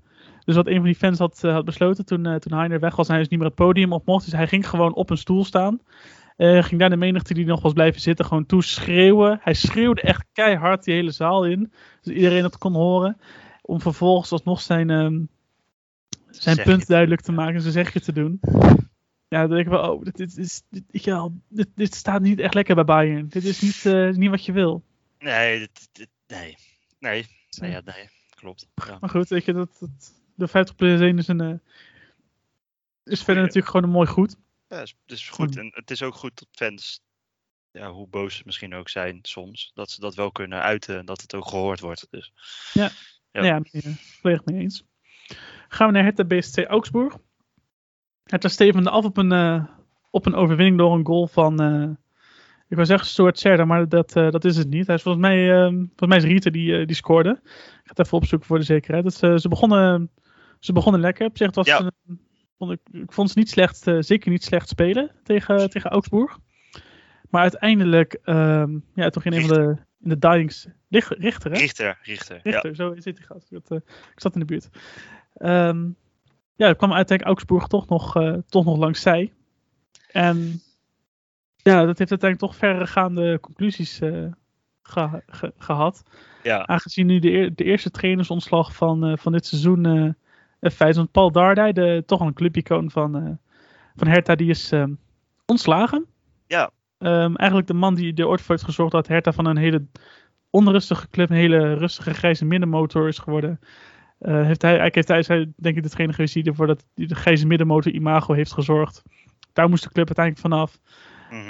dus 0.45 0.55
wat 0.55 0.67
een 0.67 0.75
van 0.75 0.85
die 0.85 0.95
fans 0.95 1.19
had, 1.19 1.41
had 1.41 1.65
besloten 1.65 2.05
toen, 2.05 2.39
toen 2.39 2.57
Heiner 2.57 2.79
weg 2.79 2.95
was. 2.95 3.07
En 3.07 3.13
hij 3.13 3.21
dus 3.21 3.31
niet 3.31 3.39
meer 3.39 3.47
het 3.47 3.57
podium 3.57 3.93
op 3.93 4.05
mocht. 4.05 4.25
Dus 4.25 4.33
hij 4.33 4.47
ging 4.47 4.69
gewoon 4.69 4.93
op 4.93 5.09
een 5.09 5.17
stoel 5.17 5.43
staan. 5.43 5.79
Ging 6.37 6.79
daar 6.79 6.89
de 6.89 6.95
menigte 6.97 7.33
die 7.33 7.45
nog 7.45 7.61
was 7.61 7.73
blijven 7.73 8.01
zitten 8.01 8.25
gewoon 8.25 8.45
toe 8.45 8.63
schreeuwen. 8.63 9.39
Hij 9.41 9.53
schreeuwde 9.53 10.01
echt 10.01 10.25
keihard 10.33 10.83
die 10.83 10.93
hele 10.93 11.11
zaal 11.11 11.45
in. 11.45 11.71
Dus 12.01 12.13
iedereen 12.13 12.41
dat 12.41 12.57
kon 12.57 12.73
horen. 12.73 13.17
Om 13.61 13.81
vervolgens 13.81 14.31
alsnog 14.31 14.61
zijn, 14.61 14.89
ehm, 14.89 15.19
zijn 16.35 16.63
punt 16.63 16.87
duidelijk 16.87 17.21
te 17.21 17.31
maken. 17.31 17.61
Zijn 17.61 17.73
zegje 17.73 17.99
te 18.01 18.13
doen. 18.13 18.39
Ja, 19.27 19.39
dan 19.39 19.49
denk 19.49 19.61
ik 19.61 19.67
wel, 19.67 19.93
oh, 19.93 20.03
dit, 20.03 20.37
is, 20.37 20.61
dit, 20.69 21.05
wel, 21.05 21.41
dit, 21.47 21.67
dit 21.75 21.95
staat 21.95 22.21
niet 22.21 22.39
echt 22.39 22.53
lekker 22.53 22.75
bij 22.75 22.83
Bayern. 22.83 23.27
Dit 23.29 23.43
is 23.43 23.61
niet, 23.61 23.85
eh, 23.85 24.09
niet 24.09 24.29
wat 24.29 24.45
je 24.45 24.51
wil. 24.51 24.83
Nee, 25.19 25.59
dit, 25.59 25.89
dit- 25.91 26.09
nee. 26.27 26.57
Nee. 26.99 27.25
Nee, 27.59 27.71
ja, 27.71 27.81
nee. 27.85 28.09
Klopt. 28.35 28.67
Ja. 28.75 28.97
Maar 28.99 29.09
goed, 29.09 29.29
weet 29.29 29.45
je, 29.45 29.53
dat, 29.53 29.77
dat, 29.79 30.13
de 30.35 30.47
50 30.47 30.75
plus 30.75 30.99
1 30.99 31.17
is 31.17 31.27
een... 31.27 31.41
eh, 31.41 31.53
is 33.03 33.23
verder 33.23 33.41
natuurlijk 33.43 33.71
gewoon 33.71 33.83
een 33.83 33.89
mooi 33.95 34.07
goed. 34.07 34.35
Ja, 34.67 34.81
is, 34.81 34.95
is 35.05 35.29
goed. 35.29 35.57
En 35.57 35.71
het 35.73 35.91
is 35.91 36.01
ook 36.01 36.15
goed 36.15 36.39
dat 36.39 36.47
fans, 36.51 37.01
ja, 37.71 37.91
hoe 37.91 38.07
boos 38.07 38.35
ze 38.35 38.41
misschien 38.45 38.73
ook 38.73 38.89
zijn 38.89 39.19
soms, 39.21 39.71
dat 39.73 39.91
ze 39.91 39.99
dat 39.99 40.15
wel 40.15 40.31
kunnen 40.31 40.61
uiten 40.61 40.97
en 40.97 41.05
dat 41.05 41.21
het 41.21 41.35
ook 41.35 41.47
gehoord 41.47 41.79
wordt. 41.79 42.07
Dus 42.09 42.33
Ja. 42.73 42.89
Ja, 43.31 43.43
ja 43.43 43.61
volledig 44.21 44.45
mee 44.45 44.59
eens. 44.61 44.83
Gaan 45.73 45.87
we 45.87 45.93
naar 45.93 46.03
Hertha 46.03 46.23
BSC 46.23 46.57
Augsburg. 46.57 47.17
Hertha 48.23 48.47
stevende 48.47 48.89
af 48.89 49.05
op 49.05 49.17
een, 49.17 49.31
eh, 49.31 49.63
op 50.09 50.25
een 50.25 50.35
overwinning 50.35 50.77
door 50.77 50.93
een 50.95 51.05
goal 51.05 51.27
van... 51.27 51.61
eh, 51.61 51.89
ik 52.67 52.75
wou 52.75 52.85
zeggen 52.85 53.07
Stuart 53.07 53.39
Serda, 53.39 53.65
maar 53.65 53.89
dat, 53.89 54.15
eh, 54.15 54.29
dat 54.29 54.45
is 54.45 54.57
het 54.57 54.69
niet. 54.69 54.85
Hij 54.87 54.95
is 54.95 55.01
volgens 55.01 55.25
mij, 55.25 55.47
volgens 55.69 56.07
mij 56.07 56.17
is 56.17 56.23
Riete 56.23 56.51
die, 56.51 56.85
die 56.85 56.95
scoorde. 56.95 57.29
Ik 57.29 57.49
ga 57.73 57.81
het 57.83 57.99
even 57.99 58.17
opzoeken 58.17 58.47
voor 58.47 58.57
de 58.57 58.63
zekerheid. 58.65 59.03
Dus, 59.03 59.41
ze, 59.41 59.47
begonnen, 59.49 60.11
ze 60.59 60.73
begonnen 60.73 61.01
lekker. 61.01 61.25
Op 61.27 61.37
zich 61.37 61.45
het 61.47 61.55
was 61.55 61.67
Ja. 61.67 61.79
een- 62.05 62.19
vond 62.57 62.71
ik, 62.71 62.79
ik 62.91 63.11
vond 63.11 63.29
ze 63.31 63.37
niet 63.39 63.49
slecht, 63.49 63.77
zeker 63.99 64.31
niet 64.31 64.43
slecht 64.43 64.69
spelen 64.69 65.11
tegen, 65.23 65.69
tegen 65.69 65.89
Augsburg. 65.91 66.37
Maar 67.29 67.41
uiteindelijk, 67.41 68.13
ehm, 68.23 68.77
ja, 68.93 69.09
toch 69.09 69.25
in 69.25 69.33
een 69.33 69.41
van 69.47 69.57
de, 69.57 69.75
in 69.99 70.09
de 70.09 70.19
dyings, 70.19 70.67
Richter, 70.89 71.51
hè? 71.51 71.57
Richter, 71.57 71.99
Richter. 72.01 72.39
Ja. 72.43 72.73
Zo 72.73 72.93
zit 72.97 73.15
die 73.15 73.25
gast. 73.25 73.51
Ik 73.51 74.19
zat 74.19 74.33
in 74.33 74.39
de 74.39 74.45
buurt. 74.45 74.69
Ehm, 75.43 75.89
ja, 76.55 76.67
er 76.67 76.75
kwam 76.75 76.93
uiteindelijk 76.93 77.27
Augsburg 77.37 77.67
toch 77.67 77.87
nog, 77.87 78.15
eh, 78.15 78.33
toch 78.47 78.65
nog 78.65 78.77
langs 78.77 79.01
zij. 79.01 79.33
En 80.11 80.61
ja, 81.55 81.85
dat 81.85 81.97
heeft 81.97 82.11
uiteindelijk 82.11 82.39
toch 82.39 82.55
verregaande 82.55 83.39
conclusies 83.39 83.99
eh, 83.99 84.25
geha- 84.81 85.21
ge- 85.27 85.53
gehad. 85.57 86.03
Ja. 86.43 86.65
Aangezien 86.65 87.05
nu 87.05 87.19
de, 87.19 87.51
de 87.55 87.63
eerste 87.63 87.91
trainersontslag 87.91 88.75
van, 88.75 89.05
eh, 89.05 89.17
van 89.17 89.31
dit 89.31 89.45
seizoen 89.45 89.83
een 89.83 90.71
feit 90.71 90.89
is. 90.89 90.95
Want 90.97 91.11
Paul 91.11 91.31
Dardai, 91.31 91.71
de, 91.73 92.03
toch 92.05 92.19
al 92.21 92.27
een 92.27 92.33
clubicoon 92.33 92.91
van, 92.91 93.39
van 93.95 94.07
Hertha, 94.07 94.35
die 94.35 94.49
is 94.49 94.71
ehm, 94.71 94.93
ontslagen. 95.45 96.05
Ja. 96.47 96.71
Ehm, 96.97 97.35
eigenlijk 97.35 97.67
de 97.67 97.73
man 97.73 97.95
die 97.95 98.13
er 98.13 98.27
ooit 98.27 98.41
voor 98.41 98.55
heeft 98.55 98.67
gezorgd 98.67 98.91
dat 98.91 99.07
Hertha 99.07 99.31
van 99.31 99.45
een 99.45 99.57
hele 99.57 99.85
onrustige 100.49 101.09
club, 101.09 101.29
een 101.29 101.35
hele 101.35 101.73
rustige 101.73 102.13
grijze 102.13 102.45
middenmotor 102.45 103.07
is 103.07 103.17
geworden. 103.19 103.59
Eh, 104.23 104.45
heeft 104.45 104.61
hij, 104.61 104.77
eigenlijk 104.79 105.07
heeft 105.07 105.27
hij, 105.27 105.51
denk 105.55 105.77
ik 105.77 105.83
degene 105.83 106.13
geweest 106.13 106.33
die 106.33 106.43
ervoor 106.43 106.67
dat 106.67 106.85
die 106.93 107.07
de 107.07 107.15
grijze 107.15 107.47
middenmotor 107.47 107.91
imago 107.91 108.33
heeft 108.33 108.53
gezorgd. 108.53 109.03
Daar 109.53 109.69
moest 109.69 109.83
de 109.83 109.89
club 109.89 110.05
uiteindelijk 110.17 110.47
vanaf. 110.47 110.79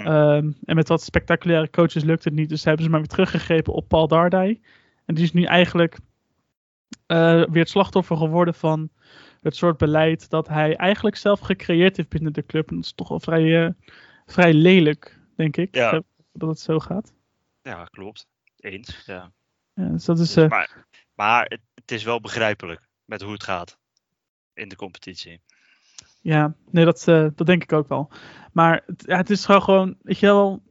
Ehm, 0.06 0.52
en 0.66 0.76
met 0.76 0.88
wat 0.88 1.02
spectaculaire 1.04 1.70
coaches 1.70 2.04
lukt 2.04 2.24
het 2.24 2.34
niet. 2.34 2.50
Dus 2.50 2.64
hebben 2.64 2.84
ze 2.84 2.90
maar 2.90 3.00
weer 3.00 3.10
teruggegrepen 3.10 3.74
op 3.74 3.88
Paul 3.88 4.08
Dardai. 4.08 4.62
En 5.06 5.16
die 5.16 5.24
is 5.24 5.34
nu 5.34 5.44
eigenlijk 5.44 5.98
eh, 7.06 7.44
weer 7.46 7.62
het 7.62 7.70
slachtoffer 7.70 8.18
geworden 8.18 8.54
van 8.54 8.90
het 9.42 9.56
soort 9.56 9.78
beleid 9.78 10.30
dat 10.30 10.48
hij 10.48 10.76
eigenlijk 10.76 11.16
zelf 11.16 11.40
gecreëerd 11.40 11.98
heeft 11.98 12.10
binnen 12.10 12.34
de 12.34 12.46
club. 12.46 12.70
En 12.70 12.76
dat 12.76 12.86
is 12.86 12.94
toch 12.94 13.08
wel 13.10 13.20
vrij, 13.20 13.66
eh, 13.66 13.72
vrij 14.26 14.54
lelijk, 14.54 15.20
denk 15.36 15.58
ik. 15.58 15.76
Ja. 15.76 16.02
Dat 16.34 16.50
het 16.50 16.60
zo 16.60 16.80
gaat. 16.80 17.14
ja, 17.62 17.84
klopt. 17.84 18.28
Eens. 18.60 19.04
Ja. 19.06 19.32
Ja, 19.74 19.88
dus 19.88 20.06
dat 20.06 20.20
is. 20.20 20.36
eh, 20.36 20.50
Maar, 20.50 20.86
maar 21.16 21.44
het, 21.44 21.60
het 21.84 21.91
is 21.91 22.04
wel 22.04 22.22
begrijpelijk 22.22 22.82
met 23.06 23.22
hoe 23.22 23.34
het 23.34 23.43
gaat 23.43 23.78
in 24.54 24.69
de 24.69 24.76
competitie. 24.76 25.41
Ja, 26.22 26.54
nee, 26.72 26.86
dat, 26.86 27.08
eh, 27.08 27.28
dat 27.36 27.48
denk 27.48 27.63
ik 27.63 27.74
ook 27.74 27.88
wel. 27.88 28.12
Maar 28.52 28.84
het, 28.86 29.04
ja, 29.06 29.17
het 29.17 29.30
is 29.30 29.46
gewoon, 29.46 29.62
gewoon, 29.62 29.96
weet 30.02 30.19
je 30.19 30.26
wel, 30.26 30.63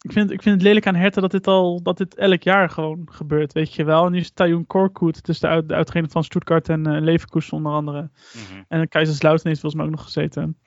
ik 0.00 0.12
vind, 0.12 0.30
ik 0.30 0.42
vind 0.42 0.54
het 0.54 0.64
lelijk 0.64 0.86
aan 0.86 0.94
Hertha 0.94 1.20
dat 1.20 1.30
dit 1.30 1.46
al, 1.46 1.82
dat 1.82 1.98
dit 1.98 2.14
elk 2.14 2.42
jaar 2.42 2.70
gewoon 2.70 3.08
gebeurt, 3.12 3.52
weet 3.52 3.74
je 3.74 3.84
wel. 3.84 4.06
En 4.06 4.12
nu 4.12 4.18
is 4.18 4.30
Tayun 4.30 4.66
Korkut, 4.66 5.24
dus 5.24 5.40
de, 5.40 5.46
uit, 5.46 5.68
de 5.68 5.74
uitgever 5.74 6.10
van 6.10 6.24
Stuttgart 6.24 6.68
en 6.68 6.86
eh 6.86 7.02
Leverkusen 7.02 7.56
onder 7.56 7.72
andere. 7.72 8.10
Mhm. 8.32 8.62
En 8.68 8.88
Kaiserslautern 8.88 9.48
heeft 9.48 9.60
volgens 9.60 9.82
mij 9.82 9.90
ook 9.90 9.96
nog 9.96 10.04
gezeten. 10.04 10.58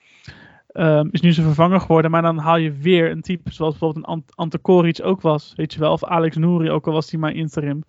Ehm, 0.68 1.08
is 1.12 1.22
nu 1.22 1.32
zijn 1.32 1.46
vervanger 1.46 1.80
geworden, 1.80 2.12
maar 2.12 2.22
dan 2.22 2.38
haal 2.38 2.58
je 2.58 2.72
weer 2.72 3.12
een 3.12 3.22
type 3.22 3.54
zoals 3.54 3.72
bijvoorbeeld 3.72 4.06
een 4.06 4.12
Ant 4.12 4.36
Ante 4.36 4.58
Koric 4.58 5.00
ook 5.04 5.22
was, 5.22 5.54
weet 5.56 5.74
je 5.74 5.80
wel. 5.80 5.92
Of 5.92 6.04
Alex 6.04 6.36
Nouri, 6.36 6.70
ook 6.70 6.88
al 6.88 6.94
was 6.94 7.10
die 7.10 7.20
maar 7.20 7.34
interim. 7.34 7.84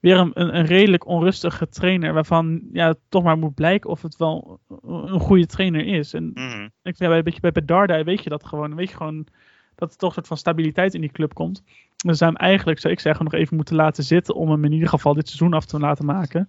Weer 0.00 0.18
een, 0.18 0.30
een, 0.34 0.56
een 0.58 0.64
redelijk 0.64 1.06
onrustige 1.06 1.68
trainer, 1.68 2.12
waarvan 2.12 2.62
ja, 2.72 2.88
het 2.88 2.98
toch 3.08 3.22
maar 3.22 3.38
moet 3.38 3.54
blijken 3.54 3.90
of 3.90 4.02
het 4.02 4.16
wel 4.16 4.60
een 4.82 5.20
goede 5.20 5.46
trainer 5.46 5.86
is. 5.86 6.14
En 6.14 6.30
Mhm. 6.34 6.62
ik 6.62 6.96
vind 6.96 6.98
bij, 6.98 7.18
een 7.18 7.24
beetje 7.24 7.62
bij, 7.86 8.04
weet 8.04 8.22
je 8.22 8.30
dat 8.30 8.44
gewoon. 8.44 8.74
Weet 8.74 8.90
je 8.90 8.96
gewoon 8.96 9.26
dat 9.74 9.90
er 9.90 9.96
toch 9.96 10.08
een 10.08 10.14
soort 10.14 10.26
van 10.26 10.36
stabiliteit 10.36 10.94
in 10.94 11.00
die 11.00 11.12
club 11.12 11.34
komt. 11.34 11.62
Dus 11.96 12.18
zou 12.18 12.32
hem 12.32 12.40
eigenlijk, 12.40 12.78
zou 12.78 12.92
ik 12.92 13.00
zeggen, 13.00 13.24
nog 13.24 13.34
even 13.34 13.56
moeten 13.56 13.76
laten 13.76 14.04
zitten 14.04 14.34
om 14.34 14.50
hem 14.50 14.64
in 14.64 14.72
ieder 14.72 14.88
geval 14.88 15.14
dit 15.14 15.28
seizoen 15.28 15.52
af 15.52 15.64
te 15.64 15.78
laten 15.78 16.04
maken. 16.04 16.48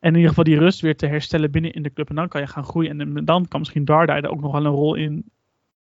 En 0.00 0.08
in 0.08 0.14
ieder 0.14 0.28
geval 0.28 0.44
die 0.44 0.58
rust 0.58 0.80
weer 0.80 0.96
te 0.96 1.06
herstellen 1.06 1.50
binnen 1.50 1.72
in 1.72 1.82
de 1.82 1.92
club. 1.92 2.08
En 2.08 2.14
dan 2.14 2.28
kan 2.28 2.40
je 2.40 2.46
gaan 2.46 2.64
groeien. 2.64 3.00
En 3.00 3.24
dan 3.24 3.48
kan 3.48 3.60
misschien 3.60 3.84
Dardai 3.84 4.20
er 4.20 4.30
ook 4.30 4.40
nog 4.40 4.52
wel 4.52 4.64
een 4.64 4.72
rol 4.72 4.94
in 4.94 5.30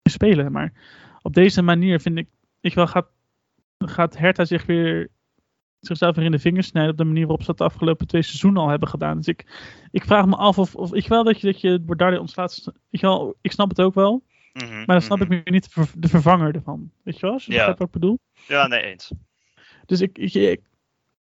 spelen. 0.03 0.51
Maar 0.51 0.73
op 1.21 1.33
deze 1.33 1.61
manier 1.61 1.99
vind 1.99 2.17
ik, 2.17 2.27
ik 2.61 2.73
wel, 2.73 2.87
gaat, 2.87 3.07
gaat 3.77 4.17
Hertha 4.17 4.45
zich 4.45 4.65
weer 4.65 5.09
zichzelf 5.79 6.15
weer 6.15 6.25
in 6.25 6.31
de 6.31 6.39
vingers 6.39 6.67
snijden 6.67 6.91
op 6.91 6.97
de 6.97 7.03
manier 7.03 7.21
waarop 7.21 7.39
ze 7.41 7.47
dat 7.47 7.57
de 7.57 7.63
afgelopen 7.63 8.07
twee 8.07 8.21
seizoenen 8.21 8.61
al 8.61 8.69
hebben 8.69 8.89
gedaan. 8.89 9.17
Dus 9.17 9.27
ik, 9.27 9.45
ik 9.91 10.03
vraag 10.03 10.25
me 10.25 10.35
af 10.35 10.57
of, 10.57 10.75
of 10.75 10.93
ik 10.93 11.07
wel 11.07 11.23
dat 11.23 11.41
je, 11.41 11.45
dat 11.47 11.59
je 11.59 12.19
ontslaat. 12.19 12.71
Ik, 12.89 13.01
wel, 13.01 13.35
ik 13.41 13.51
snap 13.51 13.69
het 13.69 13.81
ook 13.81 13.93
wel. 13.93 14.23
Mhm, 14.53 14.75
Maar 14.75 14.85
dan 14.85 15.01
snap 15.01 15.19
mhm. 15.19 15.31
ik 15.31 15.43
weer 15.43 15.53
niet 15.53 15.63
de, 15.63 15.69
ver- 15.69 15.91
de 16.01 16.07
vervanger 16.07 16.55
ervan. 16.55 16.91
Weet 17.03 17.19
je 17.19 17.25
wel? 17.25 17.39
Je 17.43 17.53
Ja. 17.53 17.67
wat 17.67 17.79
ik 17.79 17.91
bedoel. 17.91 18.19
Ja, 18.47 18.67
nee, 18.67 18.81
eens. 18.81 19.11
Dus 19.85 20.01
ik, 20.01 20.17
ik, 20.17 20.33
ik, 20.33 20.61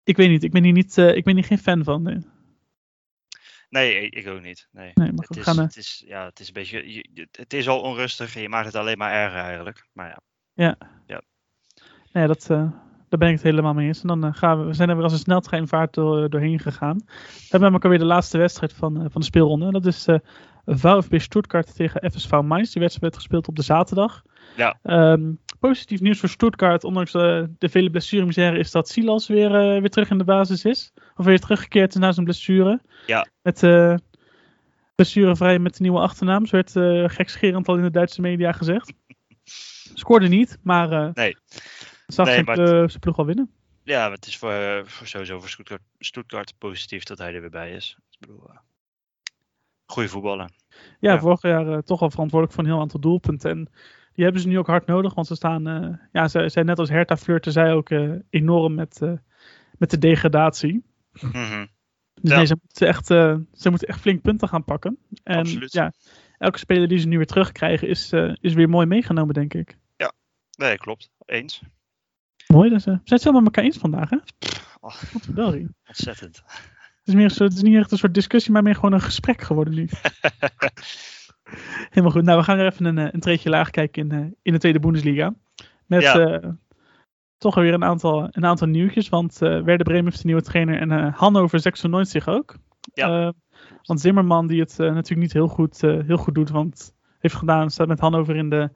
ik 0.03 0.17
weet 0.17 0.29
niet. 0.29 0.43
Ik 0.43 0.51
ben 0.51 0.63
hier 0.63 0.73
niet, 0.73 0.97
eh, 0.97 1.15
ik 1.15 1.23
ben 1.23 1.35
hier 1.35 1.43
geen 1.43 1.57
fan 1.57 1.83
van. 1.83 2.01
Nee, 2.03 2.17
Nee, 3.69 4.09
ik 4.09 4.27
ook 4.27 4.41
niet. 4.41 4.67
Nee. 4.71 4.91
nee 4.93 5.11
maar 5.11 5.25
Het 5.27 5.37
is, 5.37 5.43
gaan... 5.43 5.59
het, 5.59 5.77
is, 5.77 6.03
ja, 6.07 6.25
het 6.25 6.39
is 6.39 6.47
een 6.47 6.53
beetje. 6.53 6.93
je- 6.93 7.09
je- 7.13 7.27
Het 7.31 7.53
is 7.53 7.67
al 7.67 7.81
onrustig 7.81 8.35
en 8.35 8.41
je 8.41 8.49
maakt 8.49 8.65
het 8.65 8.75
alleen 8.75 8.97
maar 8.97 9.11
erger 9.11 9.39
eigenlijk. 9.39 9.87
Maar 9.93 10.17
ja. 10.53 10.75
Nee, 12.13 12.27
dat, 12.27 12.49
eh, 12.49 12.71
daar 13.09 13.19
ben 13.19 13.27
ik 13.27 13.35
het 13.35 13.43
helemaal 13.43 13.73
mee 13.73 13.87
eens. 13.87 14.01
En 14.01 14.07
dan 14.07 14.25
eh, 14.25 14.33
gaan 14.33 14.59
we, 14.59 14.65
we 14.65 14.73
zijn 14.73 14.89
er 14.89 14.95
weer 14.95 15.03
als 15.03 15.13
een 15.13 15.19
sneltreinvaart 15.19 15.93
door, 15.93 16.29
doorheen 16.29 16.59
gegaan. 16.59 16.97
We 17.05 17.41
hebben 17.41 17.59
namelijk 17.59 17.83
alweer 17.83 17.99
de 17.99 18.05
laatste 18.05 18.37
wedstrijd 18.37 18.73
van, 18.73 18.95
eh, 18.97 19.05
van 19.09 19.21
de 19.21 19.27
speelronde. 19.27 19.65
En 19.65 19.71
dat 19.71 19.85
is 19.85 20.05
eh 20.07 20.15
VfB 20.69 21.19
Stuttgart 21.19 21.75
tegen 21.75 22.11
FSV 22.11 22.31
Mainz. 22.31 22.71
Die 22.71 22.81
wedstrijd 22.81 22.99
werd 22.99 23.15
gespeeld 23.15 23.47
op 23.47 23.55
de 23.55 23.61
zaterdag. 23.61 24.23
Ja. 24.55 24.79
Ehm, 24.83 25.31
positief 25.59 25.99
nieuws 26.01 26.19
voor 26.19 26.29
Stuttgart, 26.29 26.83
ondanks 26.83 27.13
eh, 27.13 27.43
de 27.57 27.69
vele 27.69 27.89
blessuremisère, 27.89 28.57
is 28.57 28.71
dat 28.71 28.89
Silas 28.89 29.27
weer, 29.27 29.55
eh, 29.55 29.79
weer 29.79 29.89
terug 29.89 30.09
in 30.09 30.17
de 30.17 30.23
basis 30.23 30.65
is. 30.65 30.93
Of 31.15 31.25
weer 31.25 31.39
teruggekeerd 31.39 31.93
is 31.93 31.99
na 31.99 32.11
zijn 32.11 32.25
blessure. 32.25 32.81
Ja. 33.05 33.27
Met 33.41 33.63
eh 33.63 33.95
blessurevrij 34.95 35.59
met 35.59 35.77
de 35.77 35.81
nieuwe 35.81 35.99
achternaam. 35.99 36.45
Zo 36.45 36.55
werd 36.55 36.75
eh 36.75 37.15
gekscherend 37.15 37.67
al 37.67 37.75
in 37.75 37.83
de 37.83 37.91
Duitse 37.91 38.21
media 38.21 38.51
gezegd. 38.51 38.93
Scoorde 39.93 40.27
niet, 40.27 40.57
maar 40.63 40.91
eh 40.91 41.09
Nee. 41.13 41.35
Zag 42.13 42.25
Nee, 42.25 42.43
plo- 42.43 42.87
zijn 42.87 42.99
ploeg 42.99 43.17
al 43.17 43.25
winnen. 43.25 43.51
Ja, 43.83 44.01
maar 44.01 44.11
het 44.11 44.25
is 44.25 44.37
voor, 44.37 44.51
eh, 44.51 44.83
voor 44.85 45.07
sowieso 45.07 45.39
voor 45.39 45.49
Stuttgart, 45.49 45.81
Stuttgart 45.99 46.53
positief 46.57 47.03
dat 47.03 47.17
hij 47.17 47.33
er 47.33 47.41
weer 47.41 47.49
bij 47.49 47.71
is. 47.71 47.97
Ik 48.11 48.19
bedoel, 48.19 48.49
eh, 48.49 48.57
goede 49.85 50.09
voetballer. 50.09 50.49
Ja, 50.99 51.13
Ja. 51.13 51.19
vorig 51.19 51.41
jaar 51.41 51.67
eh, 51.71 51.77
toch 51.77 52.01
al 52.01 52.09
verantwoordelijk 52.11 52.55
voor 52.57 52.63
een 52.65 52.69
heel 52.71 52.79
aantal 52.81 52.99
doelpunten. 52.99 53.49
En 53.51 53.69
die 54.13 54.23
hebben 54.23 54.41
ze 54.41 54.47
nu 54.47 54.57
ook 54.57 54.67
hard 54.67 54.85
nodig, 54.85 55.13
want 55.13 55.27
ze 55.27 55.35
staan, 55.35 55.67
eh, 55.67 55.97
ja, 56.11 56.27
ze 56.27 56.49
zijn 56.49 56.65
net 56.65 56.79
als 56.79 56.89
Hertha 56.89 57.17
flirten 57.17 57.51
zij 57.51 57.73
ook 57.73 57.89
eh, 57.89 58.11
enorm 58.29 58.73
met, 58.75 59.01
eh, 59.01 59.11
met 59.77 59.89
de 59.89 59.97
degradatie. 59.97 60.83
Mhm. 61.21 61.65
Dus 62.21 62.31
Ja. 62.31 62.37
nee, 62.37 62.45
ze 62.45 62.57
moeten, 62.61 62.87
echt, 62.87 63.11
eh, 63.11 63.35
ze 63.53 63.69
moeten 63.69 63.87
echt 63.87 63.99
flink 63.99 64.21
punten 64.21 64.47
gaan 64.47 64.63
pakken. 64.63 64.97
En 65.23 65.37
Absoluut. 65.37 65.73
ja, 65.73 65.93
elke 66.37 66.57
speler 66.57 66.87
die 66.87 66.97
ze 66.97 67.07
nu 67.07 67.17
weer 67.17 67.25
terugkrijgen 67.25 67.87
is, 67.87 68.11
eh, 68.11 68.33
is 68.41 68.53
weer 68.53 68.69
mooi 68.69 68.85
meegenomen, 68.85 69.33
denk 69.33 69.53
ik. 69.53 69.77
Nee, 70.57 70.77
klopt. 70.77 71.09
Eens. 71.25 71.61
Mooi, 72.53 72.69
eh, 72.69 72.75
we 72.75 72.79
zijn 72.81 72.99
het 73.03 73.23
helemaal 73.23 73.41
met 73.41 73.45
elkaar 73.55 73.63
eens 73.63 73.77
vandaag, 73.77 74.09
hè? 74.09 74.15
Oh, 74.79 74.95
Wat 75.13 75.27
ontzettend. 75.87 76.43
Het 76.45 77.07
is, 77.07 77.13
meer 77.13 77.29
zo, 77.29 77.43
het 77.43 77.53
is 77.53 77.61
niet 77.61 77.77
echt 77.77 77.91
een 77.91 77.97
soort 77.97 78.13
discussie, 78.13 78.51
maar 78.51 78.63
meer 78.63 78.75
gewoon 78.75 78.93
een 78.93 79.01
gesprek 79.01 79.41
geworden 79.41 79.73
nu. 79.73 79.87
Helemaal 81.89 82.11
goed. 82.11 82.23
Nou, 82.23 82.37
we 82.37 82.43
gaan 82.43 82.57
weer 82.57 82.65
even 82.65 82.85
een, 82.85 82.97
eh, 82.97 83.07
een 83.11 83.19
treedje 83.19 83.49
laag 83.49 83.69
kijken 83.69 84.09
in, 84.09 84.11
eh, 84.11 84.31
in 84.41 84.53
de 84.53 84.59
tweede 84.59 84.79
Bundesliga. 84.79 85.33
Met 85.85 86.01
Ja. 86.01 86.19
eh, 86.19 86.49
toch 87.37 87.55
alweer 87.55 87.73
een 87.73 87.83
aantal, 87.83 88.27
een 88.31 88.45
aantal 88.45 88.67
nieuwtjes. 88.67 89.09
Want 89.09 89.37
Werder 89.37 89.83
Bremen 89.83 90.03
heeft 90.05 90.19
een 90.19 90.25
nieuwe 90.25 90.41
trainer 90.41 90.79
en 90.79 90.91
eh 90.91 91.15
Hannover 91.15 91.59
96 91.59 92.27
ook. 92.27 92.55
Ja. 92.93 93.33
Want 93.83 94.01
Zimmerman, 94.01 94.47
die 94.47 94.59
het 94.59 94.77
natuurlijk 94.77 95.19
niet 95.19 95.33
heel 95.33 95.47
goed, 95.47 95.81
heel 95.81 96.17
goed 96.17 96.35
doet, 96.35 96.49
want 96.49 96.93
heeft 97.19 97.35
gedaan, 97.35 97.69
staat 97.69 97.87
met 97.87 97.99
Hannover 97.99 98.35
in 98.35 98.49
de, 98.49 98.69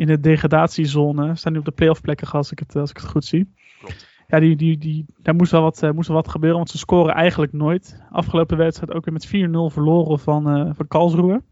in 0.00 0.06
de 0.06 0.20
degradatiezone. 0.20 1.36
Staan 1.36 1.52
nu 1.52 1.58
op 1.58 1.64
de 1.64 1.70
playoff 1.70 2.00
plekken, 2.00 2.30
als 2.30 2.52
ik 2.52 2.58
het, 2.58 2.76
als 2.76 2.90
ik 2.90 2.96
het 2.96 3.06
goed 3.06 3.24
zie. 3.24 3.54
Klopt. 3.78 4.08
Ja, 4.26 4.40
die, 4.40 4.56
die, 4.56 4.78
die, 4.78 5.04
daar 5.16 5.34
moest 5.34 5.50
wel, 5.50 5.62
wat, 5.62 5.82
eh, 5.82 5.90
moest 5.90 6.08
wel 6.08 6.16
wat 6.16 6.28
gebeuren, 6.28 6.58
want 6.58 6.70
ze 6.70 6.78
scoren 6.78 7.14
eigenlijk 7.14 7.52
nooit. 7.52 8.02
Afgelopen 8.10 8.56
wedstrijd 8.56 8.92
ook 8.92 9.04
weer 9.04 9.14
met 9.14 9.26
4-0 9.26 9.72
verloren 9.72 10.18
van, 10.18 10.48
eh 10.48 10.70
van 10.74 10.88
Karlsruhe. 10.88 11.42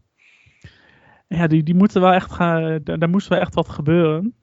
Ja, 1.27 1.47
die, 1.47 1.63
die 1.63 1.75
moeten 1.75 2.01
wel 2.01 2.13
echt 2.13 2.31
gaan, 2.31 2.79
daar, 2.83 2.99
daar 2.99 3.09
moest 3.09 3.27
wel 3.27 3.39
echt 3.39 3.53
wat 3.53 3.69
gebeuren. 3.69 4.35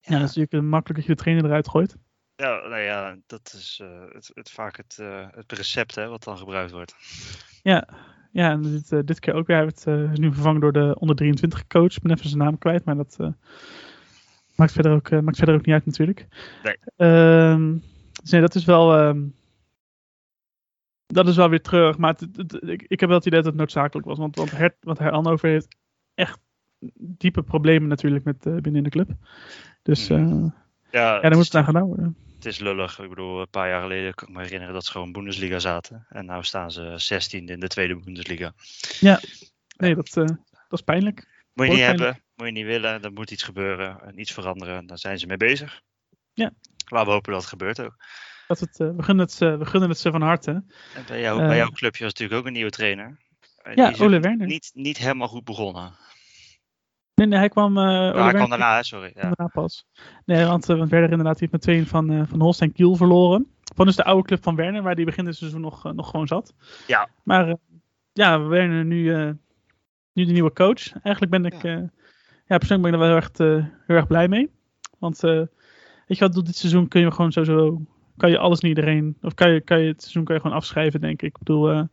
Ja, 0.00 0.18
dat 0.18 0.28
is 0.28 0.34
natuurlijk 0.34 0.52
eh, 0.52 0.60
makkelijk 0.60 0.98
dat 0.98 1.08
je 1.08 1.14
de 1.14 1.22
trainer 1.22 1.44
eruit 1.44 1.68
gooit. 1.68 1.96
Ja, 2.36 2.68
nou 2.68 2.82
ja, 2.82 3.16
dat 3.26 3.52
is 3.56 3.80
eh, 3.82 4.12
het, 4.12 4.30
het, 4.34 4.50
vaak 4.50 4.76
het, 4.76 4.98
eh, 5.00 5.26
het 5.30 5.52
recept 5.52 5.94
hè, 5.94 6.08
wat 6.08 6.24
dan 6.24 6.38
gebruikt 6.38 6.72
wordt. 6.72 6.94
Ja, 7.62 7.88
ja 8.34 8.50
en 8.50 8.62
dit, 8.62 8.92
eh, 8.92 8.98
dit 9.04 9.20
keer 9.20 9.34
ook 9.34 9.46
weer. 9.46 9.56
Hij 9.56 9.64
werd, 9.64 9.86
eh, 9.86 10.12
is 10.12 10.18
nu 10.18 10.32
vervangen 10.32 10.60
door 10.60 10.72
de 10.72 10.96
onder 10.98 11.16
23 11.16 11.66
coach. 11.66 11.96
Ik 11.96 12.02
ben 12.02 12.12
even 12.12 12.28
zijn 12.28 12.42
naam 12.42 12.58
kwijt, 12.58 12.84
maar 12.84 12.96
dat 12.96 13.16
eh, 13.18 13.28
maakt, 14.56 14.72
verder 14.72 14.92
ook, 14.92 15.10
maakt 15.10 15.36
verder 15.36 15.54
ook 15.54 15.66
niet 15.66 15.74
uit 15.74 15.86
natuurlijk. 15.86 16.26
Nee. 16.62 16.76
Ehm, 16.96 17.76
dus 18.22 18.30
nee, 18.30 18.40
dat 18.40 18.54
is 18.54 18.64
wel... 18.64 18.96
ehm, 18.96 19.22
dat 21.06 21.28
is 21.28 21.36
wel 21.36 21.48
weer 21.48 21.62
terug. 21.62 21.98
Maar 21.98 22.10
het- 22.10 22.20
het- 22.36 22.52
het- 22.52 22.68
ik, 22.68 22.82
ik 22.88 23.00
heb 23.00 23.08
wel 23.08 23.18
het 23.18 23.26
idee 23.26 23.38
dat 23.38 23.48
het 23.48 23.58
noodzakelijk 23.58 24.06
was. 24.06 24.18
Want, 24.18 24.36
want, 24.36 24.50
Her, 24.50 24.76
want 24.80 24.98
Hannover 24.98 25.48
heeft 25.48 25.76
echt 26.14 26.38
diepe 26.98 27.42
problemen 27.42 27.88
natuurlijk 27.88 28.24
met, 28.24 28.62
binnen 28.62 28.82
de 28.82 28.90
club. 28.90 29.10
Dus 29.82 30.10
eh, 30.10 30.18
Ja, 30.90 31.14
ja, 31.14 31.20
daar 31.20 31.34
moet 31.36 31.44
het 31.44 31.54
aan 31.54 31.64
gedaan 31.64 31.86
worden. 31.86 32.16
Het 32.44 32.52
is 32.52 32.58
lullig. 32.58 32.98
Ik 32.98 33.08
bedoel, 33.08 33.40
een 33.40 33.48
paar 33.50 33.68
jaar 33.68 33.80
geleden 33.82 34.14
kan 34.14 34.28
ik 34.28 34.34
me 34.34 34.42
herinneren 34.42 34.74
dat 34.74 34.84
ze 34.84 34.90
gewoon 34.90 35.12
Bundesliga 35.12 35.58
zaten. 35.58 36.06
En 36.08 36.26
nu 36.26 36.42
staan 36.42 36.70
ze 36.70 36.92
16 36.96 37.48
in 37.48 37.60
de 37.60 37.68
tweede 37.68 37.96
Bundesliga. 37.96 38.52
Nee, 39.76 39.94
dat, 39.94 40.16
eh, 40.16 40.24
dat 40.68 40.78
is 40.78 40.80
pijnlijk. 40.80 41.16
Moet 41.52 41.66
je 41.66 41.72
niet 41.72 41.80
pijnlijk. 41.80 42.02
hebben, 42.04 42.22
moet 42.34 42.46
je 42.46 42.52
niet 42.52 42.64
willen. 42.64 43.02
Er 43.02 43.12
moet 43.12 43.30
iets 43.30 43.42
gebeuren 43.42 44.00
en 44.02 44.20
iets 44.20 44.32
veranderen. 44.32 44.86
Daar 44.86 44.98
zijn 44.98 45.18
ze 45.18 45.26
mee 45.26 45.36
bezig. 45.36 45.80
Ja. 46.32 46.52
Laten 46.86 47.06
we 47.06 47.12
hopen 47.12 47.32
dat 47.32 47.40
het 47.40 47.50
gebeurt 47.50 47.80
ook. 47.80 47.96
Dat 48.48 48.60
het, 48.60 48.80
eh, 48.80 48.88
we, 48.96 49.02
gunnen 49.02 49.24
het, 49.24 49.34
ze- 49.34 49.56
we 49.56 49.66
gunnen 49.66 49.88
het 49.88 49.98
ze 49.98 50.10
van 50.10 50.22
harte. 50.22 50.50
En 50.94 51.04
bij, 51.06 51.20
jou, 51.20 51.40
Eh. 51.40 51.46
bij 51.46 51.56
jouw 51.56 51.70
clubje 51.70 52.04
was 52.04 52.12
natuurlijk 52.12 52.40
ook 52.40 52.46
een 52.46 52.52
nieuwe 52.52 52.70
trainer. 52.70 53.18
En 53.62 53.76
Ja, 53.76 53.92
Ole 53.98 54.20
Werner. 54.20 54.46
Niet, 54.46 54.70
niet 54.74 54.98
helemaal 54.98 55.28
goed 55.28 55.44
begonnen. 55.44 55.92
Nee, 57.14 57.26
nee, 57.26 57.38
hij 57.38 57.48
kwam... 57.48 57.78
eh 57.78 57.84
Maar 57.84 58.14
Ole 58.14 58.22
hij 58.22 58.32
kwam 58.32 58.48
daarna, 58.48 58.82
sorry. 58.82 59.12
Ja. 59.14 59.20
daarna 59.20 59.46
pas. 59.52 59.86
Nee, 60.24 60.44
want, 60.44 60.68
eh, 60.68 60.76
want 60.76 60.90
Werder 60.90 61.10
inderdaad 61.10 61.40
heeft 61.40 61.52
met 61.52 61.60
tweeën 61.60 61.86
van, 61.86 62.10
eh 62.10 62.22
van 62.26 62.40
Holstein 62.40 62.72
Kiel 62.72 62.96
verloren. 62.96 63.46
Van 63.74 63.86
dus 63.86 63.96
de 63.96 64.04
oude 64.04 64.26
club 64.26 64.42
van 64.42 64.56
Werner, 64.56 64.82
waar 64.82 64.94
die 64.94 65.04
begin 65.04 65.24
dit 65.24 65.36
seizoen 65.36 65.60
nog, 65.60 65.92
nog 65.94 66.10
gewoon 66.10 66.26
zat. 66.26 66.54
Ja. 66.86 67.08
Maar 67.22 67.48
eh, 67.48 67.54
ja, 68.12 68.40
Werner 68.40 68.84
nu, 68.84 69.14
eh, 69.14 69.30
nu 70.12 70.24
de 70.24 70.32
nieuwe 70.32 70.52
coach. 70.52 70.92
Eigenlijk 71.02 71.30
ben 71.30 71.44
ik... 71.44 71.62
Ja. 71.62 71.76
eh, 71.76 71.82
ja, 72.46 72.58
persoonlijk 72.58 72.90
ben 72.90 72.92
ik 72.92 72.92
er 72.92 72.98
wel 72.98 73.08
heel 73.08 73.16
erg, 73.16 73.30
eh, 73.30 73.70
heel 73.86 73.96
erg 73.96 74.06
blij 74.06 74.28
mee. 74.28 74.50
Want 74.98 75.24
eh, 75.24 75.30
weet 76.06 76.18
je 76.18 76.24
wat, 76.24 76.34
door 76.34 76.44
dit 76.44 76.56
seizoen 76.56 76.88
kun 76.88 77.00
je 77.00 77.10
gewoon 77.10 77.32
sowieso... 77.32 77.80
Kan 78.16 78.30
je 78.30 78.38
alles 78.38 78.60
en 78.60 78.68
iedereen... 78.68 79.16
Of 79.22 79.34
kan 79.34 79.50
je, 79.50 79.60
kan 79.60 79.80
je 79.80 79.88
het 79.88 80.00
seizoen 80.00 80.24
kan 80.24 80.34
je 80.34 80.40
gewoon 80.40 80.56
afschrijven, 80.56 81.00
denk 81.00 81.22
ik. 81.22 81.28
Ik 81.28 81.38
bedoel... 81.38 81.88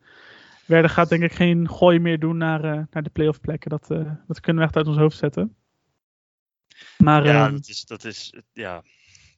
eh 0.71 0.77
Werder 0.77 0.89
gaat 0.89 1.09
denk 1.09 1.23
ik 1.23 1.33
geen 1.33 1.69
gooi 1.69 1.99
meer 1.99 2.19
doen 2.19 2.37
naar, 2.37 2.63
eh, 2.63 2.81
naar 2.91 3.03
de 3.03 3.09
playoff 3.09 3.39
plekken. 3.39 3.69
Dat, 3.69 3.91
eh, 3.91 4.11
dat 4.27 4.39
kunnen 4.39 4.61
we 4.61 4.67
echt 4.67 4.77
uit 4.77 4.87
ons 4.87 4.97
hoofd 4.97 5.17
zetten. 5.17 5.55
Maar 6.97 7.25
Ja, 7.25 7.45
eh, 7.45 7.51
dat 7.51 7.67
is, 7.67 7.85
dat 7.85 8.03
is, 8.03 8.33
ja, 8.53 8.83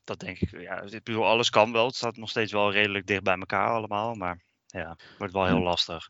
dat 0.04 0.20
denk 0.20 0.40
ik. 0.40 0.62
Ja, 0.62 0.82
ik 0.82 1.04
bedoel, 1.04 1.26
alles 1.26 1.50
kan 1.50 1.72
wel. 1.72 1.86
Het 1.86 1.96
staat 1.96 2.18
nog 2.18 2.30
steeds 2.30 2.52
wel 2.52 2.72
redelijk 2.72 3.08
dicht 3.08 3.24
bij 3.24 3.38
elkaar 3.38 3.70
allemaal. 3.70 4.16
Maar 4.16 4.44
ja, 4.68 4.90
het 4.90 5.18
wordt 5.18 5.34
wel 5.34 5.46
heel 5.46 5.62
lastig. 5.62 6.10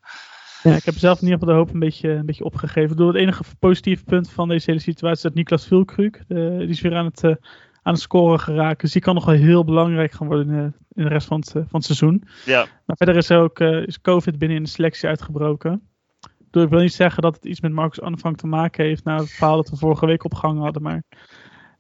Ja, 0.63 0.75
ik 0.75 0.83
heb 0.83 0.97
zelf 0.97 1.17
in 1.17 1.23
ieder 1.23 1.39
geval 1.39 1.53
de 1.53 1.59
hoop 1.59 1.73
een 1.73 1.79
beetje, 1.79 2.09
een 2.09 2.25
beetje 2.25 2.43
opgegeven. 2.43 2.81
Ik 2.81 2.87
bedoel, 2.87 3.07
het 3.07 3.15
enige 3.15 3.43
positieve 3.59 4.03
punt 4.03 4.31
van 4.31 4.47
deze 4.47 4.69
hele 4.69 4.81
situatie 4.81 5.17
is 5.17 5.21
dat 5.21 5.33
Niklas 5.33 5.67
Vilkruk, 5.67 6.23
de, 6.27 6.55
die 6.57 6.67
is 6.67 6.81
weer 6.81 6.95
aan 6.95 7.05
het, 7.05 7.23
eh, 7.23 7.35
aan 7.83 7.93
het 7.93 8.01
scoren 8.01 8.39
geraakt. 8.39 8.81
Dus 8.81 8.91
die 8.91 9.01
kan 9.01 9.15
nog 9.15 9.25
wel 9.25 9.35
heel 9.35 9.63
belangrijk 9.63 10.11
gaan 10.11 10.27
worden 10.27 10.49
in, 10.49 10.53
de- 10.57 10.71
in 10.93 11.03
de 11.03 11.09
rest 11.09 11.27
van 11.27 11.39
het, 11.39 11.47
eh, 11.47 11.53
van 11.53 11.67
het 11.71 11.83
seizoen. 11.85 12.23
Ja, 12.45 12.65
Maar 12.85 12.97
verder 12.97 13.15
is 13.15 13.29
er 13.29 13.39
ook 13.39 13.59
is 13.59 14.01
COVID 14.01 14.37
binnen 14.37 14.57
in 14.57 14.63
de 14.63 14.69
selectie 14.69 15.07
uitgebroken. 15.09 15.73
Ik 16.21 16.45
bedoel, 16.59 16.63
ik 16.63 16.69
wil 16.69 16.79
niet 16.81 16.93
zeggen 16.93 17.21
dat 17.21 17.35
het 17.35 17.45
iets 17.45 17.61
met 17.61 17.71
Marcus 17.71 18.01
Anvang 18.01 18.37
te 18.37 18.47
maken 18.47 18.85
heeft 18.85 19.03
na 19.03 19.17
het 19.17 19.31
verhaal 19.31 19.55
dat 19.55 19.69
we 19.69 19.75
vorige 19.77 20.05
week 20.05 20.23
opgehangen 20.23 20.63
hadden. 20.63 20.81
Maar 20.81 21.03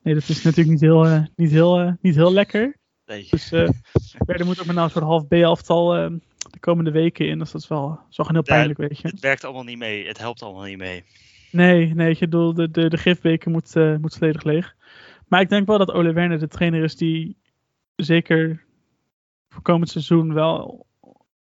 nee, 0.03 0.13
dat 0.13 0.29
is 0.29 0.43
natuurlijk 0.43 0.69
niet 0.71 0.81
heel, 0.81 1.05
eh, 1.05 1.21
niet 1.35 1.51
heel, 1.51 1.79
eh, 1.79 1.91
niet 2.01 2.15
heel 2.15 2.33
lekker. 2.33 2.77
nee. 3.05 3.27
Dus 3.29 3.51
eh 3.51 3.69
Werder 4.25 4.45
moet 4.45 4.59
ook 4.59 4.65
met 4.65 4.75
nou 4.75 4.87
een 4.87 4.93
soort 4.93 5.05
half 5.05 5.27
B-elftal 5.27 5.95
eh, 5.95 6.11
de 6.49 6.59
komende 6.59 6.91
weken 6.91 7.27
in. 7.27 7.39
Dus 7.39 7.51
dat 7.51 7.61
is 7.61 7.67
wel, 7.67 7.99
is 8.09 8.17
wel 8.17 8.25
heel 8.27 8.35
Ja, 8.35 8.41
pijnlijk, 8.41 8.79
weet 8.79 8.99
je. 8.99 9.07
Het 9.07 9.19
werkt 9.19 9.43
allemaal 9.43 9.63
niet 9.63 9.77
mee. 9.77 10.07
Het 10.07 10.17
helpt 10.17 10.41
allemaal 10.43 10.63
niet 10.63 10.77
mee. 10.77 11.03
Nee, 11.51 11.93
nee, 11.95 12.09
ik 12.11 12.19
bedoel, 12.19 12.53
de, 12.53 12.71
de, 12.71 12.89
de 12.89 12.97
gifbeker 12.97 13.51
moet, 13.51 13.75
eh, 13.75 13.95
moet 13.97 14.15
volledig 14.17 14.43
leeg. 14.43 14.75
Maar 15.33 15.41
ik 15.41 15.49
denk 15.49 15.67
wel 15.67 15.77
dat 15.77 15.91
Ole 15.91 16.13
Werner 16.13 16.39
de 16.39 16.47
trainer 16.47 16.83
is 16.83 16.95
die 16.95 17.37
zeker 17.95 18.63
voor 19.49 19.61
komend 19.61 19.89
seizoen 19.89 20.33
wel... 20.33 20.85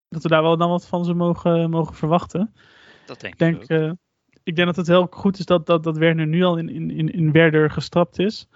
Dat 0.09 0.23
we 0.23 0.29
daar 0.29 0.43
wel 0.43 0.57
dan 0.57 0.71
wat 0.71 0.87
van 0.87 1.05
ze 1.05 1.15
mogen, 1.15 1.71
mogen 1.71 1.95
verwachten. 1.95 2.55
Dat 3.07 3.21
denk 3.21 3.33
Ik 3.33 3.39
denk, 3.39 3.63
ik 3.63 3.69
eh, 3.69 3.91
ik 4.43 4.57
denk 4.57 4.67
dat 4.67 4.77
het 4.77 4.87
heel 4.87 5.07
goed 5.11 5.39
is 5.39 5.45
dat, 5.45 5.67
dat, 5.67 5.83
dat 5.83 5.97
Werner 5.97 6.27
nu 6.27 6.43
al 6.43 6.57
in, 6.57 6.69
in, 6.69 6.91
in- 6.91 7.13
in 7.13 7.33
Werder 7.33 7.71
gestrapt 7.71 8.19
is. 8.19 8.49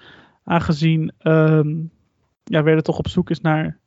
Aangezien 0.45 1.13
ehm, 1.19 1.75
ja, 2.45 2.63
Werder 2.63 2.83
toch 2.83 2.99
op 2.99 3.09
zoek 3.09 3.31
is 3.31 3.41
naar 3.41 3.79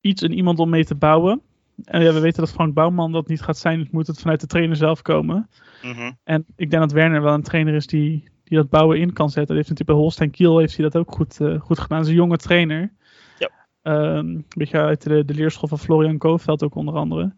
iets 0.00 0.22
en 0.22 0.32
iemand 0.32 0.58
om 0.58 0.70
mee 0.70 0.84
te 0.84 0.94
bouwen. 0.94 1.42
En 1.84 2.02
ja, 2.02 2.12
we 2.12 2.20
weten 2.20 2.40
dat 2.40 2.52
Frank 2.52 2.74
Bouwman 2.74 3.12
dat 3.12 3.28
niet 3.28 3.42
gaat 3.42 3.58
zijn. 3.58 3.78
Het 3.80 3.92
moet 3.92 4.06
het 4.06 4.20
vanuit 4.20 4.40
de 4.40 4.46
trainer 4.46 4.76
zelf 4.76 5.02
komen. 5.02 5.48
Mhm. 5.82 6.12
En 6.24 6.44
ik 6.56 6.70
denk 6.70 6.82
dat 6.82 6.92
Werner 6.92 7.22
wel 7.22 7.34
een 7.34 7.42
trainer 7.42 7.74
is 7.74 7.86
die, 7.86 8.32
die 8.44 8.58
dat 8.58 8.68
bouwen 8.68 9.00
in 9.00 9.12
kan 9.12 9.30
zetten. 9.30 9.56
Dat 9.56 9.56
heeft 9.56 9.68
natuurlijk 9.68 9.98
bij 9.98 10.06
Holstein 10.06 10.30
Kiel 10.30 10.58
heeft 10.58 10.76
hij 10.76 10.88
dat 10.88 10.96
ook 10.96 11.12
goed, 11.12 11.40
eh, 11.40 11.60
goed 11.60 11.78
gedaan. 11.78 11.98
Hij 11.98 12.06
is 12.06 12.12
een 12.12 12.22
jonge 12.22 12.36
trainer. 12.36 12.92
Ja. 13.38 13.50
Ehm, 13.82 14.26
een 14.26 14.44
beetje 14.56 14.78
uit 14.78 15.02
de, 15.02 15.24
de 15.24 15.34
leerschool 15.34 15.68
van 15.68 15.78
Florian 15.78 16.18
Kooveld 16.18 16.62
ook 16.62 16.74
onder 16.74 16.94
andere. 16.94 17.34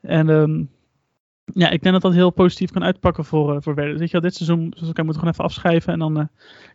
En 0.00 0.28
ehm, 0.28 0.64
ja, 1.54 1.70
ik 1.70 1.82
denk 1.82 1.94
dat 1.94 2.02
dat 2.02 2.12
heel 2.12 2.30
positief 2.30 2.70
kan 2.70 2.84
uitpakken 2.84 3.24
voor, 3.24 3.54
eh, 3.54 3.60
voor 3.60 3.74
Werder. 3.74 3.98
Weet 3.98 4.06
je 4.06 4.12
wel, 4.12 4.20
dit 4.20 4.34
seizoen 4.34 4.70
dus 4.70 4.80
moeten 4.80 5.06
we 5.06 5.12
gewoon 5.12 5.28
even 5.28 5.44
afschrijven. 5.44 5.92
En 5.92 5.98
dan 5.98 6.18
eh, 6.18 6.26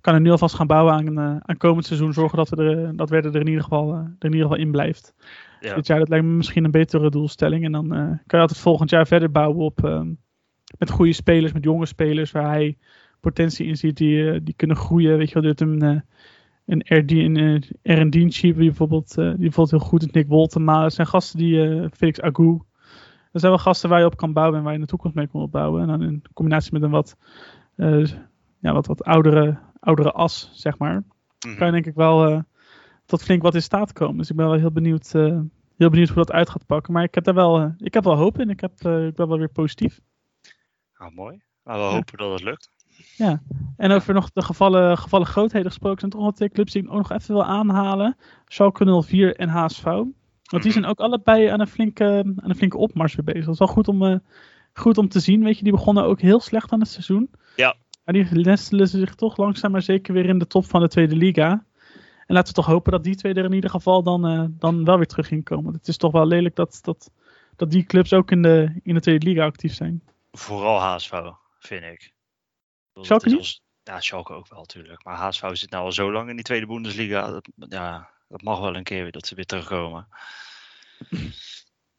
kan 0.02 0.14
hij 0.14 0.22
nu 0.22 0.32
alvast 0.32 0.56
gaan 0.56 0.68
bouwen 0.68 0.94
aan, 0.94 1.18
eh, 1.18 1.38
aan 1.42 1.58
komend 1.58 1.86
seizoen. 1.86 2.14
Zorgen 2.14 2.38
dat, 2.38 2.50
we 2.50 2.64
er, 2.64 2.96
dat 2.96 3.10
Werder 3.10 3.36
er 3.36 3.42
in 3.42 3.48
ieder 3.48 3.64
geval, 3.64 3.94
er 3.94 4.16
in, 4.20 4.32
ieder 4.32 4.42
geval 4.42 4.58
in 4.58 4.72
blijft. 4.72 5.14
Ja. 5.60 5.76
Dit 5.76 5.88
jaar, 5.88 6.00
dat 6.00 6.10
lijkt 6.10 6.26
me 6.26 6.32
misschien 6.32 6.64
een 6.64 6.72
betere 6.72 7.10
doelstelling. 7.10 7.66
En 7.66 7.72
dan 7.72 7.88
kan 7.88 8.20
je 8.28 8.38
altijd 8.38 8.60
volgend 8.60 8.90
jaar 8.90 9.08
verder 9.08 9.32
bouwen 9.32 9.66
op, 9.66 9.84
ehm, 9.84 10.14
met 10.78 10.90
goede 10.90 11.14
spelers, 11.14 11.54
met 11.54 11.64
jonge 11.64 11.86
spelers, 11.86 12.32
waar 12.32 12.50
hij 12.50 12.78
potentie 13.26 13.68
in 13.68 13.76
ziet, 13.78 13.98
die, 13.98 14.32
eh, 14.32 14.40
die 14.44 14.54
kunnen 14.54 14.78
groeien. 14.78 15.18
Weet 15.18 15.28
je 15.28 15.34
wel, 15.34 15.44
dit 15.44 15.62
een, 15.62 15.82
eh 15.82 16.00
een 16.66 16.82
RD, 16.86 17.12
een 17.12 17.38
eh, 17.38 17.62
Erendinci, 17.82 18.54
die 18.54 18.66
bijvoorbeeld, 18.66 19.16
die 19.16 19.24
bijvoorbeeld 19.38 19.72
heel 19.72 19.90
goed 19.90 20.02
is, 20.06 20.12
Nick 20.12 20.28
Woltema. 20.28 20.82
Dat 20.82 20.94
zijn 20.94 21.08
gasten 21.08 21.40
die, 21.40 21.90
Felix 21.90 22.22
Agu. 22.22 22.60
Dat 23.32 23.42
zijn 23.42 23.54
wel 23.54 23.62
gasten 23.62 23.90
waar 23.90 24.00
je 24.00 24.06
op 24.06 24.18
kan 24.18 24.34
bouwen 24.34 24.58
en 24.58 24.64
waar 24.64 24.72
je 24.74 24.78
in 24.80 24.84
de 24.84 24.90
toekomst 24.90 25.16
mee 25.16 25.28
kan 25.28 25.42
opbouwen. 25.42 25.82
En 25.82 25.88
dan 25.88 26.02
in 26.02 26.22
combinatie 26.34 26.74
met 26.74 26.82
een 26.82 26.90
wat, 26.90 27.18
eh, 27.76 28.06
ja, 28.60 28.74
wat, 28.74 28.88
wat 28.88 29.04
oudere, 29.04 29.58
oudere 29.80 30.12
as, 30.12 30.50
zeg 30.54 30.78
maar 30.78 31.04
Mhm. 31.46 31.58
kan 31.58 31.66
je 31.66 31.74
denk 31.74 31.86
ik 31.86 31.96
wel 31.96 32.44
tot 33.06 33.24
flink 33.24 33.42
wat 33.42 33.56
in 33.56 33.62
staat 33.62 33.94
komen. 33.94 34.18
Dus 34.18 34.30
ik 34.30 34.36
ben 34.36 34.48
wel 34.48 34.60
heel 34.60 34.72
benieuwd, 34.72 35.12
heel 35.78 35.90
benieuwd 35.90 36.08
hoe 36.08 36.18
dat 36.18 36.32
uit 36.32 36.50
gaat 36.50 36.66
pakken. 36.66 36.94
Maar 36.94 37.04
ik 37.04 37.16
heb 37.16 37.24
daar 37.24 37.34
wel, 37.34 37.76
ik 37.78 37.94
heb 37.94 38.04
wel 38.04 38.16
hoop 38.16 38.40
in. 38.40 38.50
Ik, 38.50 38.60
heb, 38.60 38.72
ik 38.82 39.16
ben 39.16 39.28
wel 39.28 39.38
weer 39.38 39.50
positief. 39.52 40.00
Nou, 40.98 41.14
mooi. 41.14 41.42
Laten 41.64 41.88
we 41.88 41.94
hopen 41.94 42.18
dat 42.18 42.32
het 42.32 42.44
lukt. 42.44 42.75
En 43.78 43.92
over 43.92 44.14
nog 44.14 44.32
de 44.32 44.42
gevallen, 44.42 44.98
gevallen 44.98 45.28
grootheden 45.28 45.68
gesproken, 45.72 46.00
zijn 46.00 46.12
toch 46.12 46.22
wel 46.22 46.32
twee 46.32 46.50
clubs 46.50 46.72
die 46.72 46.82
ik 46.84 46.90
ook 46.90 46.98
nog 46.98 47.12
even 47.12 47.34
wil 47.34 47.44
aanhalen. 47.46 48.18
Schalke 48.48 49.02
04 49.02 49.36
en 49.36 49.50
HSV. 49.50 49.84
Want 49.84 50.14
die 50.52 50.62
Mhm. 50.62 50.72
zijn 50.72 50.86
ook 50.86 51.00
allebei 51.00 51.48
aan 51.48 51.60
een 51.60 51.68
flinke, 51.68 52.06
aan 52.38 52.50
een 52.50 52.56
flinke 52.56 52.78
opmars 52.78 53.16
weer 53.16 53.26
bezig. 53.26 53.44
Dat 53.46 53.54
is 53.54 53.60
wel 53.60 53.68
goed 53.68 53.88
om, 53.88 54.06
eh, 54.06 54.16
goed 54.74 54.98
om 54.98 55.08
te 55.10 55.20
zien. 55.20 55.44
Weet 55.44 55.58
je, 55.58 55.64
die 55.64 55.72
begonnen 55.74 56.04
ook 56.04 56.22
heel 56.22 56.40
slecht 56.40 56.72
aan 56.72 56.80
het 56.80 56.90
seizoen. 56.90 57.30
Ja. 57.56 57.76
Maar 58.06 58.14
die 58.14 58.26
nestelen 58.32 58.88
ze 58.88 59.00
zich 59.00 59.16
toch 59.16 59.38
langzaam 59.38 59.72
maar 59.72 59.82
zeker 59.82 60.14
weer 60.14 60.26
in 60.26 60.40
de 60.40 60.48
top 60.48 60.66
van 60.66 60.82
de 60.82 60.88
tweede 60.88 61.16
liga. 61.16 61.66
En 62.28 62.36
laten 62.36 62.48
we 62.48 62.62
toch 62.62 62.66
hopen 62.66 62.92
dat 62.92 63.04
die 63.04 63.16
twee 63.16 63.34
er 63.34 63.46
in 63.46 63.54
ieder 63.54 63.70
geval 63.70 64.04
dan, 64.04 64.28
eh, 64.28 64.44
dan 64.50 64.84
wel 64.86 64.98
weer 64.98 65.06
terug 65.06 65.32
in 65.32 65.44
komen. 65.44 65.74
Het 65.74 65.88
is 65.88 65.98
toch 65.98 66.12
wel 66.12 66.26
lelijk 66.28 66.56
dat, 66.56 66.80
dat, 66.82 67.12
dat 67.56 67.72
die 67.72 67.84
clubs 67.84 68.14
ook 68.14 68.32
in 68.32 68.42
de, 68.42 68.80
in 68.84 68.94
de 68.94 69.00
tweede 69.02 69.26
liga 69.28 69.44
actief 69.46 69.74
zijn. 69.74 70.02
Vooral 70.32 70.80
HSV, 70.80 71.12
vind 71.60 71.84
ik. 71.84 72.14
Schalke 73.02 73.30
niet? 73.30 73.38
ons- 73.38 73.62
Ja, 73.84 74.00
Schalke 74.02 74.34
ook 74.34 74.48
wel 74.48 74.60
natuurlijk. 74.60 75.04
Maar 75.04 75.16
HSV 75.18 75.50
zit 75.54 75.70
nou 75.70 75.84
al 75.86 75.92
zo 75.92 76.12
lang 76.12 76.30
in 76.30 76.36
die 76.36 76.44
tweede 76.46 76.66
Bundesliga. 76.66 77.32
Dat, 77.32 77.48
ja, 77.56 78.10
dat 78.28 78.42
mag 78.42 78.60
wel 78.60 78.76
een 78.76 78.84
keer 78.84 79.02
weer 79.04 79.12
dat 79.12 79.28
ze 79.28 79.36
weer 79.36 79.46
terugkomen. 79.46 80.08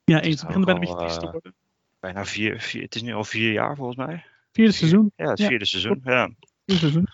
Ja, 0.05 0.20
eens. 0.20 0.44
Begint 0.44 0.64
bijna 0.64 0.80
een 0.80 0.86
beetje 0.86 0.97
triest 1.05 1.20
te 1.20 1.26
eh, 1.26 1.32
worden. 1.32 1.55
Bijna 2.01 2.24
vier, 2.24 2.61
vier, 2.61 2.82
het 2.82 2.94
is 2.94 3.03
nu 3.03 3.14
al 3.14 3.24
vier 3.24 3.53
jaar 3.53 3.76
volgens 3.76 3.97
mij. 3.97 4.24
Vierde 4.53 4.72
seizoen. 4.72 5.12
Ja, 5.16 5.28
het 5.30 5.38
Ja. 5.38 5.47
vierde 5.47 5.64
seizoen. 5.64 6.01
Ja. 6.05 6.30
Vierde 6.64 6.80
seizoen. 6.80 7.07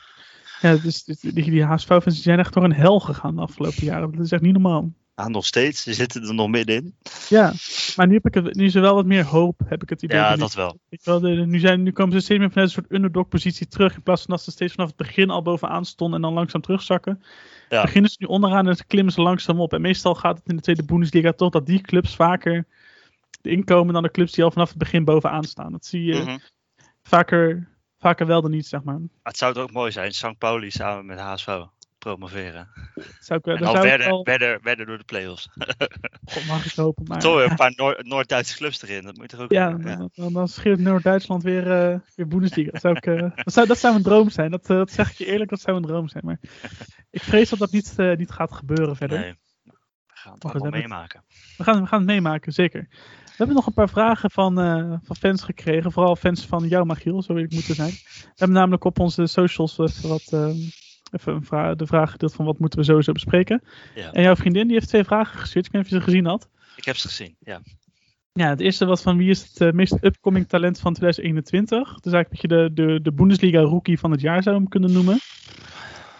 Ja, 0.61 0.77
dus 0.77 1.05
die, 1.05 1.33
die, 1.33 1.51
die 1.51 1.65
HSV-fans 1.65 2.23
zijn 2.23 2.39
echt 2.39 2.53
door 2.55 2.65
een 2.65 2.73
hel 2.73 3.01
gegaan 3.01 3.35
de 3.35 3.41
afgelopen 3.43 3.85
jaren. 3.85 4.13
Dat 4.13 4.25
is 4.25 4.33
echt 4.33 4.43
niet 4.43 4.53
normaal. 4.53 4.93
Ah, 5.15 5.27
nog 5.27 5.47
steeds. 5.47 5.83
Ze 5.83 5.95
zitten 5.95 6.23
er 6.27 6.35
nog 6.35 6.49
middenin. 6.49 6.95
Ja, 7.29 7.53
maar 7.97 8.07
nu, 8.07 8.15
heb 8.15 8.27
ik 8.27 8.35
het, 8.35 8.55
nu 8.55 8.65
is 8.65 8.75
er 8.75 8.81
wel 8.81 8.95
wat 8.95 9.07
meer 9.07 9.25
hoop, 9.25 9.61
heb 9.67 9.83
ik 9.83 9.89
het 9.89 10.03
idee. 10.03 10.19
Ja, 10.19 10.37
dat 10.37 10.55
wel. 10.55 10.79
De- 10.89 11.29
nu, 11.47 11.59
zijn, 11.59 11.83
nu 11.83 11.93
komen 11.93 12.13
ze 12.13 12.21
steeds 12.21 12.41
meer 12.41 12.51
vanuit 12.51 12.69
een 12.69 12.75
soort 12.75 12.93
underdog-positie 12.93 13.67
terug. 13.69 13.95
In 13.95 14.03
plaats 14.03 14.23
van 14.23 14.31
dat 14.31 14.43
ze 14.45 14.51
steeds 14.51 14.73
vanaf 14.75 14.89
het 14.89 14.97
begin 14.97 15.31
al 15.31 15.43
bovenaan 15.43 15.85
stonden 15.85 16.17
en 16.17 16.23
dan 16.23 16.33
langzaam 16.35 16.61
terugzakken. 16.61 17.23
Ja. 17.69 17.83
Beginnen 17.83 18.11
ze 18.11 18.17
nu 18.21 18.27
onderaan 18.27 18.69
en 18.69 18.87
klimmen 18.87 19.13
ze 19.13 19.21
langzaam 19.23 19.61
op. 19.61 19.73
En 19.73 19.81
meestal 19.81 20.15
gaat 20.15 20.39
het 20.39 20.49
in 20.49 20.57
de 20.57 20.63
tweede 20.63 20.85
Bundesliga 20.85 21.33
toch 21.33 21.51
dat 21.51 21.67
die 21.67 21.81
clubs 21.81 22.17
vaker 22.17 22.67
erin 23.43 23.65
komen 23.65 23.95
dan 23.95 24.03
de 24.03 24.11
clubs 24.11 24.33
die 24.33 24.45
al 24.45 24.51
vanaf 24.51 24.69
het 24.69 24.79
begin 24.79 25.05
bovenaan 25.05 25.45
staan. 25.45 25.73
Dat 25.73 25.85
zie 25.87 26.05
je 26.05 26.15
Mhm. 26.23 26.39
vaker, 27.03 27.69
vaker 27.99 28.27
wel 28.27 28.43
dan 28.43 28.51
niet, 28.51 28.67
zeg 28.67 28.83
maar. 28.83 28.99
Maar 28.99 29.09
Het 29.23 29.37
zou 29.37 29.53
het 29.53 29.63
ook 29.63 29.73
mooi 29.73 29.93
zijn, 29.93 30.13
St. 30.13 30.39
Pauli 30.39 30.71
samen 30.71 31.07
met 31.07 31.19
HSV 31.19 31.47
promoveren. 32.03 32.69
Zou 33.21 33.39
ik, 33.39 33.47
En 33.47 33.59
zou 33.59 33.77
ik 33.77 33.83
verder, 33.83 34.07
wel, 34.09 34.25
verder, 34.25 34.61
verder 34.63 34.87
door 34.87 34.99
de 34.99 35.05
play-offs. 35.05 35.49
God, 36.25 36.47
mag 36.47 36.65
ik 36.67 36.73
hopen. 36.73 37.05
Maar, 37.07 37.21
Toch 37.27 37.35
weer 37.35 37.51
een 37.51 37.57
paar 37.57 37.73
Noor- 37.77 38.01
Noord-Duitse 38.03 38.57
clubs 38.57 38.83
erin. 38.83 39.03
Dat 39.03 39.17
moet 39.17 39.31
je 39.31 39.37
toch 39.37 39.45
ook 39.45 39.53
Ja, 39.53 39.69
ja. 39.69 39.97
dan, 39.97 40.11
dan, 40.15 40.33
dan 40.33 40.49
scheert 40.49 40.79
Noord-Duitsland 40.79 41.43
weer, 41.43 41.71
eh 41.71 41.99
weer 42.15 42.29
Bundesliga. 42.29 42.71
Dat 42.71 42.81
zou, 42.81 42.97
ik, 42.97 43.07
eh, 43.07 43.21
dat, 43.45 43.53
zou, 43.53 43.67
dat 43.67 43.79
zou 43.79 43.95
een 43.95 44.03
droom 44.03 44.31
zijn. 44.31 44.51
Dat, 44.51 44.71
eh, 44.71 44.77
dat 44.77 44.91
zeg 44.91 45.11
ik 45.11 45.17
je 45.17 45.27
eerlijk, 45.27 45.51
dat 45.51 45.61
zou 45.61 45.77
een 45.77 45.83
droom 45.83 46.09
zijn. 46.09 46.25
Maar 46.27 46.39
ik 47.11 47.23
vrees 47.23 47.51
dat 47.51 47.59
dat 47.59 47.71
niet, 47.71 47.95
eh, 47.97 48.17
niet 48.17 48.31
gaat 48.31 48.53
gebeuren 48.53 48.97
verder. 48.97 49.19
Nee. 49.19 49.35
We 50.07 50.29
gaan 50.29 50.35
het 50.35 50.45
allemaal 50.45 50.71
meemaken. 50.71 51.25
We, 51.57 51.65
gaan, 51.65 51.81
we 51.81 51.87
gaan 51.87 51.99
het 51.99 52.09
meemaken, 52.09 52.53
zeker. 52.53 52.89
We 53.25 53.39
hebben 53.39 53.57
nog 53.57 53.67
een 53.67 53.73
paar 53.73 53.89
vragen 53.89 54.31
van, 54.31 54.61
eh, 54.61 54.95
van 55.03 55.17
fans 55.17 55.43
gekregen. 55.43 55.93
Vooral 55.93 56.17
fans 56.17 56.47
van 56.47 56.69
jou, 56.69 56.85
Magiel, 56.85 57.23
zo 57.23 57.35
wil 57.35 57.43
ik 57.43 57.53
moeten 57.53 57.75
zijn. 57.75 57.91
We 57.91 58.33
hebben 58.35 58.57
namelijk 58.57 58.85
op 58.85 58.99
onze 59.01 59.27
socials 59.27 59.77
wat, 59.77 60.29
eh, 60.31 60.49
even 61.13 61.35
een 61.35 61.45
vra- 61.45 61.75
de 61.75 61.87
vraag 61.87 62.11
gedeeld 62.11 62.35
van 62.35 62.45
wat 62.45 62.59
moeten 62.59 62.79
we 62.79 62.85
sowieso 62.85 63.13
bespreken. 63.13 63.63
Ja. 63.95 64.13
En 64.13 64.23
jouw 64.23 64.37
vriendin 64.37 64.67
die 64.67 64.77
heeft 64.77 64.89
twee 64.89 65.05
vragen 65.05 65.39
gestuurd. 65.39 65.67
Ik 65.67 65.73
weet 65.73 65.83
niet 65.83 65.93
of 65.93 65.99
je 65.99 66.05
ze 66.05 66.11
gezien 66.11 66.27
had. 66.27 66.49
Ik 66.77 66.85
heb 66.85 66.97
ze 66.97 67.09
gezien, 67.09 67.37
ja. 67.39 67.61
Ja, 68.33 68.49
het 68.49 68.61
eerste 68.61 68.87
was 68.87 69.03
van 69.03 69.17
wie 69.17 69.31
is 69.31 69.43
het 69.43 69.61
eh, 69.61 69.71
meest 69.71 70.05
upcoming 70.05 70.49
talent 70.49 70.81
van 70.81 70.95
2021. 70.95 72.01
Dus 72.01 72.13
eigenlijk 72.13 72.31
dat 72.31 72.41
je 72.41 72.49
de, 72.49 72.73
de, 72.87 73.01
de 73.03 73.13
Bundesliga 73.13 73.61
rookie 73.61 73.99
van 73.99 74.11
het 74.11 74.21
jaar 74.21 74.43
zou 74.43 74.57
hem 74.57 74.69
kunnen 74.69 74.93
noemen. 74.93 75.19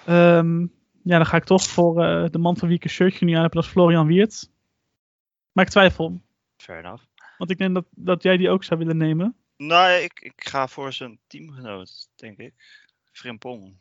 Ehm, 0.07 0.61
ja, 1.03 1.17
dan 1.17 1.27
ga 1.27 1.37
ik 1.37 1.45
toch 1.45 1.63
voor 1.63 2.05
eh, 2.05 2.31
de 2.31 2.39
man 2.39 2.57
van 2.57 2.69
wie 2.69 2.77
ik 2.77 2.85
een 2.85 2.91
shirtje 2.91 3.25
nu 3.25 3.33
aan 3.33 3.43
heb, 3.43 3.53
dat 3.53 3.65
is 3.65 3.71
Florian 3.71 4.07
Wiert. 4.07 4.51
Maar 5.53 5.65
ik 5.65 5.71
twijfel, 5.71 6.21
Fair 6.57 6.79
enough. 6.79 7.05
want 7.39 7.51
ik 7.51 7.59
denk 7.59 7.75
dat, 7.75 7.87
dat 7.91 8.23
jij 8.23 8.37
die 8.37 8.51
ook 8.51 8.65
zou 8.65 8.79
willen 8.81 8.97
nemen. 8.97 9.37
Nou, 9.57 9.93
ik, 9.93 10.21
ik 10.21 10.49
ga 10.49 10.67
voor 10.67 10.93
zijn 10.93 11.19
teamgenoot, 11.27 12.09
denk 12.15 12.39
ik. 12.39 12.55
Frimpong. 13.13 13.77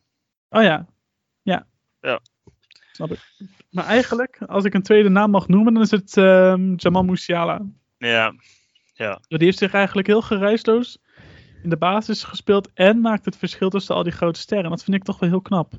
Oh 0.50 0.62
ja, 0.64 0.88
ja. 1.42 1.68
Ja. 2.02 2.20
Snap 2.92 3.12
ik. 3.12 3.20
Maar 3.70 3.86
eigenlijk, 3.86 4.42
als 4.48 4.64
ik 4.64 4.74
een 4.74 4.82
tweede 4.82 5.10
naam 5.10 5.32
mag 5.32 5.48
noemen, 5.48 5.74
dan 5.74 5.82
is 5.84 5.92
het 5.92 6.18
ehm, 6.18 6.74
Jamal 6.76 7.04
Musiala. 7.04 7.62
Ja, 7.98 8.34
Die 9.28 9.38
heeft 9.46 9.58
zich 9.58 9.74
eigenlijk 9.74 10.08
heel 10.08 10.22
geruisloos 10.22 10.98
in 11.64 11.70
de 11.70 11.78
basis 11.78 12.24
gespeeld 12.24 12.70
en 12.74 13.02
maakt 13.02 13.26
het 13.26 13.38
verschil 13.38 13.70
tussen 13.70 13.96
al 13.96 14.04
die 14.04 14.12
grote 14.12 14.40
sterren. 14.40 14.70
Dat 14.70 14.84
vind 14.84 14.96
ik 14.98 15.04
toch 15.04 15.20
wel 15.20 15.30
heel 15.30 15.42
knap. 15.42 15.74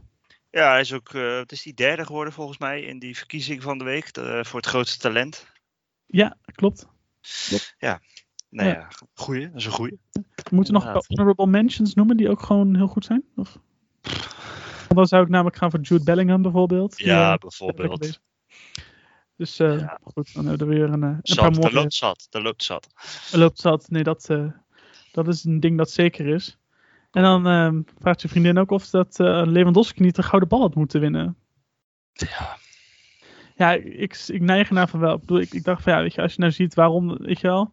ja 0.50 0.70
hij 0.70 0.80
is 0.80 0.92
ook, 0.92 1.14
eh, 1.14 1.36
het 1.36 1.52
is 1.52 1.62
die 1.62 1.74
derde 1.74 2.06
geworden 2.06 2.32
volgens 2.32 2.58
mij 2.58 2.82
in 2.82 2.98
die 2.98 3.16
verkiezing 3.16 3.62
van 3.62 3.78
de 3.78 3.84
week. 3.84 4.06
eh, 4.08 4.44
voor 4.44 4.60
het 4.60 4.68
grootste 4.68 4.98
talent. 4.98 5.46
Ja, 6.06 6.36
klopt. 6.44 6.86
Nou 8.50 8.68
Ja. 8.68 8.74
ja, 8.74 8.88
goeie, 9.14 9.46
dat 9.50 9.56
is 9.60 9.64
een 9.64 9.72
goeie. 9.72 9.98
We 10.12 10.22
moeten 10.50 10.72
nog 10.74 10.84
een 10.84 10.92
paar 10.92 11.02
Inderdaad. 11.08 11.18
honorable 11.34 11.46
mentions 11.46 11.94
noemen 11.94 12.16
die 12.16 12.28
ook 12.30 12.42
gewoon 12.42 12.76
heel 12.76 12.86
goed 12.88 13.04
zijn. 13.04 13.24
Of? 13.36 13.58
Dan 14.94 15.06
zou 15.06 15.22
ik 15.22 15.28
namelijk 15.28 15.56
gaan 15.56 15.70
voor 15.70 15.80
Jude 15.80 16.04
Bellingham 16.04 16.42
bijvoorbeeld. 16.42 16.98
Ja, 16.98 17.32
eh, 17.32 17.38
bijvoorbeeld. 17.38 18.20
Dus 19.36 19.56
Ja. 19.56 19.98
goed, 20.02 20.34
dan 20.34 20.46
hebben 20.46 20.68
we 20.68 20.74
weer 20.74 20.90
een, 20.92 21.02
eh, 21.02 21.08
een 21.08 21.20
paar 21.36 21.54
Zat, 21.54 21.56
mooie... 21.56 21.72
loopt 21.72 21.94
zat, 21.94 22.26
daar 22.30 22.42
loopt 22.42 22.62
zat. 22.62 22.88
Er 23.32 23.38
loopt 23.38 23.60
zat. 23.60 23.90
Nee, 23.90 24.02
dat, 24.02 24.28
dat 25.12 25.28
is 25.28 25.44
een 25.44 25.60
ding 25.60 25.78
dat 25.78 25.90
zeker 25.90 26.26
is. 26.26 26.58
En 27.10 27.22
dan 27.22 27.46
ehm, 27.46 27.82
vraagt 27.98 28.22
je 28.22 28.28
vriendin 28.28 28.58
ook 28.58 28.70
of 28.70 28.90
dat 28.90 29.18
Lewandowski 29.18 30.02
niet 30.02 30.16
de 30.16 30.22
gouden 30.22 30.48
bal 30.48 30.60
had 30.60 30.74
moeten 30.74 31.00
winnen. 31.00 31.36
Ja, 32.12 32.56
Ja, 33.56 33.72
ik, 33.72 34.24
ik 34.26 34.40
neig 34.40 34.68
ernaar 34.68 34.88
van 34.88 35.00
wel. 35.00 35.14
Ik, 35.14 35.20
bedoel, 35.20 35.40
ik, 35.40 35.52
ik 35.52 35.64
dacht 35.64 35.82
van 35.82 35.92
ja, 35.92 36.02
weet 36.02 36.14
je, 36.14 36.22
als 36.22 36.34
je 36.34 36.40
nou 36.40 36.52
ziet 36.52 36.74
waarom, 36.74 37.16
weet 37.16 37.40
je 37.40 37.46
wel, 37.46 37.72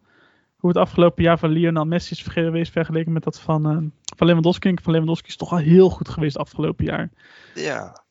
hoe 0.60 0.70
het 0.70 0.78
afgelopen 0.78 1.22
jaar 1.22 1.38
van 1.38 1.50
Lionel 1.50 1.84
Messi 1.84 2.14
is 2.14 2.22
geweest 2.22 2.72
vergeleken 2.72 3.12
met 3.12 3.22
dat 3.22 3.40
van, 3.40 3.64
eh, 3.70 3.76
van 4.16 4.26
Lewandowski. 4.26 4.68
ik 4.68 4.80
Van 4.80 4.92
Lewandowski 4.92 5.28
is 5.28 5.36
toch 5.36 5.50
al 5.52 5.58
heel 5.58 5.90
goed 5.90 6.08
geweest 6.08 6.36
afgelopen 6.38 6.84
jaar. 6.84 7.10
ja. 7.54 8.04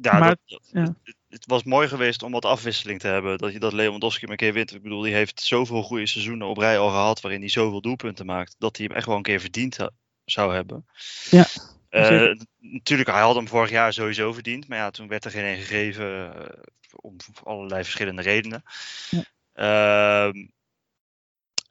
Ja, 0.00 0.18
Maar- 0.18 0.36
dat, 0.46 0.60
ja. 0.72 0.82
Het, 0.82 1.16
het 1.28 1.46
was 1.46 1.62
mooi 1.64 1.88
geweest 1.88 2.22
om 2.22 2.32
wat 2.32 2.44
afwisseling 2.44 3.00
te 3.00 3.06
hebben. 3.06 3.38
Dat 3.38 3.52
je 3.52 3.58
dat 3.58 3.72
Lewandowski 3.72 4.26
een 4.26 4.36
keer 4.36 4.52
wint. 4.52 4.74
Ik 4.74 4.82
bedoel, 4.82 5.00
die 5.02 5.14
heeft 5.14 5.40
zoveel 5.40 5.82
goede 5.82 6.06
seizoenen 6.06 6.46
op 6.46 6.58
rij 6.58 6.78
al 6.78 6.88
gehad. 6.88 7.20
waarin 7.20 7.40
hij 7.40 7.48
zoveel 7.48 7.80
doelpunten 7.80 8.26
maakt. 8.26 8.54
dat 8.58 8.76
hij 8.76 8.86
hem 8.86 8.96
echt 8.96 9.06
wel 9.06 9.16
een 9.16 9.22
keer 9.22 9.40
verdiend 9.40 9.76
ha- 9.76 9.90
zou 10.24 10.54
hebben. 10.54 10.86
Ja, 11.30 11.46
Eh, 11.88 12.34
natuurlijk, 12.58 13.08
hij 13.10 13.20
had 13.20 13.34
hem 13.34 13.48
vorig 13.48 13.70
jaar 13.70 13.92
sowieso 13.92 14.32
verdiend. 14.32 14.68
Maar 14.68 14.78
ja, 14.78 14.90
toen 14.90 15.08
werd 15.08 15.24
er 15.24 15.30
geen 15.30 15.44
een 15.44 15.56
gegeven. 15.56 16.34
eh, 16.34 16.62
om 16.96 17.16
allerlei 17.44 17.82
verschillende 17.84 18.22
redenen. 18.22 18.62
Ja. 19.10 19.22
Ehm, 19.52 20.46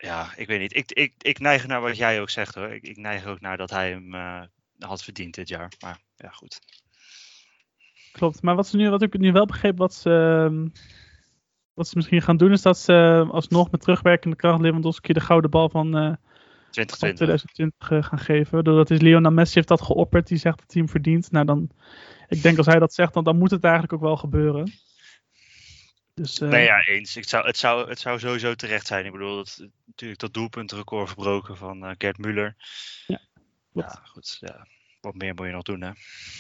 ja, 0.06 0.30
ik 0.36 0.48
weet 0.48 0.60
niet. 0.60 0.76
Ik, 0.76 0.92
ik, 0.92 1.14
ik 1.18 1.40
neig 1.40 1.68
naar 1.68 1.82
wat 1.82 1.98
jij 1.98 2.22
ook 2.22 2.30
zegt 2.30 2.56
hoor. 2.56 2.68
Ik, 2.68 2.84
ik 2.84 2.98
neig 2.98 3.26
ook 3.26 3.42
naar 3.42 3.58
dat 3.58 3.70
hij 3.70 3.90
hem 3.90 4.14
eh, 4.14 4.42
had 4.80 5.04
verdiend 5.04 5.34
dit 5.34 5.48
jaar. 5.48 5.72
Maar 5.80 6.00
ja, 6.16 6.30
goed. 6.30 6.60
Klopt. 8.12 8.42
Maar 8.42 8.56
wat 8.56 8.68
ze 8.68 8.78
nu, 8.78 8.90
wat 8.90 9.02
ik 9.02 9.18
nu 9.18 9.32
wel 9.32 9.46
begreep, 9.46 9.78
wat 9.78 9.94
ze, 9.94 10.10
ehm, 10.10 10.68
wat 11.74 11.88
ze 11.88 11.96
misschien 11.96 12.22
gaan 12.22 12.38
doen, 12.38 12.52
is 12.52 12.62
dat 12.62 12.78
ze 12.78 12.94
eh, 12.94 13.34
alsnog 13.34 13.72
met 13.72 13.82
terugwerkende 13.82 14.36
kracht 14.36 14.62
Lewandowski 14.62 15.14
de 15.14 15.20
gouden 15.20 15.50
bal 15.50 15.70
van, 15.70 15.98
eh, 15.98 16.02
van 16.02 16.18
2020. 16.70 17.16
2020 17.16 17.92
eh, 17.92 18.04
gaan 18.04 18.20
geven. 18.20 18.64
Doordat 18.64 18.90
is 18.90 19.02
Lionel 19.02 19.32
Messi 19.32 19.56
heeft 19.56 19.68
dat 19.68 19.82
geopperd. 19.82 20.28
Die 20.28 20.38
zegt 20.38 20.60
dat 20.60 20.74
hij 20.74 20.82
hem 20.82 20.92
verdient. 20.92 21.32
Nou 21.32 21.46
dan, 21.46 21.70
ik 22.28 22.42
denk 22.42 22.58
als 22.58 22.66
hij 22.66 22.80
dat 22.80 22.94
zegt, 22.94 23.14
dan, 23.14 23.24
dan 23.24 23.38
moet 23.38 23.52
het 23.52 23.64
eigenlijk 23.64 23.94
ook 23.94 24.02
wel 24.02 24.18
gebeuren. 24.18 24.72
Dus, 26.16 26.40
eh, 26.40 26.50
Nee, 26.50 26.64
ja, 26.64 26.86
eens. 26.86 27.16
Het 27.16 27.30
zou, 27.30 27.46
het, 27.46 27.58
zou, 27.58 27.90
het 27.90 28.00
zou 28.00 28.20
sowieso 28.20 28.54
terecht 28.54 28.88
zijn. 28.88 29.06
Ik 29.06 29.12
bedoel, 29.12 29.36
dat, 29.36 29.68
natuurlijk 29.86 30.20
dat 30.20 30.34
doelpuntenrecord 30.34 31.08
verbroken 31.08 31.58
van 31.58 31.96
Gert 31.98 32.18
Muller. 32.18 32.56
klopt. 33.72 33.94
Ja, 33.94 34.02
goed. 34.04 34.38
Ja. 34.40 34.68
Wat 35.02 35.16
meer 35.16 35.34
moet 35.34 35.46
je 35.46 35.52
nog 35.52 35.64
doen, 35.64 35.82
hè? 35.82 35.92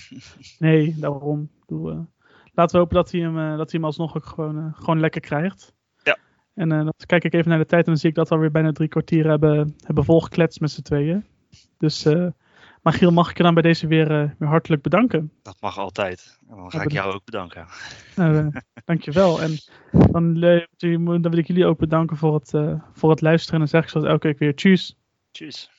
Nee, 0.65 0.95
daarom. 0.97 1.51
Ik 1.67 1.69
eh, 1.69 1.99
laten 2.53 2.75
we 2.75 2.77
hopen 2.77 2.95
dat 2.95 3.11
hij 3.11 3.21
hem, 3.21 3.35
dat 3.35 3.71
hij 3.71 3.79
hem 3.79 3.85
alsnog 3.85 4.15
ook 4.15 4.25
gewoon, 4.25 4.73
gewoon 4.75 4.99
lekker 4.99 5.21
krijgt. 5.21 5.73
Ja. 6.03 6.17
En 6.53 6.69
dan 6.69 6.93
kijk 7.05 7.23
ik 7.23 7.33
even 7.33 7.49
naar 7.49 7.59
de 7.59 7.65
tijd 7.65 7.85
en 7.85 7.91
dan 7.91 7.99
zie 7.99 8.09
ik 8.09 8.15
dat 8.15 8.29
we 8.29 8.35
alweer 8.35 8.51
bijna 8.51 8.71
drie 8.71 8.87
kwartier 8.89 9.27
hebben, 9.27 9.75
hebben 9.77 10.05
volgekletst 10.05 10.59
met 10.59 10.71
z'n 10.71 10.81
tweeën. 10.81 11.25
Dus, 11.77 12.05
eh 12.85 12.91
Magiel, 12.91 13.11
mag 13.11 13.29
ik 13.29 13.37
je 13.37 13.43
dan 13.43 13.53
bij 13.53 13.63
deze 13.63 13.87
weer, 13.87 14.11
eh, 14.11 14.29
weer 14.39 14.49
hartelijk 14.49 14.81
bedanken. 14.81 15.31
Dat 15.41 15.57
mag 15.61 15.77
altijd. 15.77 16.39
En 16.49 16.55
dan 16.55 16.71
ga 16.71 16.77
Ja, 16.77 16.83
ik 16.83 16.91
jou 16.91 17.13
ook 17.13 17.25
bedanken. 17.25 17.65
Nou, 18.15 18.37
eh, 18.37 18.61
dankjewel. 18.85 19.41
En 19.41 19.57
dan, 19.91 20.43
eh, 20.43 20.65
dan 20.77 21.21
wil 21.21 21.37
ik 21.37 21.47
jullie 21.47 21.65
ook 21.65 21.77
bedanken 21.77 22.17
voor 22.17 22.33
het, 22.33 22.79
voor 22.93 23.09
het 23.09 23.21
luisteren. 23.21 23.53
En 23.53 23.59
dan 23.59 23.67
zeg 23.67 23.83
ik 23.83 23.89
zoals 23.89 24.07
elke 24.07 24.27
week 24.27 24.39
weer 24.39 24.55
tjus. 24.55 24.97
Tjus. 25.31 25.71